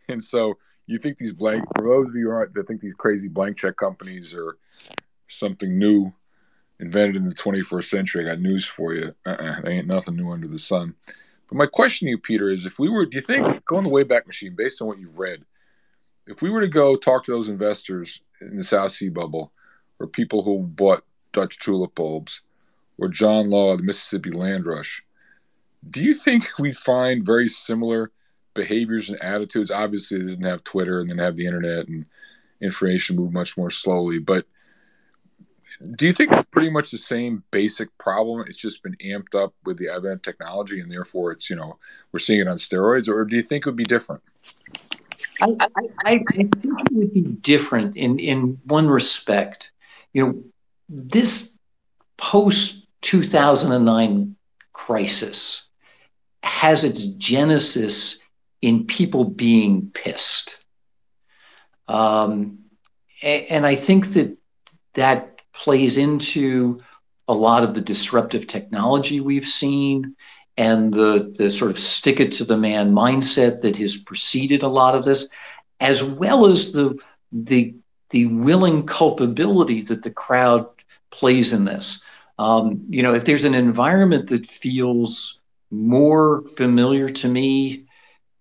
[0.07, 0.57] And so
[0.93, 3.77] you think these blank for those of you aren't that think these crazy blank check
[3.77, 4.57] companies are
[5.27, 6.11] something new
[6.79, 9.13] invented in the 21st century, I got news for you.
[9.25, 10.95] Uh-uh, there ain't nothing new under the sun.
[11.47, 13.89] But my question to you, Peter, is if we were, do you think, going the
[13.89, 15.43] Wayback Machine, based on what you've read,
[16.27, 19.51] if we were to go talk to those investors in the South Sea bubble,
[19.99, 22.41] or people who bought Dutch tulip bulbs,
[22.97, 25.03] or John Law, the Mississippi Land Rush,
[25.89, 28.11] do you think we'd find very similar
[28.59, 29.71] behaviors and attitudes?
[29.71, 32.05] Obviously, they didn't have Twitter and then have the internet and
[32.61, 34.19] information move much more slowly.
[34.19, 34.45] But
[35.95, 38.43] do you think it's pretty much the same basic problem?
[38.47, 41.77] It's just been amped up with the advent of technology, and therefore it's you know
[42.11, 44.21] we're seeing it on steroids, or do you think it would be different?
[45.41, 45.69] I, I,
[46.05, 49.71] I think it would be different in in one respect.
[50.13, 50.43] You know,
[50.89, 51.57] this
[52.17, 54.35] post 2009
[54.73, 55.69] crisis
[56.43, 58.19] has its genesis
[58.61, 60.57] in people being pissed.
[61.87, 62.59] Um,
[63.23, 64.37] and I think that
[64.93, 66.81] that plays into
[67.27, 70.15] a lot of the disruptive technology we've seen
[70.57, 74.67] and the, the sort of stick it to the man mindset that has preceded a
[74.67, 75.29] lot of this,
[75.79, 76.97] as well as the,
[77.31, 77.75] the,
[78.09, 80.67] the willing culpability that the crowd
[81.11, 82.01] plays in this.
[82.37, 85.39] Um, you know, if there's an environment that feels
[85.71, 87.85] more familiar to me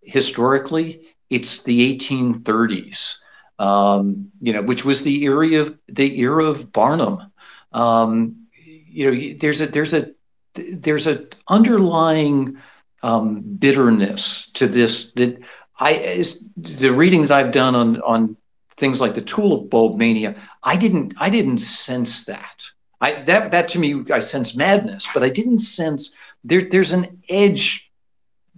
[0.09, 3.20] historically, it's the 1830s.
[3.59, 7.32] Um, you know, which was the era of the era of Barnum.
[7.72, 10.10] Um, you know, there's a there's a
[10.55, 12.59] there's a underlying
[13.02, 15.39] um, bitterness to this that
[15.80, 18.36] I is the reading that I've done on on
[18.76, 20.35] things like the tulip bulb mania.
[20.62, 22.64] I didn't I didn't sense that.
[23.01, 26.62] I that that to me I sense madness, but I didn't sense there.
[26.62, 27.88] There's an edge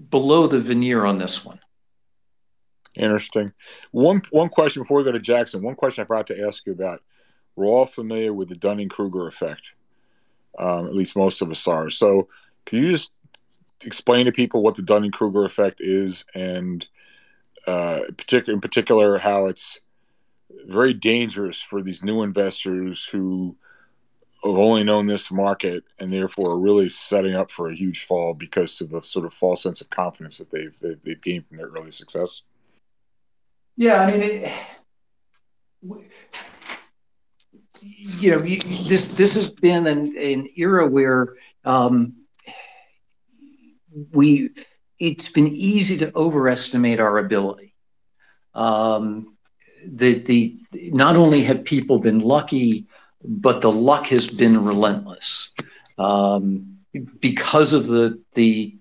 [0.09, 1.60] below the veneer on this one.
[2.97, 3.52] Interesting.
[3.93, 5.62] One one question before we go to Jackson.
[5.62, 7.02] One question I forgot to ask you about.
[7.55, 9.72] We're all familiar with the Dunning Kruger effect.
[10.59, 11.90] Um, at least most of us are.
[11.90, 12.28] So,
[12.66, 13.12] can you just
[13.82, 16.86] explain to people what the Dunning Kruger effect is, and
[17.66, 19.81] uh, particular in particular how it's
[20.66, 23.56] very dangerous for these new investors who
[24.42, 28.80] only known this market and therefore are really setting up for a huge fall because
[28.80, 31.90] of a sort of false sense of confidence that they've they've, gained from their early
[31.90, 32.42] success.
[33.76, 34.52] Yeah, I mean, it,
[37.82, 38.38] you know,
[38.88, 42.14] this this has been an, an era where um,
[44.12, 44.50] we
[44.98, 47.74] it's been easy to overestimate our ability.
[48.54, 49.36] Um,
[49.86, 52.86] the the not only have people been lucky
[53.24, 55.52] but the luck has been relentless
[55.98, 56.78] um,
[57.20, 58.76] because of the the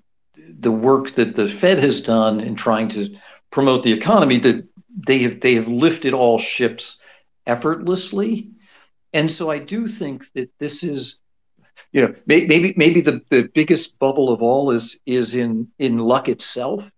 [0.59, 3.15] the work that the Fed has done in trying to
[3.51, 4.37] promote the economy.
[4.39, 6.99] That they have they have lifted all ships
[7.45, 8.49] effortlessly,
[9.13, 11.19] and so I do think that this is,
[11.91, 16.29] you know, maybe maybe the, the biggest bubble of all is is in in luck
[16.29, 16.89] itself,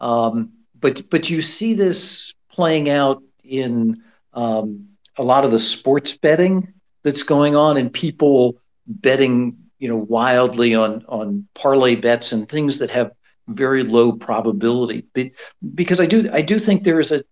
[0.00, 4.88] um, but but you see this playing out in um,
[5.18, 6.72] a lot of the sports betting
[7.02, 12.78] that's going on and people betting you know wildly on on parlay bets and things
[12.78, 13.12] that have
[13.48, 15.06] very low probability.
[15.14, 15.30] But,
[15.74, 17.24] because i do i do think there is a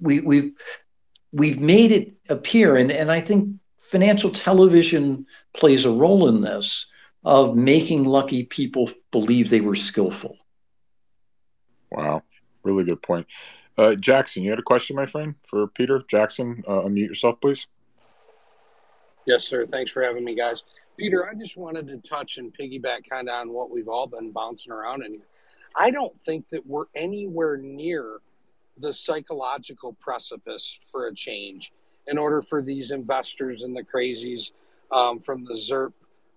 [0.00, 0.52] we we've
[1.32, 3.54] we've made it appear and and i think
[3.90, 6.86] financial television plays a role in this
[7.24, 10.36] of making lucky people believe they were skillful.
[11.90, 12.22] Wow.
[12.62, 13.26] Really good point
[13.78, 16.02] uh, Jackson, you had a question, my friend, for Peter.
[16.08, 17.66] Jackson, uh, unmute yourself, please.
[19.26, 19.64] Yes, sir.
[19.66, 20.64] Thanks for having me, guys.
[20.98, 24.32] Peter, I just wanted to touch and piggyback kind of on what we've all been
[24.32, 25.26] bouncing around in here.
[25.76, 28.18] I don't think that we're anywhere near
[28.78, 31.72] the psychological precipice for a change
[32.08, 34.52] in order for these investors and the crazies
[34.90, 35.92] um, from the ZERP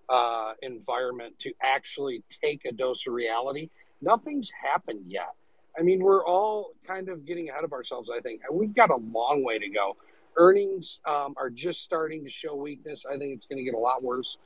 [0.08, 3.70] uh, environment to actually take a dose of reality.
[4.00, 5.34] Nothing's happened yet.
[5.78, 8.42] I mean, we're all kind of getting ahead of ourselves, I think.
[8.50, 9.96] We've got a long way to go.
[10.36, 13.04] Earnings um, are just starting to show weakness.
[13.06, 14.36] I think it's going to get a lot worse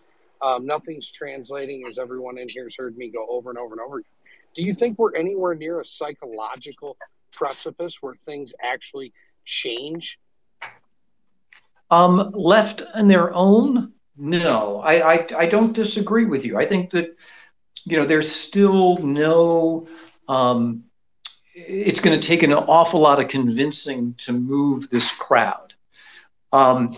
[0.43, 3.81] Um, nothing's translating, as everyone in here has heard me go over and over and
[3.81, 4.03] over.
[4.55, 6.97] Do you think we're anywhere near a psychological
[7.32, 9.12] precipice where things actually
[9.44, 10.19] change?
[11.90, 16.59] Um, left on their own, no, I, I, I don't disagree with you.
[16.59, 17.16] I think that
[17.85, 19.89] you know there's still no.
[20.28, 20.85] Um,
[21.57, 25.73] it's going to take an awful lot of convincing to move this crowd.
[26.53, 26.95] Um,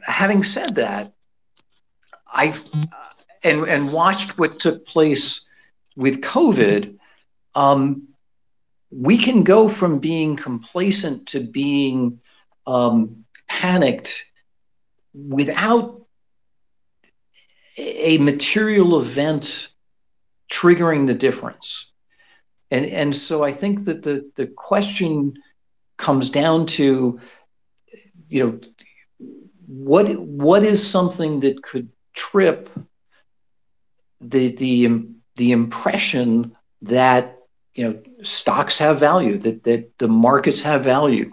[0.00, 1.12] having said that,
[2.32, 2.64] I've
[3.44, 5.42] and and watched what took place
[5.96, 6.98] with COVID.
[7.54, 8.08] Um,
[8.90, 12.20] we can go from being complacent to being
[12.66, 14.24] um, panicked
[15.14, 16.02] without
[17.76, 19.68] a material event
[20.50, 21.91] triggering the difference.
[22.72, 25.34] And, and so I think that the, the question
[25.98, 27.20] comes down to,
[28.30, 28.60] you know,
[29.66, 32.70] what what is something that could trip
[34.22, 35.04] the the
[35.36, 37.38] the impression that
[37.74, 41.30] you know stocks have value, that that the markets have value,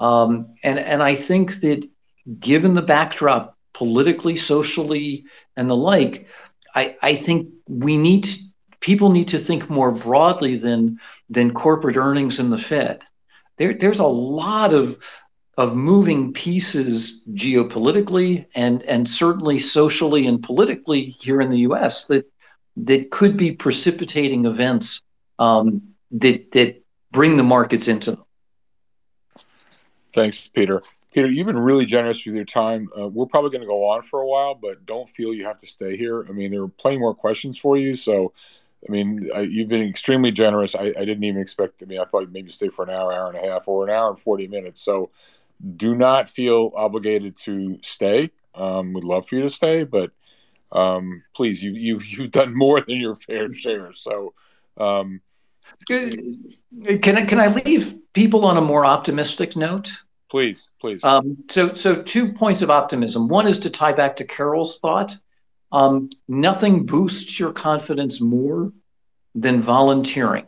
[0.00, 1.88] um, and and I think that
[2.38, 5.24] given the backdrop politically, socially,
[5.56, 6.26] and the like,
[6.74, 8.43] I I think we need to,
[8.84, 11.00] people need to think more broadly than
[11.30, 13.02] than corporate earnings and the Fed.
[13.56, 14.98] There there's a lot of
[15.56, 22.06] of moving pieces geopolitically and and certainly socially and politically here in the U.S.
[22.06, 22.30] that
[22.76, 25.00] that could be precipitating events
[25.38, 25.80] um,
[26.10, 28.24] that that bring the markets into them.
[30.12, 30.82] Thanks, Peter.
[31.14, 32.88] Peter, you've been really generous with your time.
[32.98, 35.58] Uh, we're probably going to go on for a while, but don't feel you have
[35.58, 36.26] to stay here.
[36.28, 37.94] I mean, there are plenty more questions for you.
[37.94, 38.32] So,
[38.86, 40.74] I mean, I, you've been extremely generous.
[40.74, 41.82] I, I, didn't even expect.
[41.82, 43.90] I mean, I thought maybe stay for an hour, hour and a half, or an
[43.90, 44.82] hour and forty minutes.
[44.82, 45.10] So,
[45.76, 48.30] do not feel obligated to stay.
[48.54, 50.12] Um, we'd love for you to stay, but
[50.72, 53.92] um, please, you, you've you've done more than your fair share.
[53.92, 54.34] So,
[54.76, 55.20] um,
[55.86, 59.90] can I can I leave people on a more optimistic note?
[60.30, 61.04] Please, please.
[61.04, 63.28] Um, so, so two points of optimism.
[63.28, 65.16] One is to tie back to Carol's thought.
[65.74, 68.72] Um, nothing boosts your confidence more
[69.34, 70.46] than volunteering.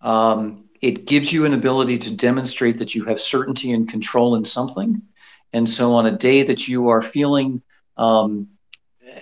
[0.00, 4.46] Um, it gives you an ability to demonstrate that you have certainty and control in
[4.46, 5.02] something.
[5.52, 7.60] And so, on a day that you are feeling
[7.98, 8.48] um,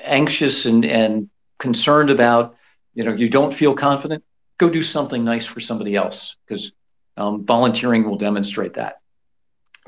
[0.04, 2.54] anxious and, and concerned about,
[2.94, 4.22] you know, you don't feel confident,
[4.58, 6.72] go do something nice for somebody else because
[7.16, 9.00] um, volunteering will demonstrate that.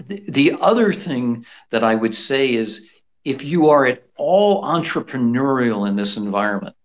[0.05, 2.89] The, the other thing that I would say is
[3.27, 6.77] if you are at all entrepreneurial in this environment,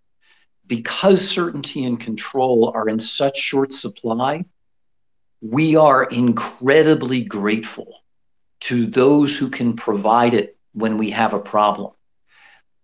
[0.66, 4.44] because certainty and control are in such short supply,
[5.42, 7.94] we are incredibly grateful
[8.60, 11.92] to those who can provide it when we have a problem.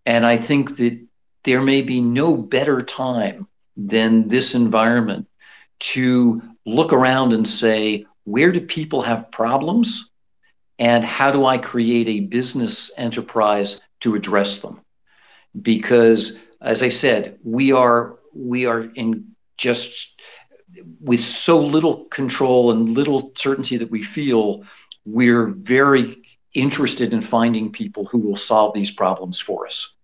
[0.05, 1.03] And I think that
[1.43, 5.27] there may be no better time than this environment
[5.79, 10.11] to look around and say, where do people have problems?
[10.79, 14.81] And how do I create a business enterprise to address them?
[15.59, 20.21] Because as I said, we are we are in just
[21.01, 24.63] with so little control and little certainty that we feel,
[25.05, 26.21] we're very
[26.53, 29.95] interested in finding people who will solve these problems for us.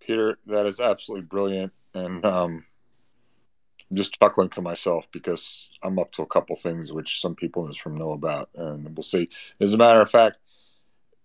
[0.00, 1.72] Peter, that is absolutely brilliant.
[1.94, 2.64] And um,
[3.94, 7.70] just chuckling to myself because I'm up to a couple things which some people in
[7.70, 8.50] this room know about.
[8.54, 9.28] And we'll see.
[9.60, 10.38] As a matter of fact,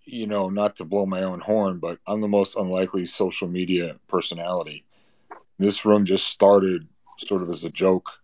[0.05, 3.97] you know, not to blow my own horn, but I'm the most unlikely social media
[4.07, 4.85] personality.
[5.59, 6.87] This room just started
[7.17, 8.19] sort of as a joke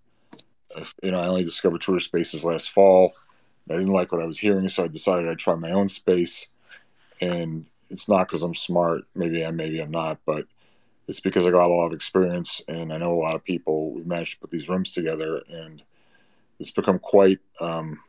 [1.02, 3.14] you know, I only discovered Twitter Spaces last fall.
[3.70, 6.48] I didn't like what I was hearing, so I decided I'd try my own space.
[7.22, 9.04] And it's not because I'm smart.
[9.16, 10.46] Maybe I, maybe I'm not, but
[11.08, 13.94] it's because I got a lot of experience and I know a lot of people.
[13.94, 15.84] We've managed to put these rooms together, and
[16.60, 18.00] it's become quite um,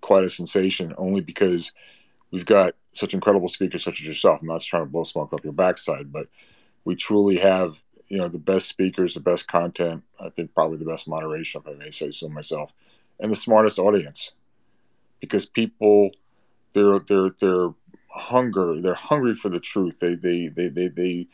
[0.00, 0.94] quite a sensation.
[0.96, 1.72] Only because
[2.30, 4.40] we've got such incredible speakers such as yourself.
[4.40, 6.28] I'm not trying to blow smoke up your backside, but
[6.84, 10.04] we truly have you know the best speakers, the best content.
[10.18, 12.72] I think probably the best moderation, if I may say so myself,
[13.20, 14.32] and the smartest audience,
[15.20, 16.10] because people,
[16.72, 17.70] they're they're they're
[18.10, 20.00] hunger, they're hungry for the truth.
[20.00, 21.26] They they they they they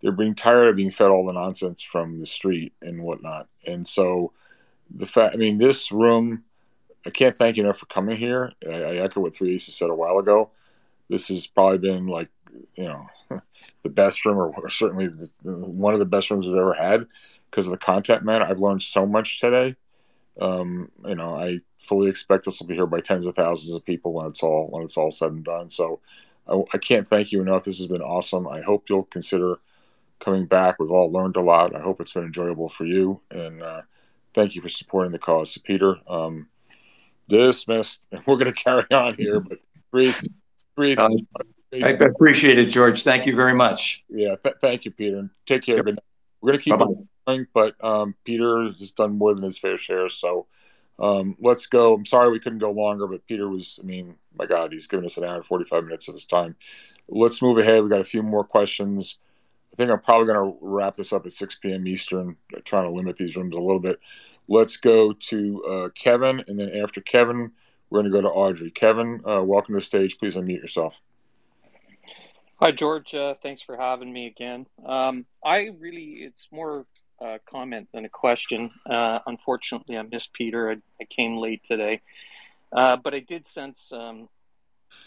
[0.00, 3.48] they're being tired of being fed all the nonsense from the street and whatnot.
[3.66, 4.32] And so,
[4.90, 6.44] the fact, I mean, this room,
[7.04, 8.52] I can't thank you enough for coming here.
[8.66, 10.50] I, I echo what Three Aces said a while ago.
[11.10, 12.28] This has probably been like,
[12.76, 13.06] you know,
[13.82, 17.06] the best room, or certainly the, one of the best rooms we've ever had
[17.50, 18.42] because of the content, man.
[18.42, 19.76] I've learned so much today.
[20.40, 23.84] Um, you know, I fully expect this will be here by tens of thousands of
[23.84, 25.70] people when it's all when it's all said and done.
[25.70, 26.00] So,
[26.46, 27.64] I, I can't thank you enough.
[27.64, 28.46] This has been awesome.
[28.46, 29.58] I hope you'll consider
[30.18, 30.76] coming back.
[30.78, 31.74] We've all learned a lot.
[31.74, 33.20] I hope it's been enjoyable for you.
[33.30, 33.82] And uh,
[34.34, 35.52] thank you for supporting the cause.
[35.54, 36.48] So, Peter, um,
[37.28, 38.00] dismissed.
[38.12, 39.58] And we're going to carry on here, but
[39.92, 40.26] Reese,
[40.76, 41.16] Reese, um,
[41.74, 43.02] I appreciate it, George.
[43.02, 44.04] Thank you very much.
[44.08, 45.28] Yeah, th- thank you, Peter.
[45.46, 45.76] Take care.
[45.76, 45.84] Yep.
[45.84, 46.04] Good night.
[46.40, 47.04] We're going to keep Bye-bye.
[47.26, 50.08] going, but um, Peter has done more than his fair share.
[50.08, 50.46] So
[50.98, 51.94] um, let's go.
[51.94, 55.04] I'm sorry we couldn't go longer, but Peter was, I mean, my God, he's given
[55.04, 56.56] us an hour and 45 minutes of his time.
[57.08, 57.82] Let's move ahead.
[57.82, 59.18] We got a few more questions.
[59.78, 61.86] I think I'm probably going to wrap this up at 6 p.m.
[61.86, 64.00] Eastern, trying to limit these rooms a little bit.
[64.48, 67.52] Let's go to uh, Kevin, and then after Kevin,
[67.88, 68.72] we're going to go to Audrey.
[68.72, 70.18] Kevin, uh, welcome to the stage.
[70.18, 70.96] Please unmute yourself.
[72.60, 73.14] Hi, George.
[73.14, 74.66] Uh, thanks for having me again.
[74.84, 76.84] Um, I really, it's more
[77.20, 78.70] a comment than a question.
[78.84, 80.72] Uh, unfortunately, I missed Peter.
[80.72, 82.00] I, I came late today,
[82.72, 84.28] uh, but I did sense, um,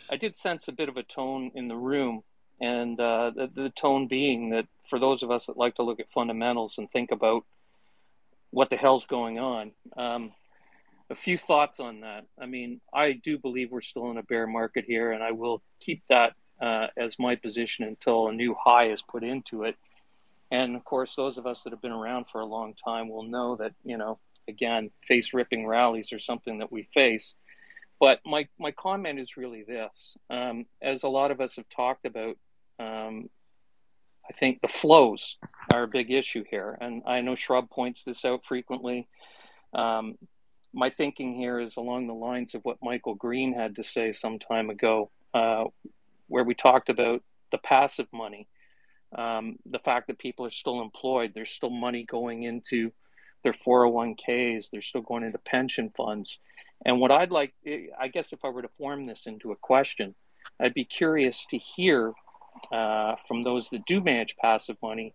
[0.10, 2.24] I did sense a bit of a tone in the room,
[2.62, 6.00] and uh, the, the tone being that for those of us that like to look
[6.00, 7.44] at fundamentals and think about
[8.52, 9.72] what the hell's going on.
[9.98, 10.32] Um,
[11.10, 12.26] a few thoughts on that.
[12.40, 15.62] I mean, I do believe we're still in a bear market here, and I will
[15.80, 19.76] keep that uh, as my position until a new high is put into it.
[20.52, 23.24] And of course, those of us that have been around for a long time will
[23.24, 27.36] know that, you know, again, face ripping rallies are something that we face.
[28.00, 32.06] But my, my comment is really this um, as a lot of us have talked
[32.06, 32.38] about,
[32.82, 33.30] um,
[34.30, 35.38] I think the flows
[35.74, 36.78] are a big issue here.
[36.80, 39.08] And I know Shrub points this out frequently.
[39.74, 40.18] Um,
[40.74, 44.40] my thinking here is along the lines of what Michael Green had to say some
[44.40, 45.12] time ago.
[45.34, 45.66] Uh,
[46.28, 47.22] where we talked about
[47.52, 48.48] the passive money,
[49.18, 52.92] um, the fact that people are still employed, there's still money going into
[53.44, 56.40] their 401ks, they're still going into pension funds.
[56.86, 57.54] And what I'd like,
[58.00, 60.16] I guess, if I were to form this into a question,
[60.60, 62.14] I'd be curious to hear
[62.72, 65.14] uh, from those that do manage passive money,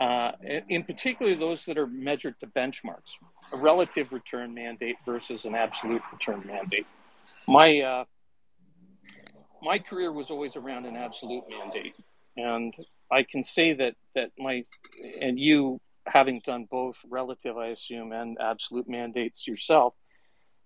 [0.00, 0.32] uh,
[0.68, 3.16] in particular those that are measured to benchmarks,
[3.52, 6.86] a relative return mandate versus an absolute return mandate.
[7.46, 8.04] My uh,
[9.62, 11.94] my career was always around an absolute mandate,
[12.36, 12.74] and
[13.10, 14.64] I can say that that my
[15.20, 19.94] and you having done both relative, I assume, and absolute mandates yourself.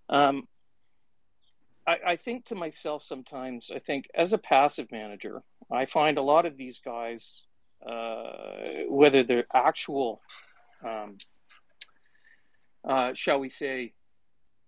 [0.08, 0.46] Um,
[1.86, 5.42] I, I think to myself sometimes, I think as a passive manager,
[5.72, 7.42] I find a lot of these guys,
[7.86, 10.20] uh, whether they're actual,
[10.84, 11.18] um,
[12.88, 13.94] uh, shall we say,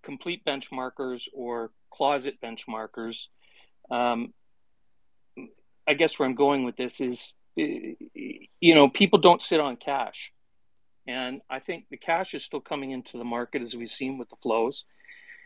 [0.03, 3.27] complete benchmarkers or closet benchmarkers,
[3.91, 4.33] um,
[5.87, 10.33] I guess where I'm going with this is, you know, people don't sit on cash.
[11.07, 14.29] And I think the cash is still coming into the market as we've seen with
[14.29, 14.85] the flows.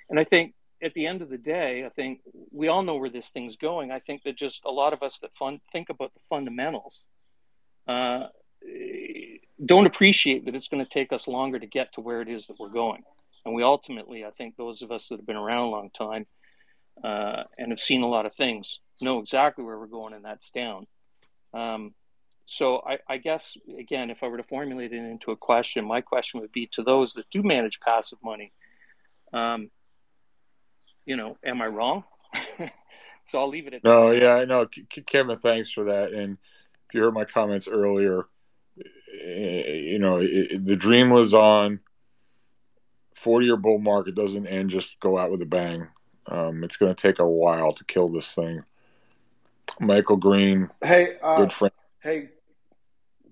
[0.09, 2.21] And I think at the end of the day, I think
[2.51, 3.91] we all know where this thing's going.
[3.91, 7.05] I think that just a lot of us that fun, think about the fundamentals
[7.87, 8.29] uh,
[9.65, 12.47] don't appreciate that it's going to take us longer to get to where it is
[12.47, 13.03] that we're going.
[13.45, 16.27] And we ultimately, I think those of us that have been around a long time,
[17.03, 20.51] uh, and have seen a lot of things, know exactly where we're going, and that's
[20.51, 20.87] down.
[21.55, 21.95] Um,
[22.45, 26.01] so I, I, guess again, if I were to formulate it into a question, my
[26.01, 28.53] question would be to those that do manage passive money.
[29.33, 29.71] Um,
[31.11, 32.05] you know, am I wrong?
[33.25, 33.89] so I'll leave it at that.
[33.89, 34.11] no.
[34.11, 34.23] That.
[34.23, 34.69] Yeah, I know,
[35.07, 35.37] Kevin.
[35.39, 36.13] Thanks for that.
[36.13, 36.39] And
[36.89, 38.27] if you heard my comments earlier,
[39.21, 41.81] eh, you know, it, the dream lives on.
[43.17, 45.89] Forty-year bull market doesn't end just go out with a bang.
[46.27, 48.63] Um, it's going to take a while to kill this thing.
[49.81, 51.75] Michael Green, hey, uh, good friend.
[52.03, 52.31] Hey,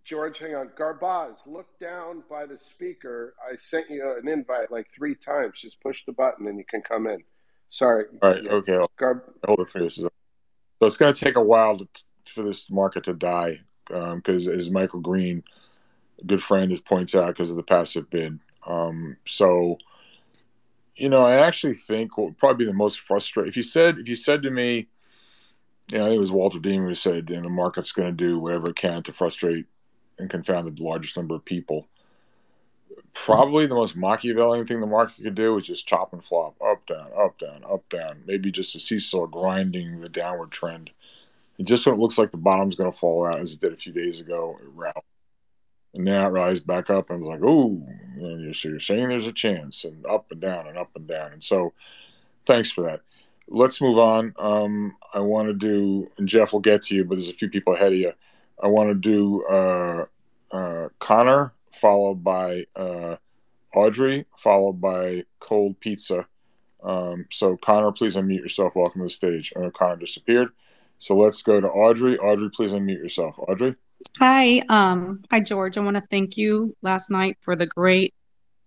[0.05, 0.71] George, hang on.
[0.77, 3.35] Garbaz, look down by the speaker.
[3.41, 5.61] I sent you an invite like three times.
[5.61, 7.23] Just push the button and you can come in.
[7.69, 8.07] Sorry.
[8.23, 8.43] All right.
[8.43, 8.51] Yeah.
[8.51, 8.75] Okay.
[8.75, 9.89] I'll, Garb- hold it through.
[9.91, 10.09] So
[10.81, 11.89] it's going to take a while to,
[12.27, 15.43] for this market to die because, um, as Michael Green,
[16.21, 18.39] a good friend, has points out, because of the passive bid.
[18.67, 19.79] Um, so
[20.99, 23.49] you know, I actually think what would probably be the most frustrating.
[23.49, 24.89] If you said, if you said to me,
[25.91, 28.13] you know, I think it was Walter Deemer who said, "And the market's going to
[28.13, 29.67] do whatever it can to frustrate
[30.19, 31.87] and confound the largest number of people."
[33.25, 36.87] Probably the most Machiavellian thing the market could do is just chop and flop, up,
[36.87, 38.23] down, up, down, up, down.
[38.27, 40.91] Maybe just a seesaw grinding the downward trend.
[41.59, 43.73] And just when it looks like the bottom's going to fall out, as it did
[43.73, 45.03] a few days ago, it rallied
[45.95, 47.83] and now it rises back up and was like, oh,
[48.53, 51.33] so you're saying there's a chance, and up and down and up and down.
[51.33, 51.73] And so,
[52.47, 53.01] thanks for that.
[53.49, 54.35] Let's move on.
[54.39, 57.49] Um, I want to do, and Jeff will get to you, but there's a few
[57.49, 58.13] people ahead of you.
[58.63, 60.05] I want to do uh,
[60.53, 63.17] uh, Connor, followed by uh,
[63.75, 66.27] Audrey, followed by Cold Pizza.
[66.83, 68.75] Um, so, Connor, please unmute yourself.
[68.75, 69.53] Welcome to the stage.
[69.57, 70.51] Know Connor disappeared.
[70.99, 72.19] So let's go to Audrey.
[72.19, 73.39] Audrey, please unmute yourself.
[73.39, 73.77] Audrey.
[74.19, 75.77] Hi, um, hi George.
[75.77, 78.15] I want to thank you last night for the great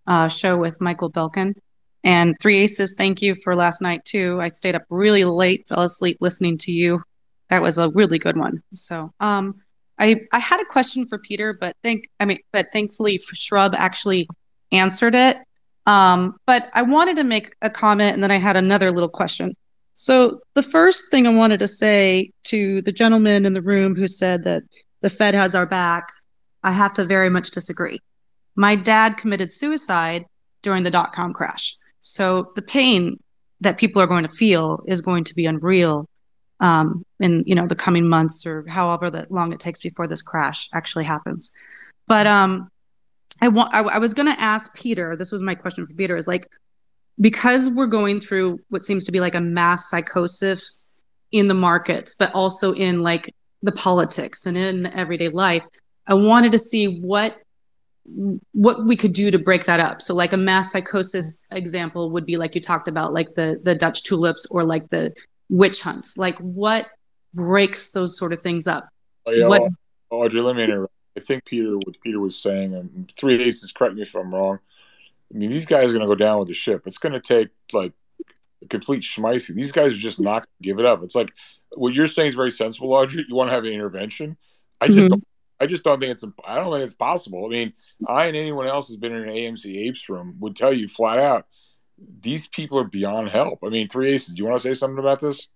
[0.07, 1.55] uh, show with Michael Belkin.
[2.03, 4.39] And Three Aces, thank you for last night too.
[4.41, 7.03] I stayed up really late, fell asleep listening to you.
[7.49, 8.63] That was a really good one.
[8.73, 9.60] So, um,
[10.01, 14.27] I I had a question for Peter, but think I mean, but thankfully Shrub actually
[14.71, 15.37] answered it.
[15.85, 19.53] Um, but I wanted to make a comment, and then I had another little question.
[19.93, 24.07] So the first thing I wanted to say to the gentleman in the room who
[24.07, 24.63] said that
[25.01, 26.09] the Fed has our back,
[26.63, 27.99] I have to very much disagree.
[28.55, 30.25] My dad committed suicide
[30.61, 31.75] during the dot com crash.
[31.99, 33.19] So the pain
[33.61, 36.07] that people are going to feel is going to be unreal
[36.61, 40.69] in you know the coming months or however that long it takes before this crash
[40.73, 41.51] actually happens.
[42.07, 42.69] But um,
[43.41, 45.15] I want I, I was going to ask Peter.
[45.15, 46.15] This was my question for Peter.
[46.15, 46.47] Is like
[47.19, 52.15] because we're going through what seems to be like a mass psychosis in the markets,
[52.15, 53.33] but also in like
[53.63, 55.63] the politics and in the everyday life.
[56.07, 57.37] I wanted to see what
[58.53, 60.01] what we could do to break that up.
[60.01, 63.75] So like a mass psychosis example would be like you talked about, like the the
[63.75, 65.13] Dutch tulips or like the
[65.51, 66.17] witch hunts.
[66.17, 66.87] Like what
[67.35, 68.87] breaks those sort of things up?
[69.27, 69.71] Oh, yeah, what,
[70.09, 70.93] Audrey, let me interrupt.
[71.15, 74.57] I think Peter, what Peter was saying, and three aces, correct me if I'm wrong.
[75.31, 76.87] I mean, these guys are going to go down with the ship.
[76.87, 77.93] It's going to take like
[78.63, 79.55] a complete schmeising.
[79.55, 81.03] These guys are just not going to give it up.
[81.03, 81.31] It's like
[81.75, 83.23] what you're saying is very sensible, Audrey.
[83.27, 84.37] You want to have an intervention.
[84.79, 85.07] I just mm-hmm.
[85.07, 85.23] don't
[85.61, 86.25] I just don't think it's.
[86.43, 87.45] I don't think it's possible.
[87.45, 87.73] I mean,
[88.07, 91.19] I and anyone else who's been in an AMC Apes room would tell you flat
[91.19, 91.45] out,
[92.21, 93.59] these people are beyond help.
[93.63, 94.33] I mean, three aces.
[94.33, 95.47] Do you want to say something about this?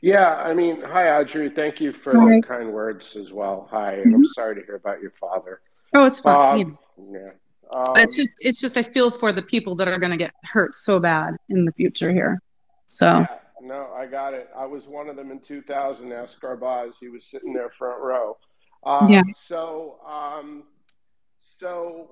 [0.00, 1.48] Yeah, I mean, hi, Audrey.
[1.50, 2.36] Thank you for hi.
[2.36, 3.68] the kind words as well.
[3.70, 4.14] Hi, and mm-hmm.
[4.16, 5.60] I'm sorry to hear about your father.
[5.94, 6.76] Oh, it's fine.
[6.98, 7.26] Um, yeah.
[7.72, 10.32] Um, it's just, it's just, I feel for the people that are going to get
[10.44, 12.40] hurt so bad in the future here.
[12.86, 13.20] So.
[13.20, 13.26] Yeah,
[13.62, 14.50] no, I got it.
[14.54, 16.12] I was one of them in 2000.
[16.12, 16.94] Ask Garbaz.
[17.00, 18.36] He was sitting there front row.
[18.84, 19.22] Um, yeah.
[19.34, 20.64] So, um,
[21.40, 22.10] so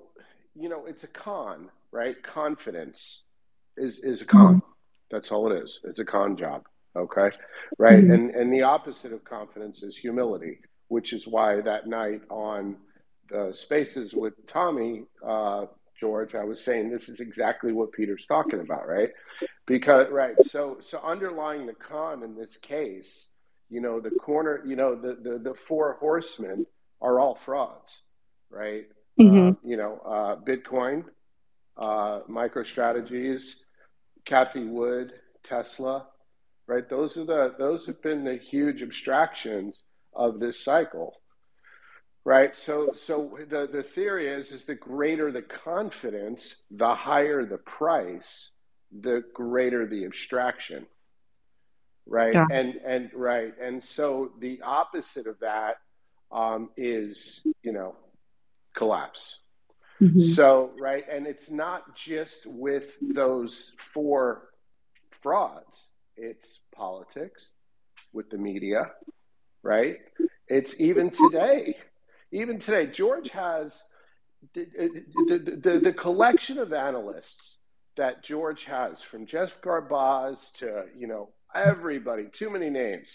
[0.55, 2.21] you know, it's a con, right?
[2.21, 3.23] Confidence
[3.77, 4.45] is is a con.
[4.45, 4.59] Mm-hmm.
[5.11, 5.79] That's all it is.
[5.83, 6.63] It's a con job.
[6.95, 7.35] Okay,
[7.77, 7.95] right?
[7.95, 8.11] Mm-hmm.
[8.11, 12.77] And and the opposite of confidence is humility, which is why that night on
[13.29, 15.03] the Spaces with Tommy.
[15.25, 15.65] Uh,
[15.99, 19.09] George, I was saying this is exactly what Peter's talking about, right?
[19.65, 23.33] Because right, so so underlying the con in this case
[23.73, 26.65] you know the corner you know the the, the four horsemen
[27.01, 28.03] are all frauds
[28.51, 28.85] right
[29.19, 29.49] mm-hmm.
[29.49, 31.03] uh, you know uh, bitcoin
[31.77, 33.55] uh, microstrategies
[34.25, 35.13] cathie wood
[35.43, 36.07] tesla
[36.67, 36.89] right?
[36.89, 39.79] Those are the those have been the huge abstractions
[40.13, 41.19] of this cycle
[42.25, 42.55] right?
[42.55, 48.51] So so the the theory is is the greater the confidence the higher the price
[48.91, 50.85] the greater the abstraction
[52.05, 52.33] right?
[52.33, 52.47] Yeah.
[52.51, 53.53] and and right.
[53.61, 55.77] And so the opposite of that
[56.31, 57.95] um, is you know
[58.75, 59.39] collapse
[60.03, 60.21] mm-hmm.
[60.33, 64.49] so right and it's not just with those four
[65.21, 67.49] frauds it's politics
[68.11, 68.91] with the media
[69.63, 69.97] right
[70.47, 71.75] it's even today
[72.31, 73.81] even today george has
[74.53, 77.57] the, the, the, the collection of analysts
[77.95, 83.09] that george has from jeff garbaz to you know everybody, too many names.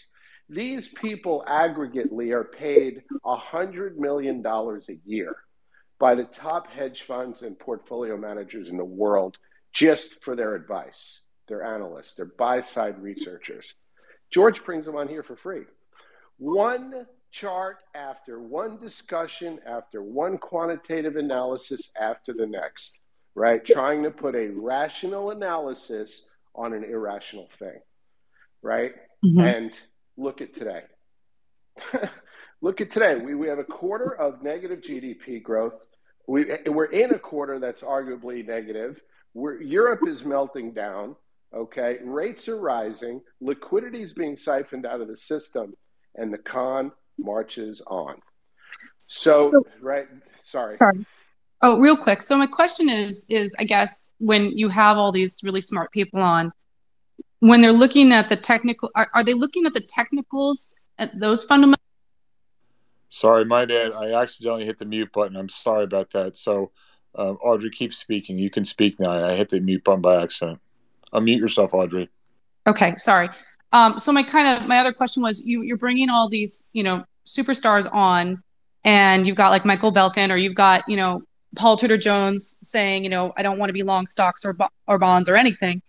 [0.48, 5.36] These people aggregately are paid $100 million a year
[5.98, 9.38] by the top hedge funds and portfolio managers in the world
[9.72, 11.24] just for their advice.
[11.48, 13.74] They're analysts, they're buy side researchers.
[14.30, 15.62] George brings them on here for free.
[16.36, 23.00] One chart after one discussion after one quantitative analysis after the next,
[23.34, 23.64] right?
[23.64, 27.80] Trying to put a rational analysis on an irrational thing
[28.62, 28.92] right?
[29.24, 29.40] Mm-hmm.
[29.40, 29.72] And
[30.16, 30.82] look at today.
[32.60, 33.16] look at today.
[33.16, 35.86] We, we have a quarter of negative GDP growth.
[36.26, 39.00] We, we're in a quarter that's arguably negative.
[39.34, 41.16] We're, Europe is melting down.
[41.54, 41.98] Okay.
[42.04, 43.20] Rates are rising.
[43.40, 45.74] Liquidity is being siphoned out of the system,
[46.14, 48.16] and the con marches on.
[48.98, 50.06] So, so right.
[50.42, 50.72] Sorry.
[50.72, 51.06] Sorry.
[51.62, 52.22] Oh, real quick.
[52.22, 56.20] So my question is, is I guess when you have all these really smart people
[56.20, 56.52] on,
[57.40, 61.44] when they're looking at the technical are, are they looking at the technicals at those
[61.44, 61.87] fundamentals
[63.08, 65.36] sorry my dad i accidentally hit the mute button.
[65.36, 66.36] I'm sorry about that.
[66.36, 66.72] So
[67.16, 68.38] uh, audrey keep speaking.
[68.38, 69.10] You can speak now.
[69.10, 70.60] I hit the mute button by accident.
[71.12, 72.10] Unmute yourself audrey.
[72.66, 73.28] Okay sorry.
[73.72, 76.82] Um, so my kind of my other question was you you're bringing all these you
[76.82, 78.42] know superstars on
[78.84, 81.20] and you've got like michael belkin or you've got you know
[81.56, 84.56] paul tudor jones saying you know i don't want to be long stocks or,
[84.86, 85.82] or bonds or anything.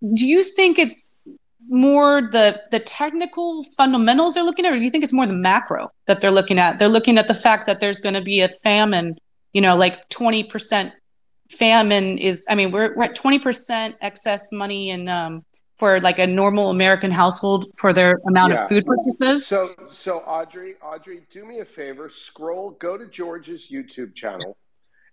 [0.00, 1.26] Do you think it's
[1.68, 5.32] more the the technical fundamentals they're looking at, or do you think it's more the
[5.32, 6.78] macro that they're looking at?
[6.78, 9.16] They're looking at the fact that there's going to be a famine,
[9.52, 10.92] you know, like 20%
[11.50, 15.44] famine is, I mean, we're, we're at 20% excess money in, um,
[15.78, 18.62] for like a normal American household for their amount Yeah.
[18.62, 19.46] of food purchases.
[19.46, 22.08] So, so Audrey, Audrey, do me a favor.
[22.08, 24.56] Scroll, go to George's YouTube channel,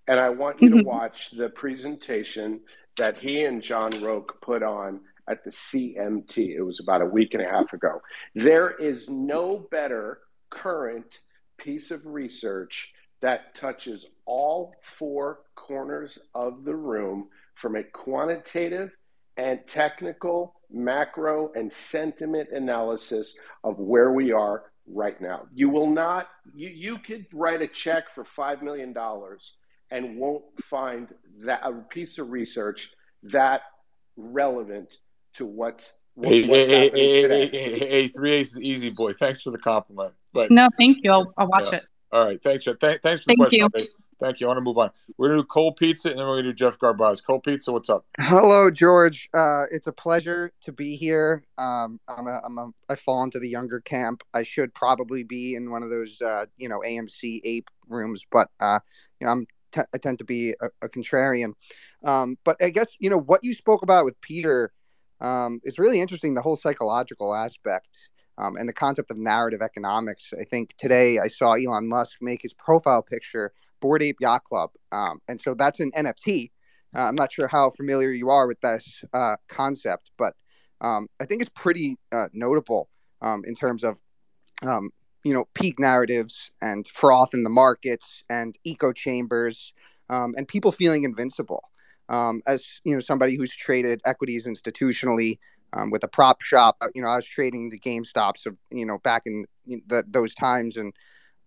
[0.07, 0.85] and I want you to Mhm.
[0.85, 2.61] watch the presentation
[2.97, 6.56] that he and John Roque put on at the CMT.
[6.56, 8.02] It was about a week and a half ago.
[8.35, 10.19] There is no better
[10.49, 11.19] current
[11.57, 12.91] piece of research
[13.22, 18.91] that touches all four corners of the room from a quantitative
[19.38, 25.48] and technical, macro, and sentiment analysis of where we are right now.
[25.53, 28.93] You will not, you, you could write a check for $5 million
[29.91, 31.10] and won't find
[31.45, 32.89] that a piece of research
[33.23, 33.61] that
[34.18, 34.98] relevant
[35.35, 37.47] to what's, what, Hey, what's hey, hey, hey, today.
[37.47, 39.13] hey, hey, hey, three aces, easy boy.
[39.13, 40.13] Thanks for the compliment.
[40.33, 41.11] But No, thank you.
[41.11, 41.79] I'll, I'll watch Yeah.
[41.79, 41.83] it.
[42.11, 42.79] all right, thanks, Jeff.
[42.79, 43.59] Th- thanks for the Thank question.
[43.59, 43.65] you.
[43.65, 43.89] Audrey.
[44.19, 44.45] Thank you.
[44.45, 44.91] I want to move on.
[45.17, 47.25] We're gonna do cold pizza, and then we're gonna do Jeff Garbaz.
[47.25, 48.05] Cold pizza, what's up?
[48.19, 49.27] Hello, George.
[49.35, 51.43] Uh, it's a pleasure to be here.
[51.57, 54.21] Um, I'm a, I'm a, I fall into the younger camp.
[54.35, 58.47] I should probably be in one of those, uh, you know, AMC ape rooms, but
[58.59, 58.79] uh,
[59.19, 61.53] you know, I'm t- I tend to be a, a contrarian.
[62.03, 64.71] Um, but I guess you know what you spoke about with Peter
[65.22, 66.34] um, is really interesting.
[66.34, 68.10] The whole psychological aspect.
[68.38, 70.34] Um, and the concept of narrative economics.
[70.39, 74.72] I think today I saw Elon Musk make his profile picture Bored Ape Yacht Club,
[74.91, 76.49] um, and so that's an NFT.
[76.95, 80.34] Uh, I'm not sure how familiar you are with this uh, concept, but
[80.80, 82.89] um, I think it's pretty uh, notable
[83.22, 83.99] um, in terms of
[84.64, 84.89] um,
[85.23, 89.73] you know peak narratives and froth in the markets and echo chambers
[90.10, 91.64] um, and people feeling invincible.
[92.11, 95.39] Um, as you know, somebody who's traded equities institutionally
[95.73, 98.85] um, with a prop shop, uh, you know, I was trading the GameStops of you
[98.85, 99.45] know back in
[99.88, 100.93] the, those times, and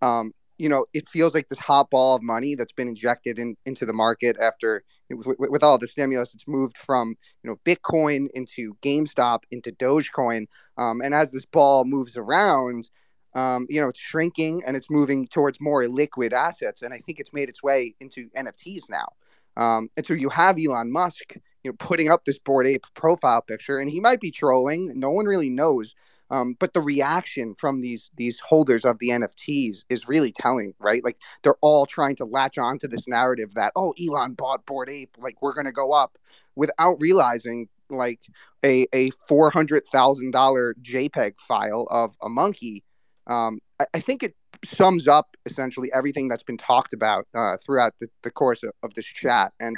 [0.00, 3.56] um, you know, it feels like this hot ball of money that's been injected in,
[3.66, 6.32] into the market after with, all the stimulus.
[6.32, 10.46] It's moved from you know Bitcoin into GameStop into Dogecoin,
[10.78, 12.88] um, and as this ball moves around,
[13.34, 17.20] um, you know, it's shrinking and it's moving towards more liquid assets, and I think
[17.20, 19.08] it's made its way into NFTs now.
[19.56, 23.42] Um, and so you have Elon Musk, you know, putting up this bored ape profile
[23.42, 24.92] picture, and he might be trolling.
[24.98, 25.94] No one really knows.
[26.30, 31.04] Um, but the reaction from these these holders of the NFTs is really telling, right?
[31.04, 34.90] Like they're all trying to latch on to this narrative that oh, Elon bought Bored
[34.90, 36.18] Ape, like we're gonna go up,
[36.56, 38.20] without realizing like
[38.64, 42.82] a a four hundred thousand dollar JPEG file of a monkey.
[43.26, 44.34] Um, I, I think it
[44.64, 48.94] sums up essentially everything that's been talked about uh, throughout the, the course of, of
[48.94, 49.76] this chat, and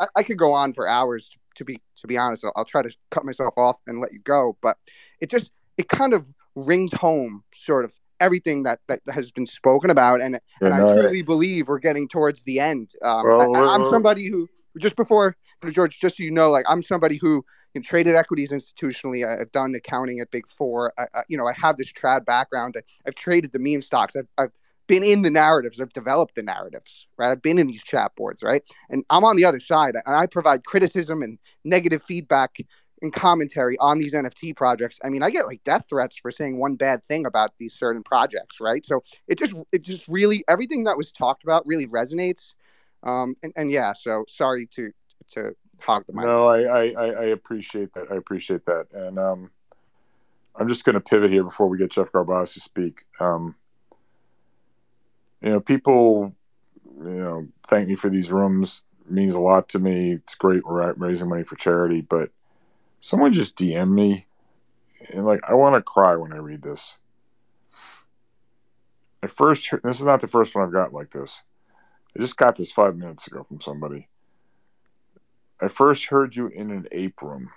[0.00, 1.30] I, I could go on for hours.
[1.56, 4.20] To be to be honest, I'll, I'll try to cut myself off and let you
[4.20, 4.76] go, but
[5.20, 9.90] it just it kind of rings home sort of everything that, that has been spoken
[9.90, 12.92] about and and I truly believe we're getting towards the end.
[13.02, 14.48] Um, Well, I, I'm somebody who
[14.78, 15.36] just before
[15.70, 17.44] George, just so you know, like I'm somebody who
[17.74, 19.26] know, traded equities institutionally.
[19.26, 20.92] I, I've done accounting at Big Four.
[20.98, 22.76] I, I, you know, I have this trad background.
[22.76, 24.16] I, I've traded the meme stocks.
[24.16, 24.52] I've, I've
[24.86, 25.80] been in the narratives.
[25.80, 27.06] I've developed the narratives.
[27.16, 27.30] Right.
[27.30, 28.42] I've been in these chat boards.
[28.42, 28.62] Right.
[28.90, 29.94] And I'm on the other side.
[29.94, 32.58] And I provide criticism and negative feedback
[33.02, 34.98] and commentary on these NFT projects.
[35.04, 38.02] I mean, I get like death threats for saying one bad thing about these certain
[38.02, 38.84] projects, right?
[38.84, 42.54] So it just it just really everything that was talked about really resonates.
[43.02, 44.90] Um, and, and yeah, so sorry to
[45.32, 46.24] to hog the mic.
[46.24, 48.10] No, I, I, I appreciate that.
[48.10, 48.86] I appreciate that.
[48.92, 49.50] And um,
[50.56, 53.04] I'm just going to pivot here before we get Jeff Garbaz to speak.
[53.20, 53.54] Um,
[55.40, 56.34] you know, people,
[56.98, 58.82] you know, thank me for these rooms.
[59.06, 60.12] It means a lot to me.
[60.12, 60.66] It's great.
[60.66, 62.30] We're raising money for charity, but
[63.00, 64.26] someone just DM me,
[65.10, 66.96] and like I want to cry when I read this.
[69.22, 71.42] I first, this is not the first one I've got like this.
[72.16, 74.08] I just got this five minutes ago from somebody.
[75.60, 77.50] I first heard you in an ape room.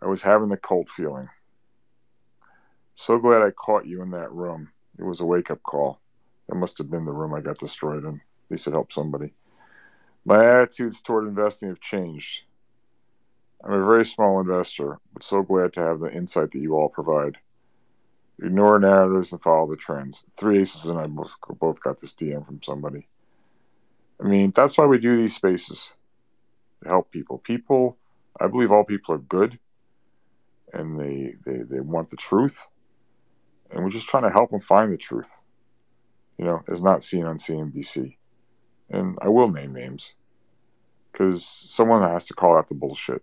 [0.00, 1.28] I was having the cult feeling.
[2.94, 4.70] So glad I caught you in that room.
[4.98, 6.00] It was a wake up call.
[6.48, 8.14] That must have been the room I got destroyed in.
[8.14, 9.34] At least it helped somebody.
[10.24, 12.42] My attitudes toward investing have changed.
[13.64, 16.88] I'm a very small investor, but so glad to have the insight that you all
[16.88, 17.38] provide.
[18.42, 20.24] Ignore narratives and follow the trends.
[20.36, 23.08] Three Aces and I both, both got this DM from somebody.
[24.20, 25.90] I mean, that's why we do these spaces
[26.82, 27.38] to help people.
[27.38, 27.96] People,
[28.40, 29.58] I believe all people are good
[30.72, 32.66] and they, they, they want the truth.
[33.70, 35.42] And we're just trying to help them find the truth,
[36.38, 38.16] you know, as not seen on CNBC.
[38.90, 40.14] And I will name names
[41.10, 43.22] because someone has to call out the bullshit.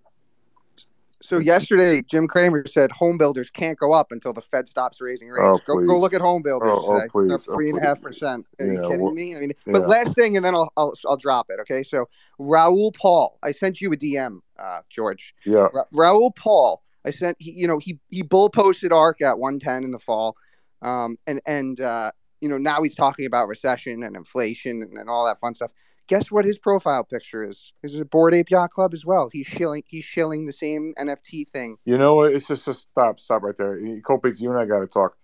[1.23, 5.29] So yesterday, Jim Cramer said home builders can't go up until the Fed stops raising
[5.29, 5.61] rates.
[5.65, 7.07] Oh, go, go look at home builders Oh, oh, today.
[7.09, 7.31] please.
[7.31, 8.45] Up Oh, three and a half percent.
[8.59, 9.33] Are you kidding well, me?
[9.37, 11.61] I mean, but last thing, and then I'll, I'll I'll drop it.
[11.61, 11.81] Okay.
[11.81, 12.09] So
[12.39, 15.33] Raoul Pal, I sent you a DM, uh, George.
[15.45, 15.67] Yeah.
[15.73, 17.37] Ra- Raoul Pal, I sent.
[17.39, 20.35] He, you know, he he bull posted ARK at 110 in the fall,
[20.81, 25.09] um, and and uh, you know now he's talking about recession and inflation and, and
[25.09, 25.71] all that fun stuff.
[26.07, 27.71] Guess what his profile picture is?
[27.81, 29.29] Is a Bored Ape Yacht Club as well.
[29.31, 29.83] He's shilling.
[29.87, 31.77] He's shilling the same NFT thing.
[31.85, 32.33] You know what?
[32.33, 33.79] It's just, just stop, stop right there.
[34.01, 35.15] Cold Pizza, you and I got to talk.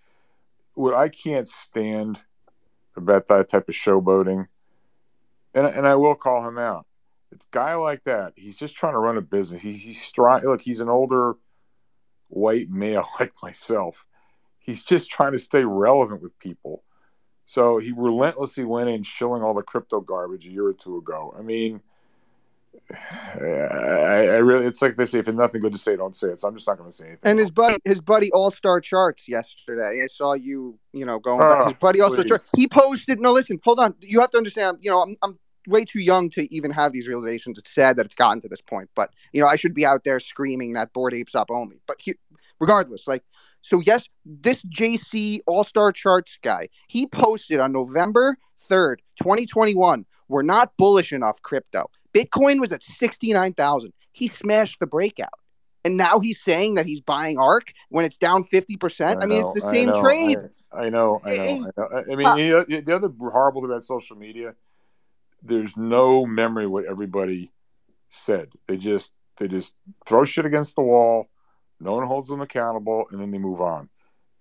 [0.76, 2.22] What I can't stand
[2.96, 4.48] about that type of showboating,
[5.54, 6.86] and and I will call him out.
[7.32, 8.34] It's a guy like that.
[8.36, 9.62] He's just trying to run a business.
[9.62, 11.34] He's he's stri- Look, he's an older
[12.28, 14.06] white male like myself.
[14.60, 16.84] He's just trying to stay relevant with people.
[17.50, 21.34] So he relentlessly went in shilling all the crypto garbage a year or two ago.
[21.36, 21.82] I mean,
[22.92, 26.14] I, I really, it's like they say, if you have nothing good to say, don't
[26.14, 26.38] say it.
[26.38, 27.28] So I'm just not going to say anything.
[27.28, 30.04] And his buddy, his buddy, All Star Charts yesterday.
[30.04, 31.40] I saw you, you know, going.
[31.40, 31.58] back.
[31.62, 32.24] Oh, His buddy, All Star.
[32.24, 32.52] Charts.
[32.56, 33.20] He posted.
[33.20, 33.96] No, listen, hold on.
[34.00, 34.78] You have to understand.
[34.82, 37.58] You know, I'm, I'm way too young to even have these realizations.
[37.58, 40.04] It's sad that it's gotten to this point, but you know, I should be out
[40.04, 41.82] there screaming that bored apes up only.
[41.88, 42.14] But he,
[42.60, 43.24] regardless, like,
[43.62, 50.06] so yes, this JC All Star Charts guy, he posted on November third, 2021.
[50.28, 51.90] We're not bullish enough crypto.
[52.14, 53.94] Bitcoin was at 69,000.
[54.12, 55.30] He smashed the breakout.
[55.86, 59.22] And now he's saying that he's buying ARK when it's down 50%.
[59.22, 60.38] I, mean, it's the I same know, trade.
[60.72, 61.88] I, I know, I know, I know.
[61.94, 64.56] I I mean, the, the other horrible thing about social media,
[65.42, 67.52] there's no memory what everybody
[68.10, 68.50] said.
[68.68, 69.74] They just they just
[70.06, 71.30] throw shit against the wall.
[71.80, 73.90] No one holds them accountable, and then they move on.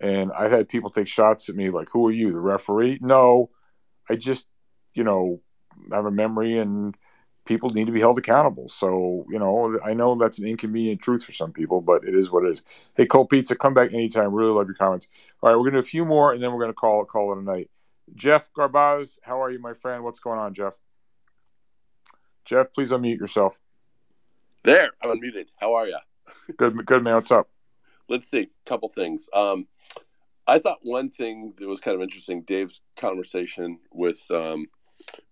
[0.01, 3.51] And I've had people take shots at me like, "Who are you, the referee?" No,
[4.09, 4.47] I just
[4.95, 5.41] you know
[5.93, 6.97] have a memory, and
[7.45, 8.69] people need to be held accountable.
[8.69, 12.31] So you know, I know that's an inconvenient truth for some people, but it is
[12.31, 12.63] what it is.
[12.97, 14.33] Hey, Cold Pizza, come back anytime.
[14.33, 15.09] Really love your comments.
[15.43, 17.39] All right, we're gonna do a few more, and then we're gonna call call it
[17.39, 17.71] a night.
[18.15, 20.05] Jeff Garbaz, how are you, my friend?
[20.05, 20.77] What's going on, Jeff?
[22.45, 23.59] Jeff, please unmute yourself.
[24.65, 25.47] There, I'm unmuted.
[25.57, 25.99] How are you?
[26.57, 27.15] Good, good man.
[27.15, 27.49] What's up?
[28.09, 28.49] Let's see.
[28.67, 29.29] A couple things.
[29.35, 29.67] Um,
[30.47, 34.67] I thought one thing that was kind of interesting, Dave's conversation with um,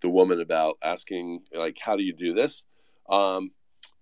[0.03, 2.63] the woman about asking, like, how do you do this?
[3.09, 3.53] Um,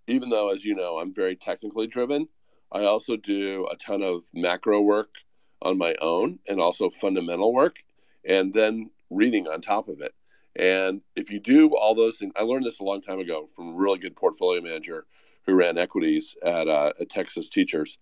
[0.08, 2.26] even though, as you know, I'm very technically driven,
[2.72, 5.14] I also do a ton of macro work
[5.62, 7.76] on my own and also fundamental work
[8.24, 10.14] and then reading on top of it.
[10.56, 13.68] And if you do all those things, I learned this a long time ago from
[13.68, 15.06] a really good portfolio manager
[15.46, 17.98] who ran equities at, uh, at Texas Teachers.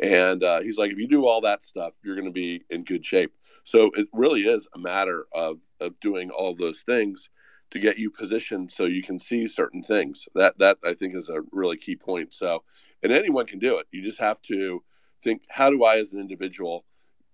[0.00, 2.84] And uh, he's like, if you do all that stuff, you're going to be in
[2.84, 3.32] good shape.
[3.64, 7.28] So it really is a matter of, of doing all those things
[7.70, 10.28] to get you positioned so you can see certain things.
[10.34, 12.34] That that I think is a really key point.
[12.34, 12.64] So,
[13.02, 13.86] and anyone can do it.
[13.90, 14.82] You just have to
[15.22, 16.84] think, how do I, as an individual,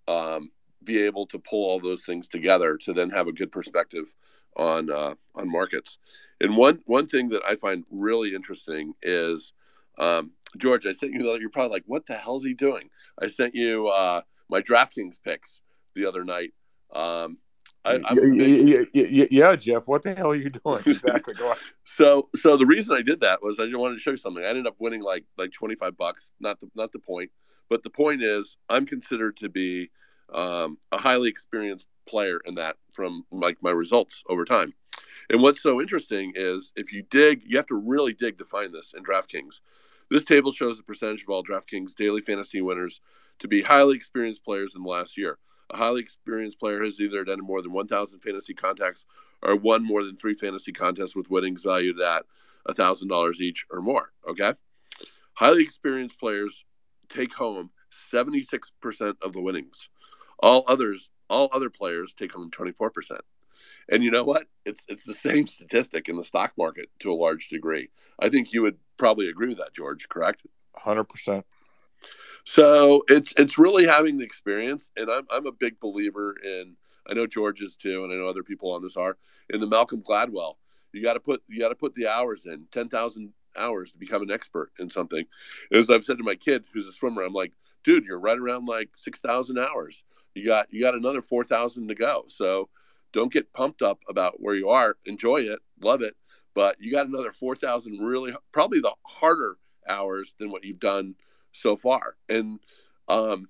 [0.06, 0.50] um,
[0.84, 4.14] be able to pull all those things together to then have a good perspective
[4.56, 5.98] on uh, on markets.
[6.40, 9.52] And one one thing that I find really interesting is
[9.98, 10.86] um, George.
[10.86, 11.22] I sent you.
[11.22, 12.90] the, You're probably like, what the hell's he doing?
[13.20, 15.60] I sent you uh, my DraftKings picks
[15.94, 16.52] the other night.
[16.92, 17.38] Um,
[17.84, 19.86] I, I'm a big- yeah, yeah, yeah, yeah, Jeff.
[19.86, 20.82] What the hell are you doing?
[20.86, 21.34] Exactly.
[21.84, 24.44] So so the reason I did that was I just wanted to show you something.
[24.44, 26.30] I ended up winning like like twenty five bucks.
[26.38, 27.30] Not the not the point,
[27.68, 29.90] but the point is I'm considered to be
[30.32, 34.74] um, a highly experienced player in that from like my results over time.
[35.30, 38.72] And what's so interesting is if you dig, you have to really dig to find
[38.72, 39.60] this in DraftKings.
[40.10, 43.00] This table shows the percentage of all DraftKings daily fantasy winners
[43.40, 45.38] to be highly experienced players in the last year.
[45.70, 49.04] A highly experienced player has either attended more than 1,000 fantasy contacts
[49.42, 52.24] or won more than three fantasy contests with winnings valued at
[52.68, 54.12] $1,000 each or more.
[54.26, 54.54] Okay.
[55.34, 56.64] Highly experienced players
[57.10, 57.70] take home
[58.12, 59.88] 76% of the winnings.
[60.40, 63.18] All others, all other players take home 24%.
[63.88, 64.46] And you know what?
[64.64, 67.88] It's it's the same statistic in the stock market to a large degree.
[68.20, 70.46] I think you would probably agree with that, George, correct?
[70.76, 71.44] Hundred percent.
[72.44, 76.76] So it's it's really having the experience, and I'm I'm a big believer in.
[77.08, 79.16] I know George is too, and I know other people on this are
[79.50, 80.56] in the Malcolm Gladwell.
[80.92, 83.98] You got to put you got to put the hours in, ten thousand hours to
[83.98, 85.24] become an expert in something.
[85.72, 87.52] As I've said to my kid, who's a swimmer, I'm like,
[87.84, 90.04] dude, you're right around like six thousand hours.
[90.34, 92.24] You got you got another four thousand to go.
[92.28, 92.68] So
[93.12, 94.96] don't get pumped up about where you are.
[95.06, 96.14] Enjoy it, love it,
[96.54, 99.56] but you got another four thousand really probably the harder
[99.88, 101.14] hours than what you've done
[101.52, 102.16] so far.
[102.28, 102.60] And
[103.08, 103.48] um,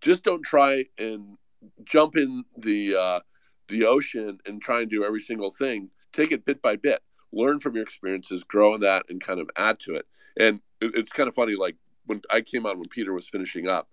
[0.00, 1.36] just don't try and
[1.84, 3.20] jump in the uh,
[3.68, 5.90] the ocean and try and do every single thing.
[6.12, 7.02] Take it bit by bit.
[7.32, 10.06] Learn from your experiences, grow in that, and kind of add to it.
[10.38, 11.56] And it, it's kind of funny.
[11.56, 11.76] Like
[12.06, 13.88] when I came on when Peter was finishing up,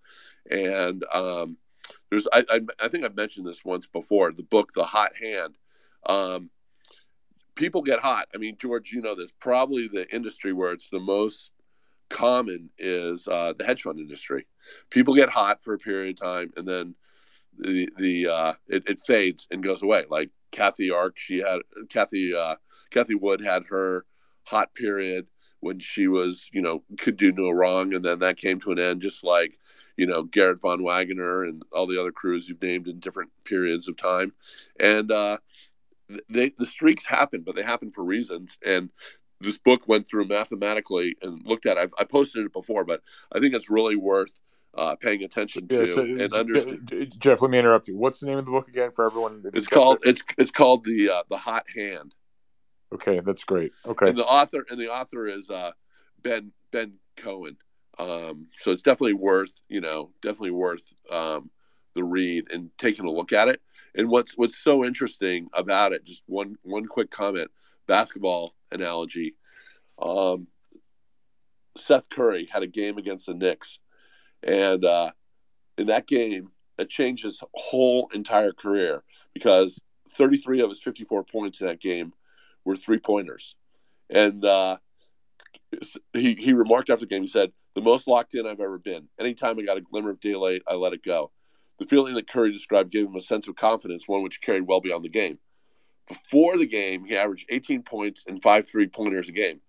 [0.49, 1.57] and um,
[2.09, 4.31] there's I, I, I think I've mentioned this once before.
[4.31, 5.55] The book, The Hot Hand.
[6.05, 6.49] Um,
[7.55, 8.27] people get hot.
[8.33, 9.31] I mean, George, you know this.
[9.39, 11.51] Probably the industry where it's the most
[12.09, 14.45] common is uh, the hedge fund industry.
[14.89, 16.95] People get hot for a period of time, and then
[17.57, 20.05] the the uh, it, it fades and goes away.
[20.09, 22.55] Like Cathie Ark, she had Cathie uh,
[22.91, 24.05] Cathie Wood had her
[24.43, 25.27] hot period
[25.59, 28.79] when she was you know could do no wrong, and then that came to an
[28.79, 29.01] end.
[29.01, 29.57] Just like
[29.97, 33.87] you know Garrett Van Wagoner and all the other crews you've named in different periods
[33.87, 34.33] of time,
[34.79, 35.37] and uh,
[36.29, 38.57] they the streaks happen, but they happen for reasons.
[38.65, 38.89] And
[39.41, 41.77] this book went through mathematically and looked at.
[41.77, 41.81] It.
[41.81, 43.01] I've, I posted it before, but
[43.31, 44.39] I think it's really worth
[44.75, 47.15] uh, paying attention to yeah, so, and understand.
[47.19, 47.97] Jeff, let me interrupt you.
[47.97, 49.43] What's the name of the book again for everyone?
[49.53, 50.09] It's called it?
[50.09, 52.15] it's it's called the uh, the Hot Hand.
[52.93, 53.71] Okay, that's great.
[53.85, 55.71] Okay, and the author and the author is uh,
[56.21, 57.57] Ben Ben Cohen.
[57.99, 61.49] Um, so it's definitely worth you know definitely worth um,
[61.93, 63.61] the read and taking a look at it.
[63.95, 67.51] And what's what's so interesting about it, just one one quick comment,
[67.87, 69.35] basketball analogy.
[70.01, 70.47] Um,
[71.77, 73.79] Steph Curry had a game against the Knicks,
[74.41, 75.11] and uh,
[75.77, 79.03] in that game, it changed his whole entire career
[79.33, 79.79] because
[80.11, 82.13] 33 of his 54 points in that game
[82.65, 83.55] were three pointers,
[84.09, 84.77] and uh,
[86.13, 87.21] he he remarked after the game.
[87.21, 89.07] He said, "The most locked in I've ever been.
[89.19, 91.31] Anytime I got a glimmer of daylight, I let it go."
[91.79, 94.79] The feeling that Curry described gave him a sense of confidence, one which carried well
[94.79, 95.39] beyond the game.
[96.07, 99.61] Before the game, he averaged 18 points and five three pointers a game.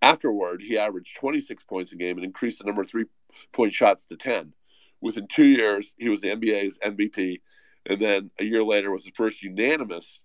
[0.00, 3.04] Afterward, he averaged 26 points a game and increased the number of three
[3.52, 4.52] point shots to 10.
[5.00, 7.40] Within two years, he was the NBA's MVP,
[7.86, 10.20] and then a year later was the first unanimous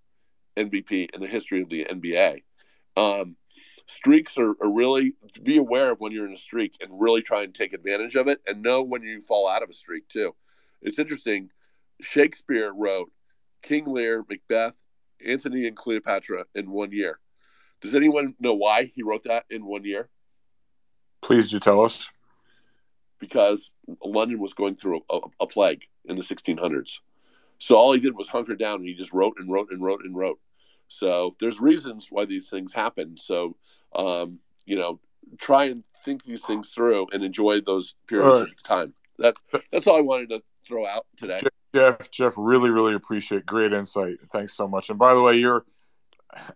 [0.55, 2.43] MVP in the history of the NBA.
[2.95, 3.35] Um,
[3.87, 7.43] streaks are, are really be aware of when you're in a streak and really try
[7.43, 10.35] and take advantage of it and know when you fall out of a streak too.
[10.81, 11.49] It's interesting.
[12.01, 13.11] Shakespeare wrote
[13.63, 14.75] King Lear, Macbeth,
[15.25, 17.19] Antony, and Cleopatra in one year.
[17.81, 20.09] Does anyone know why he wrote that in one year?
[21.21, 22.09] Please do tell us.
[23.19, 23.71] Because
[24.03, 26.99] London was going through a, a, a plague in the 1600s.
[27.59, 30.01] So all he did was hunker down and he just wrote and wrote and wrote
[30.03, 30.39] and wrote.
[30.87, 33.17] So there's reasons why these things happen.
[33.17, 33.55] So,
[33.97, 34.99] um, you know,
[35.37, 38.49] try and think these things through and enjoy those periods right.
[38.49, 38.93] of time.
[39.19, 39.41] That's
[39.71, 41.41] that's all I wanted to throw out today.
[41.75, 44.17] Jeff, Jeff, really, really appreciate great insight.
[44.31, 44.89] Thanks so much.
[44.89, 45.65] And by the way, you're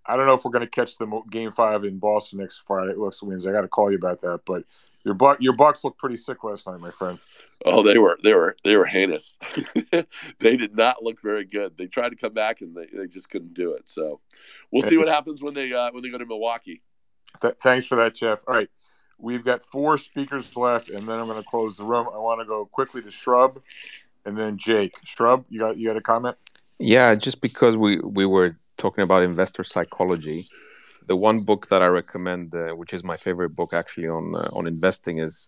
[0.06, 2.92] I don't know if we're going to catch the game five in Boston next Friday.
[2.92, 3.48] It looks wins.
[3.48, 4.42] I got to call you about that.
[4.46, 4.64] But
[5.04, 7.20] your buck, your Bucks looked pretty sick last night, my friend.
[7.66, 9.38] Oh, they were they were they were heinous.
[10.40, 11.78] they did not look very good.
[11.78, 13.88] They tried to come back and they, they just couldn't do it.
[13.88, 14.20] So
[14.72, 16.82] we'll see what happens when they uh, when they go to Milwaukee.
[17.42, 18.44] Th- thanks for that, Jeff.
[18.48, 18.70] All right,
[19.18, 22.08] we've got four speakers left, and then I'm going to close the room.
[22.14, 23.62] I want to go quickly to Shrub,
[24.26, 24.96] and then Jake.
[25.06, 26.38] Shrub, you got you got a comment?
[26.80, 30.46] Yeah, just because we we were talking about investor psychology,
[31.08, 34.58] the one book that I recommend, uh, which is my favorite book actually on uh,
[34.58, 35.48] on investing, is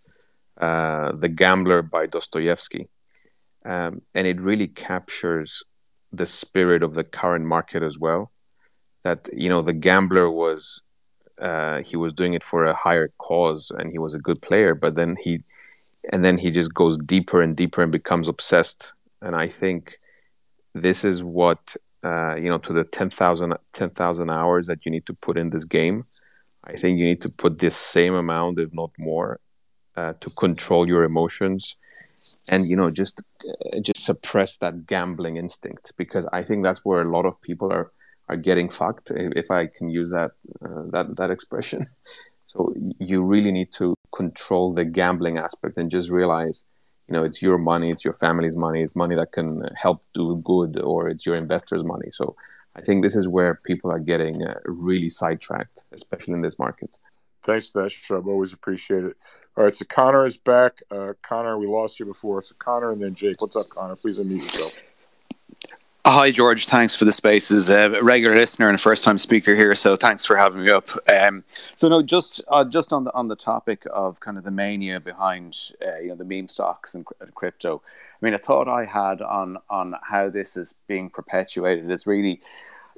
[0.60, 2.88] uh, The Gambler by Dostoevsky,
[3.65, 5.64] um, and it really captures
[6.11, 8.31] the spirit of the current market as well.
[9.03, 10.81] That you know, the gambler was
[11.44, 14.74] uh, he was doing it for a higher cause, and he was a good player,
[14.74, 15.44] but then he
[16.11, 18.91] and then he just goes deeper and deeper and becomes obsessed.
[19.22, 19.99] And I think
[20.74, 23.91] this is what uh, you know to the 10,000 10,
[24.30, 26.06] hours that you need to put in this game.
[26.64, 29.41] I think you need to put this same amount, if not more,
[29.98, 31.76] uh, to control your emotions,
[32.49, 37.02] and you know just uh, just suppress that gambling instinct because I think that's where
[37.02, 37.91] a lot of people are
[38.29, 40.31] are getting fucked, if I can use that
[40.63, 41.87] uh, that that expression.
[42.45, 46.65] So you really need to control the gambling aspect and just realize
[47.07, 50.39] you know it's your money it's your family's money it's money that can help do
[50.45, 52.09] good or it's your investors money.
[52.11, 52.35] So
[52.75, 56.91] i think this is where people are getting uh, really sidetracked especially in this market.
[57.41, 58.27] Thanks for that Shrub.
[58.27, 59.17] always appreciate it.
[59.57, 60.73] All right so connor is back.
[60.91, 62.43] Uh, connor we lost you before.
[62.43, 63.41] So connor and then jake.
[63.41, 63.95] What's up connor?
[63.95, 64.73] Please unmute yourself
[66.05, 66.65] Hi, George.
[66.65, 67.71] Thanks for the spaces.
[67.71, 70.89] Uh, a regular listener and a first-time speaker here, so thanks for having me up.
[71.09, 74.51] Um, so, no, just uh, just on the on the topic of kind of the
[74.51, 77.05] mania behind uh, you know the meme stocks and,
[77.35, 77.81] crypto.
[78.21, 82.41] I mean, a thought I had on on how this is being perpetuated is really,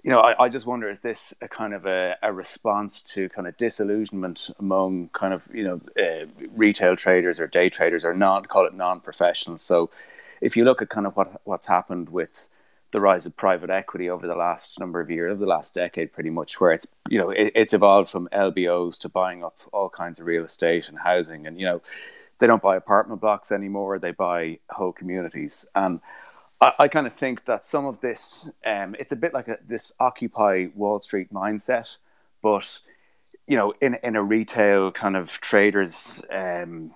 [0.04, 3.30] you know, I, I just wonder is this a kind of a, a response to
[3.30, 6.26] kind of disillusionment among kind of you know uh,
[6.56, 9.62] retail traders or day traders or not call it non-professionals.
[9.62, 9.92] So,
[10.42, 12.50] if you look at kind of what what's happened with
[12.96, 16.14] the rise of private equity over the last number of years, over the last decade,
[16.14, 19.90] pretty much, where it's you know it, it's evolved from LBOs to buying up all
[19.90, 21.82] kinds of real estate and housing, and you know
[22.40, 25.68] they don't buy apartment blocks anymore; they buy whole communities.
[25.76, 26.00] And
[26.62, 29.58] I, I kind of think that some of this, um, it's a bit like a,
[29.68, 31.98] this Occupy Wall Street mindset,
[32.42, 32.80] but
[33.46, 36.24] you know, in in a retail kind of traders.
[36.32, 36.94] Um,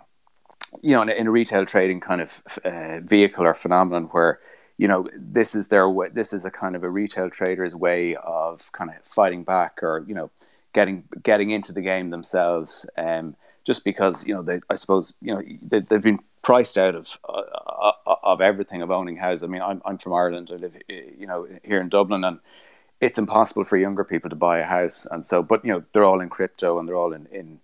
[0.82, 4.40] you know, in a, in a retail trading kind of uh, vehicle or phenomenon where
[4.80, 8.16] you know this is their way this is a kind of a retail trader's way
[8.16, 10.32] of kind of fighting back or you know
[10.74, 13.36] getting getting into the game themselves um,
[13.66, 17.20] just because you know they I suppose you know they, have been priced out of
[17.28, 17.42] uh,
[18.08, 19.44] uh, of everything of owning houses.
[19.44, 22.40] I mean I'm I'm from Ireland I live you know here in Dublin and
[23.02, 26.06] it's impossible for younger people to buy a house and so but you know they're
[26.06, 27.60] all in crypto and they're all in in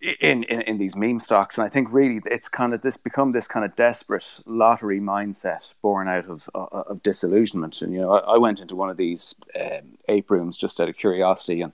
[0.00, 1.58] in, in, in these meme stocks.
[1.58, 5.74] And I think really it's kind of this become this kind of desperate lottery mindset
[5.82, 7.82] born out of uh, of disillusionment.
[7.82, 10.88] And you know, I, I, went into one of these um, ape rooms just out
[10.88, 11.72] of curiosity, and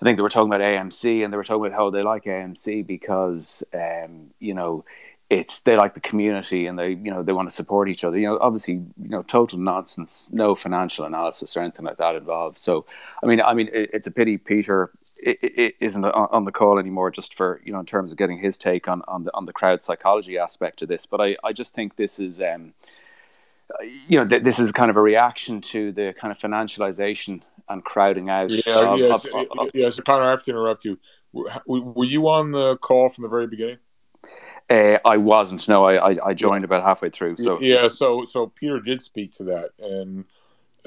[0.00, 2.24] I think they were talking about AMC, and they were talking about how they like
[2.24, 4.84] AMC because um, you know
[5.28, 8.16] it's they like the community and they you know they want to support each other
[8.16, 12.56] you know obviously you know total nonsense no financial analysis or anything like that involved
[12.56, 12.86] so
[13.24, 14.92] i mean i mean it, it's a pity peter
[15.22, 18.38] it, it isn't on the call anymore just for you know in terms of getting
[18.38, 21.52] his take on on the on the crowd psychology aspect of this but i i
[21.52, 22.74] just think this is um
[24.06, 27.84] you know th- this is kind of a reaction to the kind of financialization and
[27.84, 30.98] crowding out yeah of, yes, of, of, yes connor i have to interrupt you
[31.66, 33.78] were you on the call from the very beginning
[34.68, 35.68] uh, I wasn't.
[35.68, 37.36] No, I, I joined about halfway through.
[37.36, 40.24] So yeah, so so Peter did speak to that, and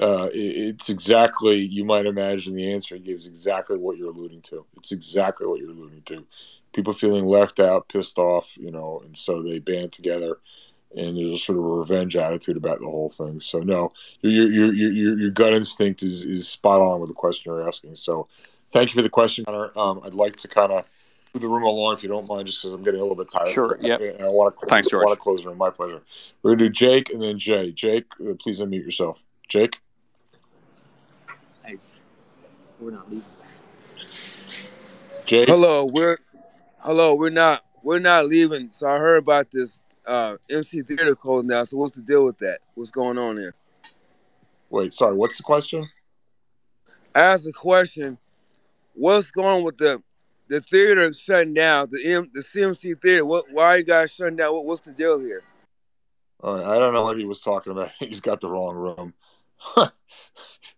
[0.00, 4.64] uh, it's exactly you might imagine the answer he gives exactly what you're alluding to.
[4.78, 6.26] It's exactly what you're alluding to.
[6.72, 10.38] People feeling left out, pissed off, you know, and so they band together,
[10.96, 13.40] and there's a sort of a revenge attitude about the whole thing.
[13.40, 17.14] So no, your your your your, your gut instinct is is spot on with the
[17.14, 17.94] question you're asking.
[17.94, 18.26] So
[18.72, 19.70] thank you for the question, Connor.
[19.76, 20.86] Um, I'd like to kind of
[21.34, 23.30] move the room along if you don't mind, just because I'm getting a little bit
[23.30, 23.48] tired.
[23.48, 23.76] Sure.
[23.82, 23.96] Yeah.
[23.96, 24.66] I want to.
[24.66, 25.02] Thanks, George.
[25.02, 25.58] I want to close the room.
[25.58, 26.00] My pleasure.
[26.42, 27.70] We're gonna do Jake and then Jay.
[27.70, 29.18] Jake, uh, please unmute yourself.
[29.46, 29.76] Jake.
[31.70, 32.00] Thanks.
[32.80, 33.24] We're not leaving.
[35.24, 35.46] Jake.
[35.46, 35.84] Hello.
[35.84, 36.18] We're
[36.80, 37.14] hello.
[37.14, 37.64] We're not.
[37.84, 38.70] We're not leaving.
[38.70, 41.62] So I heard about this uh, MC Theater closing now.
[41.62, 42.58] So what's the deal with that?
[42.74, 43.54] What's going on here?
[44.70, 44.92] Wait.
[44.92, 45.14] Sorry.
[45.14, 45.88] What's the question?
[47.14, 48.18] Ask the question.
[48.94, 50.02] What's going on with the
[50.48, 53.24] the theater shutting down, the M, the CMC theater.
[53.24, 53.44] What?
[53.52, 54.54] Why are you guys shutting down?
[54.54, 55.44] What, what's the deal here?
[56.42, 57.92] All right, I don't know what he was talking about.
[58.00, 59.14] He's got the wrong room.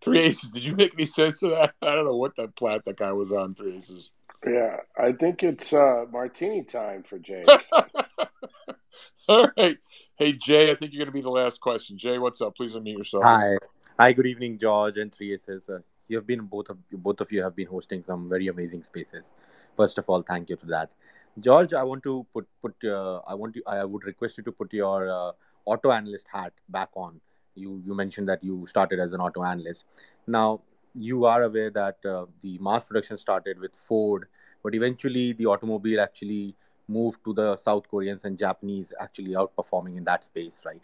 [0.00, 0.50] three aces.
[0.50, 1.74] Did you make any sense to that?
[1.82, 3.54] I don't know what that plat that guy was on.
[3.54, 4.12] Three aces.
[4.46, 7.44] Yeah, I think it's uh, martini time for Jay.
[9.28, 9.78] All right.
[10.16, 11.96] Hey Jay, I think you're going to be the last question.
[11.96, 12.56] Jay, what's up?
[12.56, 13.24] Please unmute yourself.
[13.24, 13.56] Hi.
[13.98, 14.12] Hi.
[14.12, 15.68] Good evening, George and three aces.
[15.68, 15.78] Uh,
[16.08, 19.32] you have been both of both of you have been hosting some very amazing spaces.
[19.76, 20.90] First of all, thank you to that,
[21.38, 21.72] George.
[21.72, 24.72] I want to put put uh, I want you I would request you to put
[24.72, 25.32] your uh,
[25.64, 27.20] auto analyst hat back on.
[27.54, 29.84] You you mentioned that you started as an auto analyst.
[30.26, 30.60] Now
[30.94, 34.26] you are aware that uh, the mass production started with Ford,
[34.62, 36.54] but eventually the automobile actually
[36.88, 40.80] moved to the South Koreans and Japanese actually outperforming in that space, right?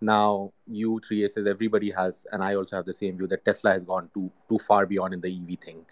[0.00, 3.72] Now, you three says everybody has, and I also have the same view that Tesla
[3.72, 5.84] has gone too too far beyond in the EV thing.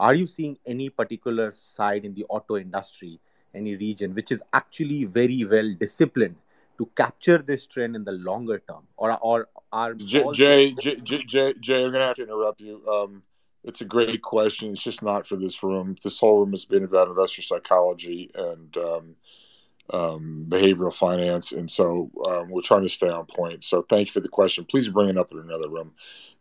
[0.00, 3.20] Are you seeing any particular side in the auto industry,
[3.54, 6.36] any region which is actually very well disciplined
[6.78, 11.54] to capture this trend in the longer term, or or are Jay Jay, Jay Jay
[11.58, 12.86] Jay, I'm gonna have to interrupt you.
[12.86, 13.22] Um,
[13.64, 14.72] it's a great question.
[14.72, 15.96] It's just not for this room.
[16.02, 19.16] This whole room has been about investor psychology and um,
[19.90, 23.64] um, behavioral finance, and so um, we're trying to stay on point.
[23.64, 24.64] So thank you for the question.
[24.64, 25.92] Please bring it up in another room.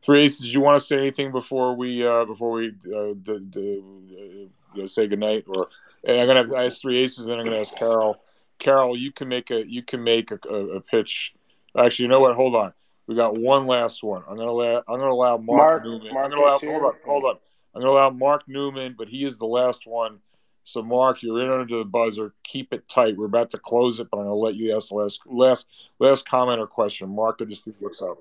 [0.02, 3.46] Three Aces, did you want to say anything before we uh, before we uh, d-
[3.50, 4.50] d-
[4.82, 5.46] uh, say goodnight?
[5.48, 5.68] Or
[6.08, 8.18] I'm gonna have ask Three Aces, and I'm gonna ask Carol.
[8.58, 11.36] Carol, you can make a you can make a, a, a pitch.
[11.78, 12.36] Actually, you know what?
[12.36, 12.74] Hold on.
[13.12, 14.24] We got one last one.
[14.26, 14.78] I'm gonna allow.
[14.88, 16.14] I'm gonna allow Mark, Mark Newman.
[16.14, 17.36] Mark I'm gonna allow, hold on, hold on.
[17.76, 20.20] I'm gonna allow Mark Newman, but he is the last one.
[20.64, 22.34] So Mark, you're in under the buzzer.
[22.44, 23.18] Keep it tight.
[23.18, 25.68] We're about to close it, but I'm gonna let you ask the last last
[26.00, 27.10] last comment or question.
[27.10, 28.18] Mark, I just think what's up.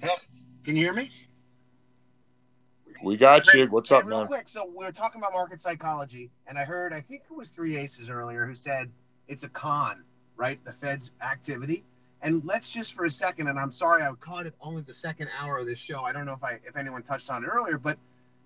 [0.00, 0.08] Hey,
[0.62, 1.10] can you hear me?
[3.02, 3.56] We got Great.
[3.56, 3.66] you.
[3.68, 4.26] What's hey, up, real man?
[4.26, 4.48] quick.
[4.48, 7.78] So we were talking about market psychology, and I heard I think it was three
[7.78, 8.90] aces earlier who said
[9.28, 10.04] it's a con,
[10.36, 10.62] right?
[10.66, 11.84] The Fed's activity.
[12.24, 15.28] And let's just for a second, and I'm sorry I caught it only the second
[15.38, 16.04] hour of this show.
[16.04, 17.98] I don't know if I if anyone touched on it earlier, but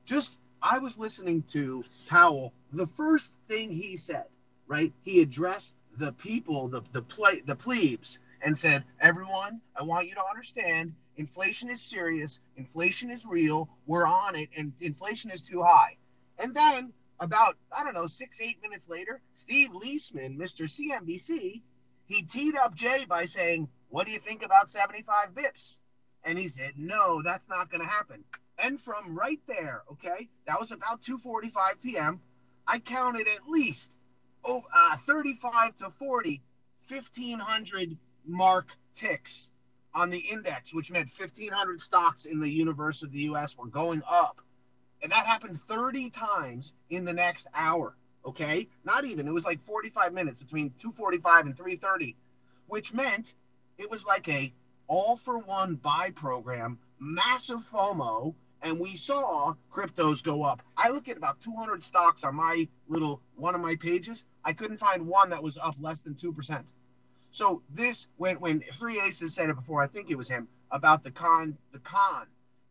[0.04, 2.52] just I was listening to Powell.
[2.72, 4.24] The first thing he said,
[4.66, 4.92] right?
[5.04, 10.14] He addressed the people, the the play the plebes, and said, "Everyone, I want you
[10.16, 12.40] to understand, inflation is serious.
[12.56, 13.68] Inflation is real.
[13.86, 15.96] We're on it, and inflation is too high."
[16.40, 20.68] And then about, I don't know, six, eight minutes later, Steve Liesman, Mr.
[20.68, 21.62] CNBC,
[22.08, 25.78] he teed up Jay by saying, What do you think about 75 bips?
[26.24, 28.24] And he said, No, that's not going to happen.
[28.58, 32.20] And from right there, okay, that was about 2:45 p.m.
[32.66, 33.96] I counted at least
[34.44, 36.42] oh, uh, 35 to 40
[36.88, 39.52] 1500 mark ticks
[39.94, 44.02] on the index, which meant 1500 stocks in the universe of the US were going
[44.08, 44.40] up.
[45.02, 47.94] And that happened 30 times in the next hour.
[48.24, 48.68] Okay?
[48.84, 49.26] Not even.
[49.26, 52.16] It was like 45 minutes between 245 and 330,
[52.66, 53.34] which meant
[53.78, 54.52] it was like a
[54.86, 60.62] all for one buy program, massive FOMO, and we saw cryptos go up.
[60.76, 64.24] I look at about 200 stocks on my little one of my pages.
[64.44, 66.64] I couldn't find one that was up less than 2%.
[67.30, 71.04] So this when when Three Aces said it before, I think it was him about
[71.04, 72.26] the con the con.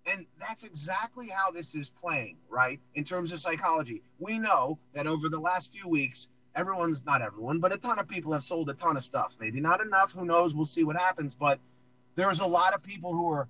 [0.07, 2.79] And that's exactly how this is playing, right?
[2.95, 4.01] In terms of psychology.
[4.19, 8.07] We know that over the last few weeks, everyone's not everyone, but a ton of
[8.07, 9.35] people have sold a ton of stuff.
[9.39, 11.59] Maybe not enough, who knows, we'll see what happens, but
[12.15, 13.47] there's a lot of people who are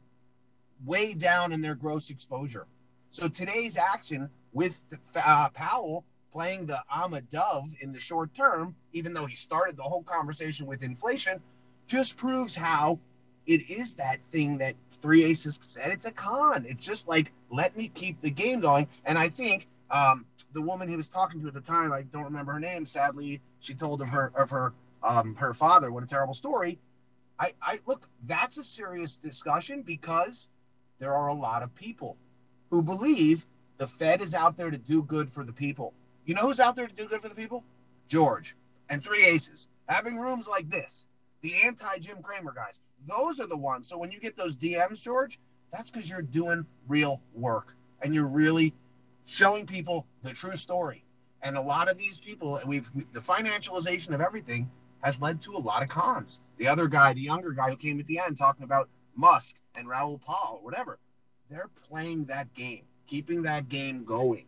[0.85, 2.65] way down in their gross exposure.
[3.11, 4.83] So today's action with
[5.15, 9.77] uh, Powell playing the I'm a dove in the short term, even though he started
[9.77, 11.41] the whole conversation with inflation,
[11.87, 12.99] just proves how
[13.47, 16.65] it is that thing that three aces said it's a con.
[16.67, 18.87] It's just like let me keep the game going.
[19.05, 22.25] And I think um, the woman he was talking to at the time, I don't
[22.25, 22.85] remember her name.
[22.85, 25.91] Sadly, she told of her of her um, her father.
[25.91, 26.77] What a terrible story.
[27.39, 28.07] I, I look.
[28.25, 30.49] That's a serious discussion because
[30.99, 32.17] there are a lot of people
[32.69, 33.45] who believe
[33.77, 35.93] the Fed is out there to do good for the people.
[36.25, 37.63] You know who's out there to do good for the people?
[38.07, 38.55] George
[38.89, 41.07] and three aces having rooms like this
[41.41, 42.79] the anti Jim Cramer guys.
[43.05, 43.87] Those are the ones.
[43.87, 45.39] So when you get those DMs, George,
[45.71, 48.73] that's because you're doing real work and you're really
[49.25, 51.03] showing people the true story.
[51.41, 54.69] And a lot of these people, we've the financialization of everything
[55.03, 56.41] has led to a lot of cons.
[56.57, 59.87] The other guy, the younger guy who came at the end talking about Musk and
[59.87, 60.97] Raoul Pal, whatever,
[61.49, 64.45] they're playing that game, keeping that game going.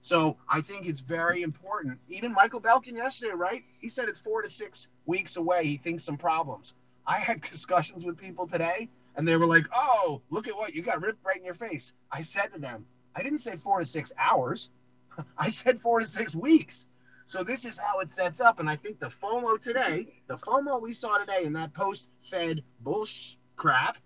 [0.00, 1.98] So I think it's very important.
[2.08, 3.62] Even Michael Belkin yesterday, right?
[3.78, 5.64] He said it's four to six weeks away.
[5.64, 6.74] He thinks some problems.
[7.06, 10.82] I had discussions with people today, and they were like, "Oh, look at what you
[10.82, 13.86] got ripped right in your face." I said to them, "I didn't say four to
[13.86, 14.70] six hours.
[15.38, 16.86] I said four to six weeks."
[17.24, 20.82] So this is how it sets up, and I think the FOMO today, the FOMO
[20.82, 23.98] we saw today in that post-Fed bullsh crap,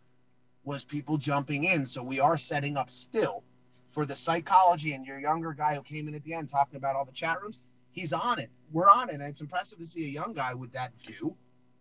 [0.64, 1.86] was people jumping in.
[1.86, 3.42] So we are setting up still
[3.88, 6.96] for the psychology and your younger guy who came in at the end talking about
[6.96, 7.60] all the chat rooms,
[7.92, 8.50] he's on it.
[8.72, 9.14] We're on it.
[9.14, 11.34] And it's impressive to see a young guy with that view,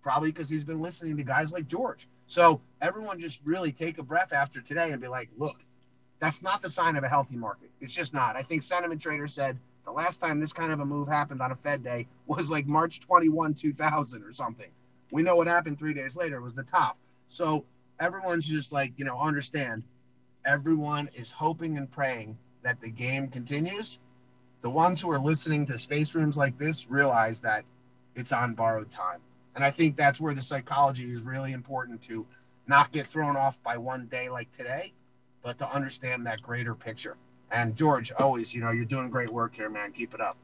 [0.05, 2.07] probably because he's been listening to guys like George.
[2.27, 5.65] So everyone just really take a breath after today and be like, look,
[6.19, 7.71] that's not the sign of a healthy market.
[7.81, 8.35] It's just not.
[8.35, 11.51] I think Sentiment Trader said the last time this kind of a move happened on
[11.51, 14.69] a Fed day was like March 21, 2000 or something.
[15.09, 16.39] We know what happened three days later.
[16.39, 16.97] Was the top.
[17.27, 17.65] So
[17.99, 19.81] everyone's just like, you know, understand
[20.45, 23.99] everyone is hoping and praying that the game continues.
[24.61, 27.65] The ones who are listening to space rooms like this realize that
[28.13, 29.19] it's on borrowed time.
[29.55, 32.25] And I think that's where the psychology is really important to
[32.67, 34.93] not get thrown off by one day like today,
[35.43, 37.17] but to understand that greater picture.
[37.51, 39.91] And George, always, you know, you're doing great work here, man.
[39.91, 40.37] Keep it up.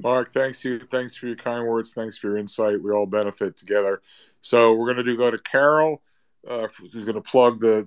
[0.00, 0.80] Mark, thanks you.
[0.90, 1.92] Thanks for your kind words.
[1.92, 2.82] Thanks for your insight.
[2.82, 4.02] We all benefit together.
[4.40, 6.02] So we're going to do go to Carol
[6.46, 7.86] uh, who's going to plug the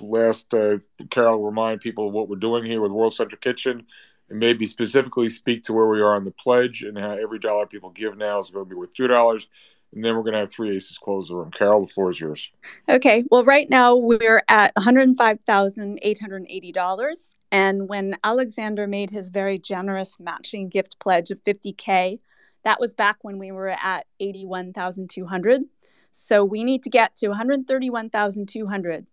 [0.00, 0.78] last uh,
[1.10, 3.86] Carol remind people of what we're doing here with World Central Kitchen
[4.30, 7.66] and maybe specifically speak to where we are on the pledge and how every dollar
[7.66, 9.48] people give now is going to be worth two dollars.
[9.94, 11.52] And then we're going to have three aces close the room.
[11.52, 12.50] Carol, the floor is yours.
[12.88, 13.22] Okay.
[13.30, 17.36] Well, right now we're at $105,880.
[17.52, 22.18] And when Alexander made his very generous matching gift pledge of 50K,
[22.64, 25.62] that was back when we were at 81,200.
[26.10, 29.06] So we need to get to 131,200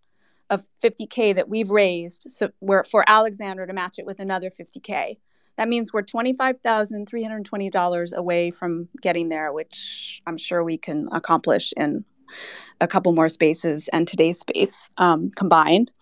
[0.52, 2.30] of 50k that we've raised.
[2.30, 5.16] So we're for Alexander to match it with another 50k.
[5.56, 12.04] That means we're $25,320 away from getting there, which I'm sure we can accomplish in
[12.80, 15.92] a couple more spaces and today's space um, combined.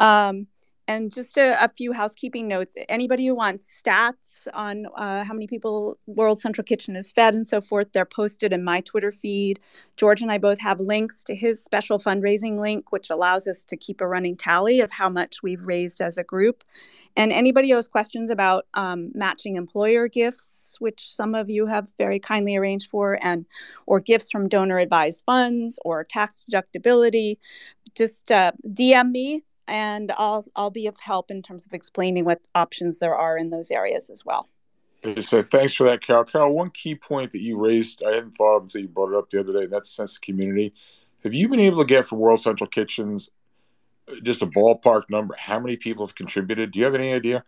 [0.00, 0.48] Um,
[0.88, 2.74] and just a, a, few housekeeping notes.
[2.88, 7.46] Anybody who wants stats on uh, how many people World Central Kitchen is fed and
[7.46, 9.60] so forth, they're posted in my Twitter feed.
[9.98, 13.76] George and I both have links to his special fundraising link, which allows us to
[13.76, 16.64] keep a running tally of how much we've raised as a group.
[17.16, 21.92] And anybody who has questions about um, matching employer gifts, which some of you have
[21.98, 23.44] very kindly arranged for, and
[23.86, 27.36] or gifts from donor advised funds or tax deductibility,
[27.94, 32.40] just uh, DM me and I'll I'll be of help in terms of explaining what
[32.54, 34.48] options there are in those areas as well.
[35.20, 36.24] So thanks for that, Carol.
[36.24, 39.16] Carol, one key point that you raised, I hadn't thought of until you brought it
[39.16, 40.74] up the other day, and that's sense of community.
[41.22, 43.30] Have you been able to get from World Central Kitchens
[44.10, 45.36] uh, just a ballpark number?
[45.38, 46.72] How many people have contributed?
[46.72, 47.44] Do you have any idea?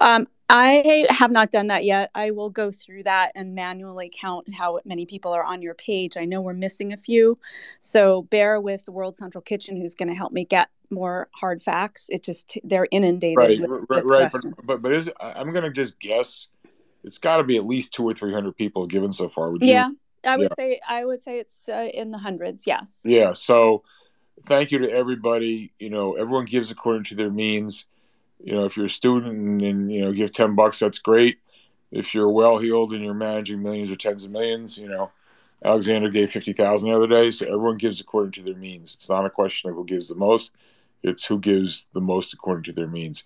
[0.00, 2.10] Um, I have not done that yet.
[2.14, 6.16] I will go through that and manually count how many people are on your page.
[6.16, 7.34] I know we're missing a few,
[7.78, 11.62] so bear with the World Central Kitchen, who's going to help me get more hard
[11.62, 12.06] facts.
[12.10, 14.32] It just they're inundated right, with, right, with right.
[14.32, 16.48] But, but but is I'm going to just guess
[17.02, 19.50] it's got to be at least two or three hundred people given so far.
[19.50, 19.68] Would you?
[19.68, 19.88] yeah,
[20.26, 20.54] I would Yeah.
[20.54, 22.66] say I would say it's uh, in the hundreds.
[22.66, 23.00] Yes.
[23.04, 23.32] Yeah.
[23.32, 23.82] So
[24.44, 25.72] thank you to everybody.
[25.78, 27.86] You know, everyone gives according to their means.
[28.44, 31.38] You know, if you're a student and, you know give ten bucks, that's great.
[31.90, 35.10] If you're well heeled and you're managing millions or tens of millions, you know,
[35.64, 37.30] Alexander gave fifty thousand the other day.
[37.30, 38.94] So everyone gives according to their means.
[38.94, 40.52] It's not a question of who gives the most.
[41.02, 43.24] It's who gives the most according to their means.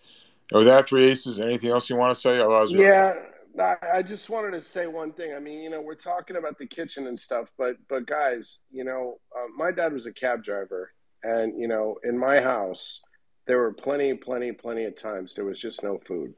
[0.50, 1.40] And with that, three aces.
[1.40, 2.38] Anything else you want to say?
[2.38, 3.14] Otherwise, Yeah,
[3.58, 5.34] I, I just wanted to say one thing.
[5.34, 8.84] I mean, you know, we're talking about the kitchen and stuff, but but guys, you
[8.84, 10.92] know, uh, my dad was a cab driver,
[11.22, 13.02] and you know, in my house,
[13.48, 16.34] there were plenty, plenty, plenty of times there was just no food.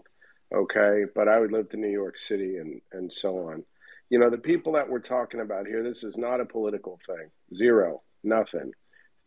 [0.55, 3.65] Okay, but I would live in New York City and and so on.
[4.09, 7.31] You know, the people that we're talking about here, this is not a political thing.
[7.55, 8.73] Zero, nothing.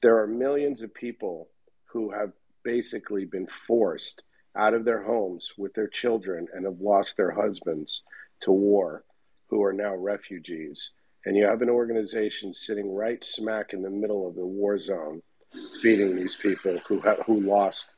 [0.01, 1.49] There are millions of people
[1.85, 2.31] who have
[2.63, 4.23] basically been forced
[4.57, 8.03] out of their homes with their children and have lost their husbands
[8.41, 9.03] to war
[9.47, 10.91] who are now refugees.
[11.25, 15.21] And you have an organization sitting right smack in the middle of the war zone
[15.81, 17.91] feeding these people who, who lost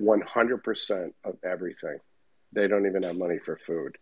[0.00, 1.98] 100% of everything.
[2.52, 3.96] They don't even have money for food.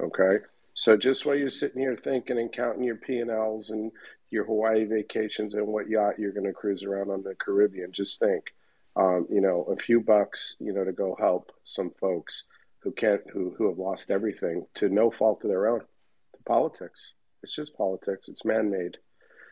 [0.00, 0.38] Okay?
[0.74, 3.92] So just while you're sitting here thinking and counting your P&Ls and
[4.30, 8.18] your Hawaii vacations and what yacht you're going to cruise around on the Caribbean, just
[8.18, 8.52] think
[8.96, 12.44] um, you know, a few bucks, you know, to go help some folks
[12.80, 17.12] who can't, who, who have lost everything to no fault of their own, to politics.
[17.42, 18.28] It's just politics.
[18.28, 18.98] It's man-made.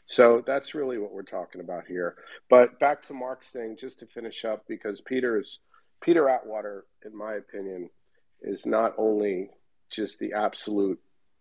[0.06, 2.16] So that's really what we're talking about here.
[2.50, 5.60] But back to Mark's thing, just to finish up, because Peter is
[6.02, 7.88] Peter Atwater, in my opinion,
[8.42, 9.50] is not only
[9.90, 10.98] just the absolute.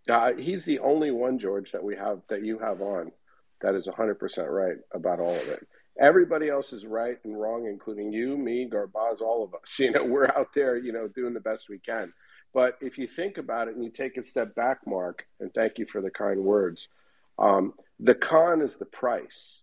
[0.09, 3.11] Uh, he's the only one, George, that we have that you have on
[3.61, 5.67] that is 100% right about all of it.
[5.99, 9.75] Everybody else is right and wrong, including you, me, Garbaz, all of us.
[9.79, 12.13] You know, we're out there, you know, doing the best we can.
[12.53, 15.77] But if you think about it and you take a step back, Mark, and thank
[15.77, 16.89] you for the kind words,
[17.39, 19.61] um, the con is the price,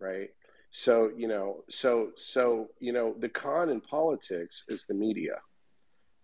[0.00, 0.28] right?
[0.70, 5.36] So, you know, so, so, you know, the con in politics is the media,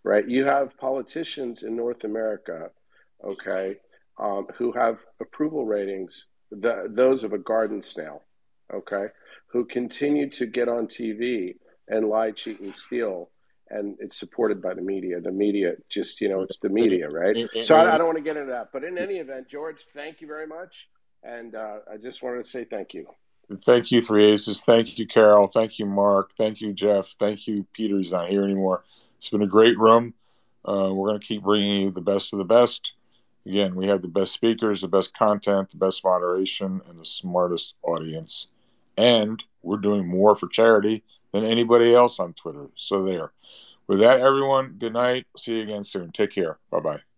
[0.05, 0.29] right?
[0.29, 2.71] You have politicians in North America,
[3.25, 3.77] okay,
[4.21, 8.23] um, who have approval ratings, the, those of a garden snail,
[8.73, 9.07] okay,
[9.47, 11.57] who continue to get on TV
[11.89, 13.31] and lie, cheat, and steal.
[13.71, 15.21] And it's supported by the media.
[15.23, 17.35] The media just, you know, it's the media, right?
[17.65, 18.69] So I, I don't want to get into that.
[18.75, 20.87] But in any event, George, thank you very much.
[21.25, 23.07] And uh, I just wanted to say thank you.
[23.63, 24.63] Thank you, Three Aces.
[24.63, 25.47] Thank you, Carol.
[25.47, 26.33] Thank you, Mark.
[26.37, 27.09] Thank you, Jeff.
[27.19, 27.99] Thank you, Peter.
[27.99, 28.85] He's not here anymore.
[29.19, 30.15] It's been a great room.
[30.67, 32.93] Uh, we're going to keep bringing you the best of the best.
[33.47, 37.75] Again, we have the best speakers, the best content, the best moderation, and the smartest
[37.83, 38.49] audience.
[38.97, 42.69] And we're doing more for charity than anybody else on Twitter.
[42.77, 43.33] So, there.
[43.87, 45.27] With that, everyone, good night.
[45.37, 46.13] See you again soon.
[46.13, 46.59] Take care.
[46.71, 47.14] Bye bye.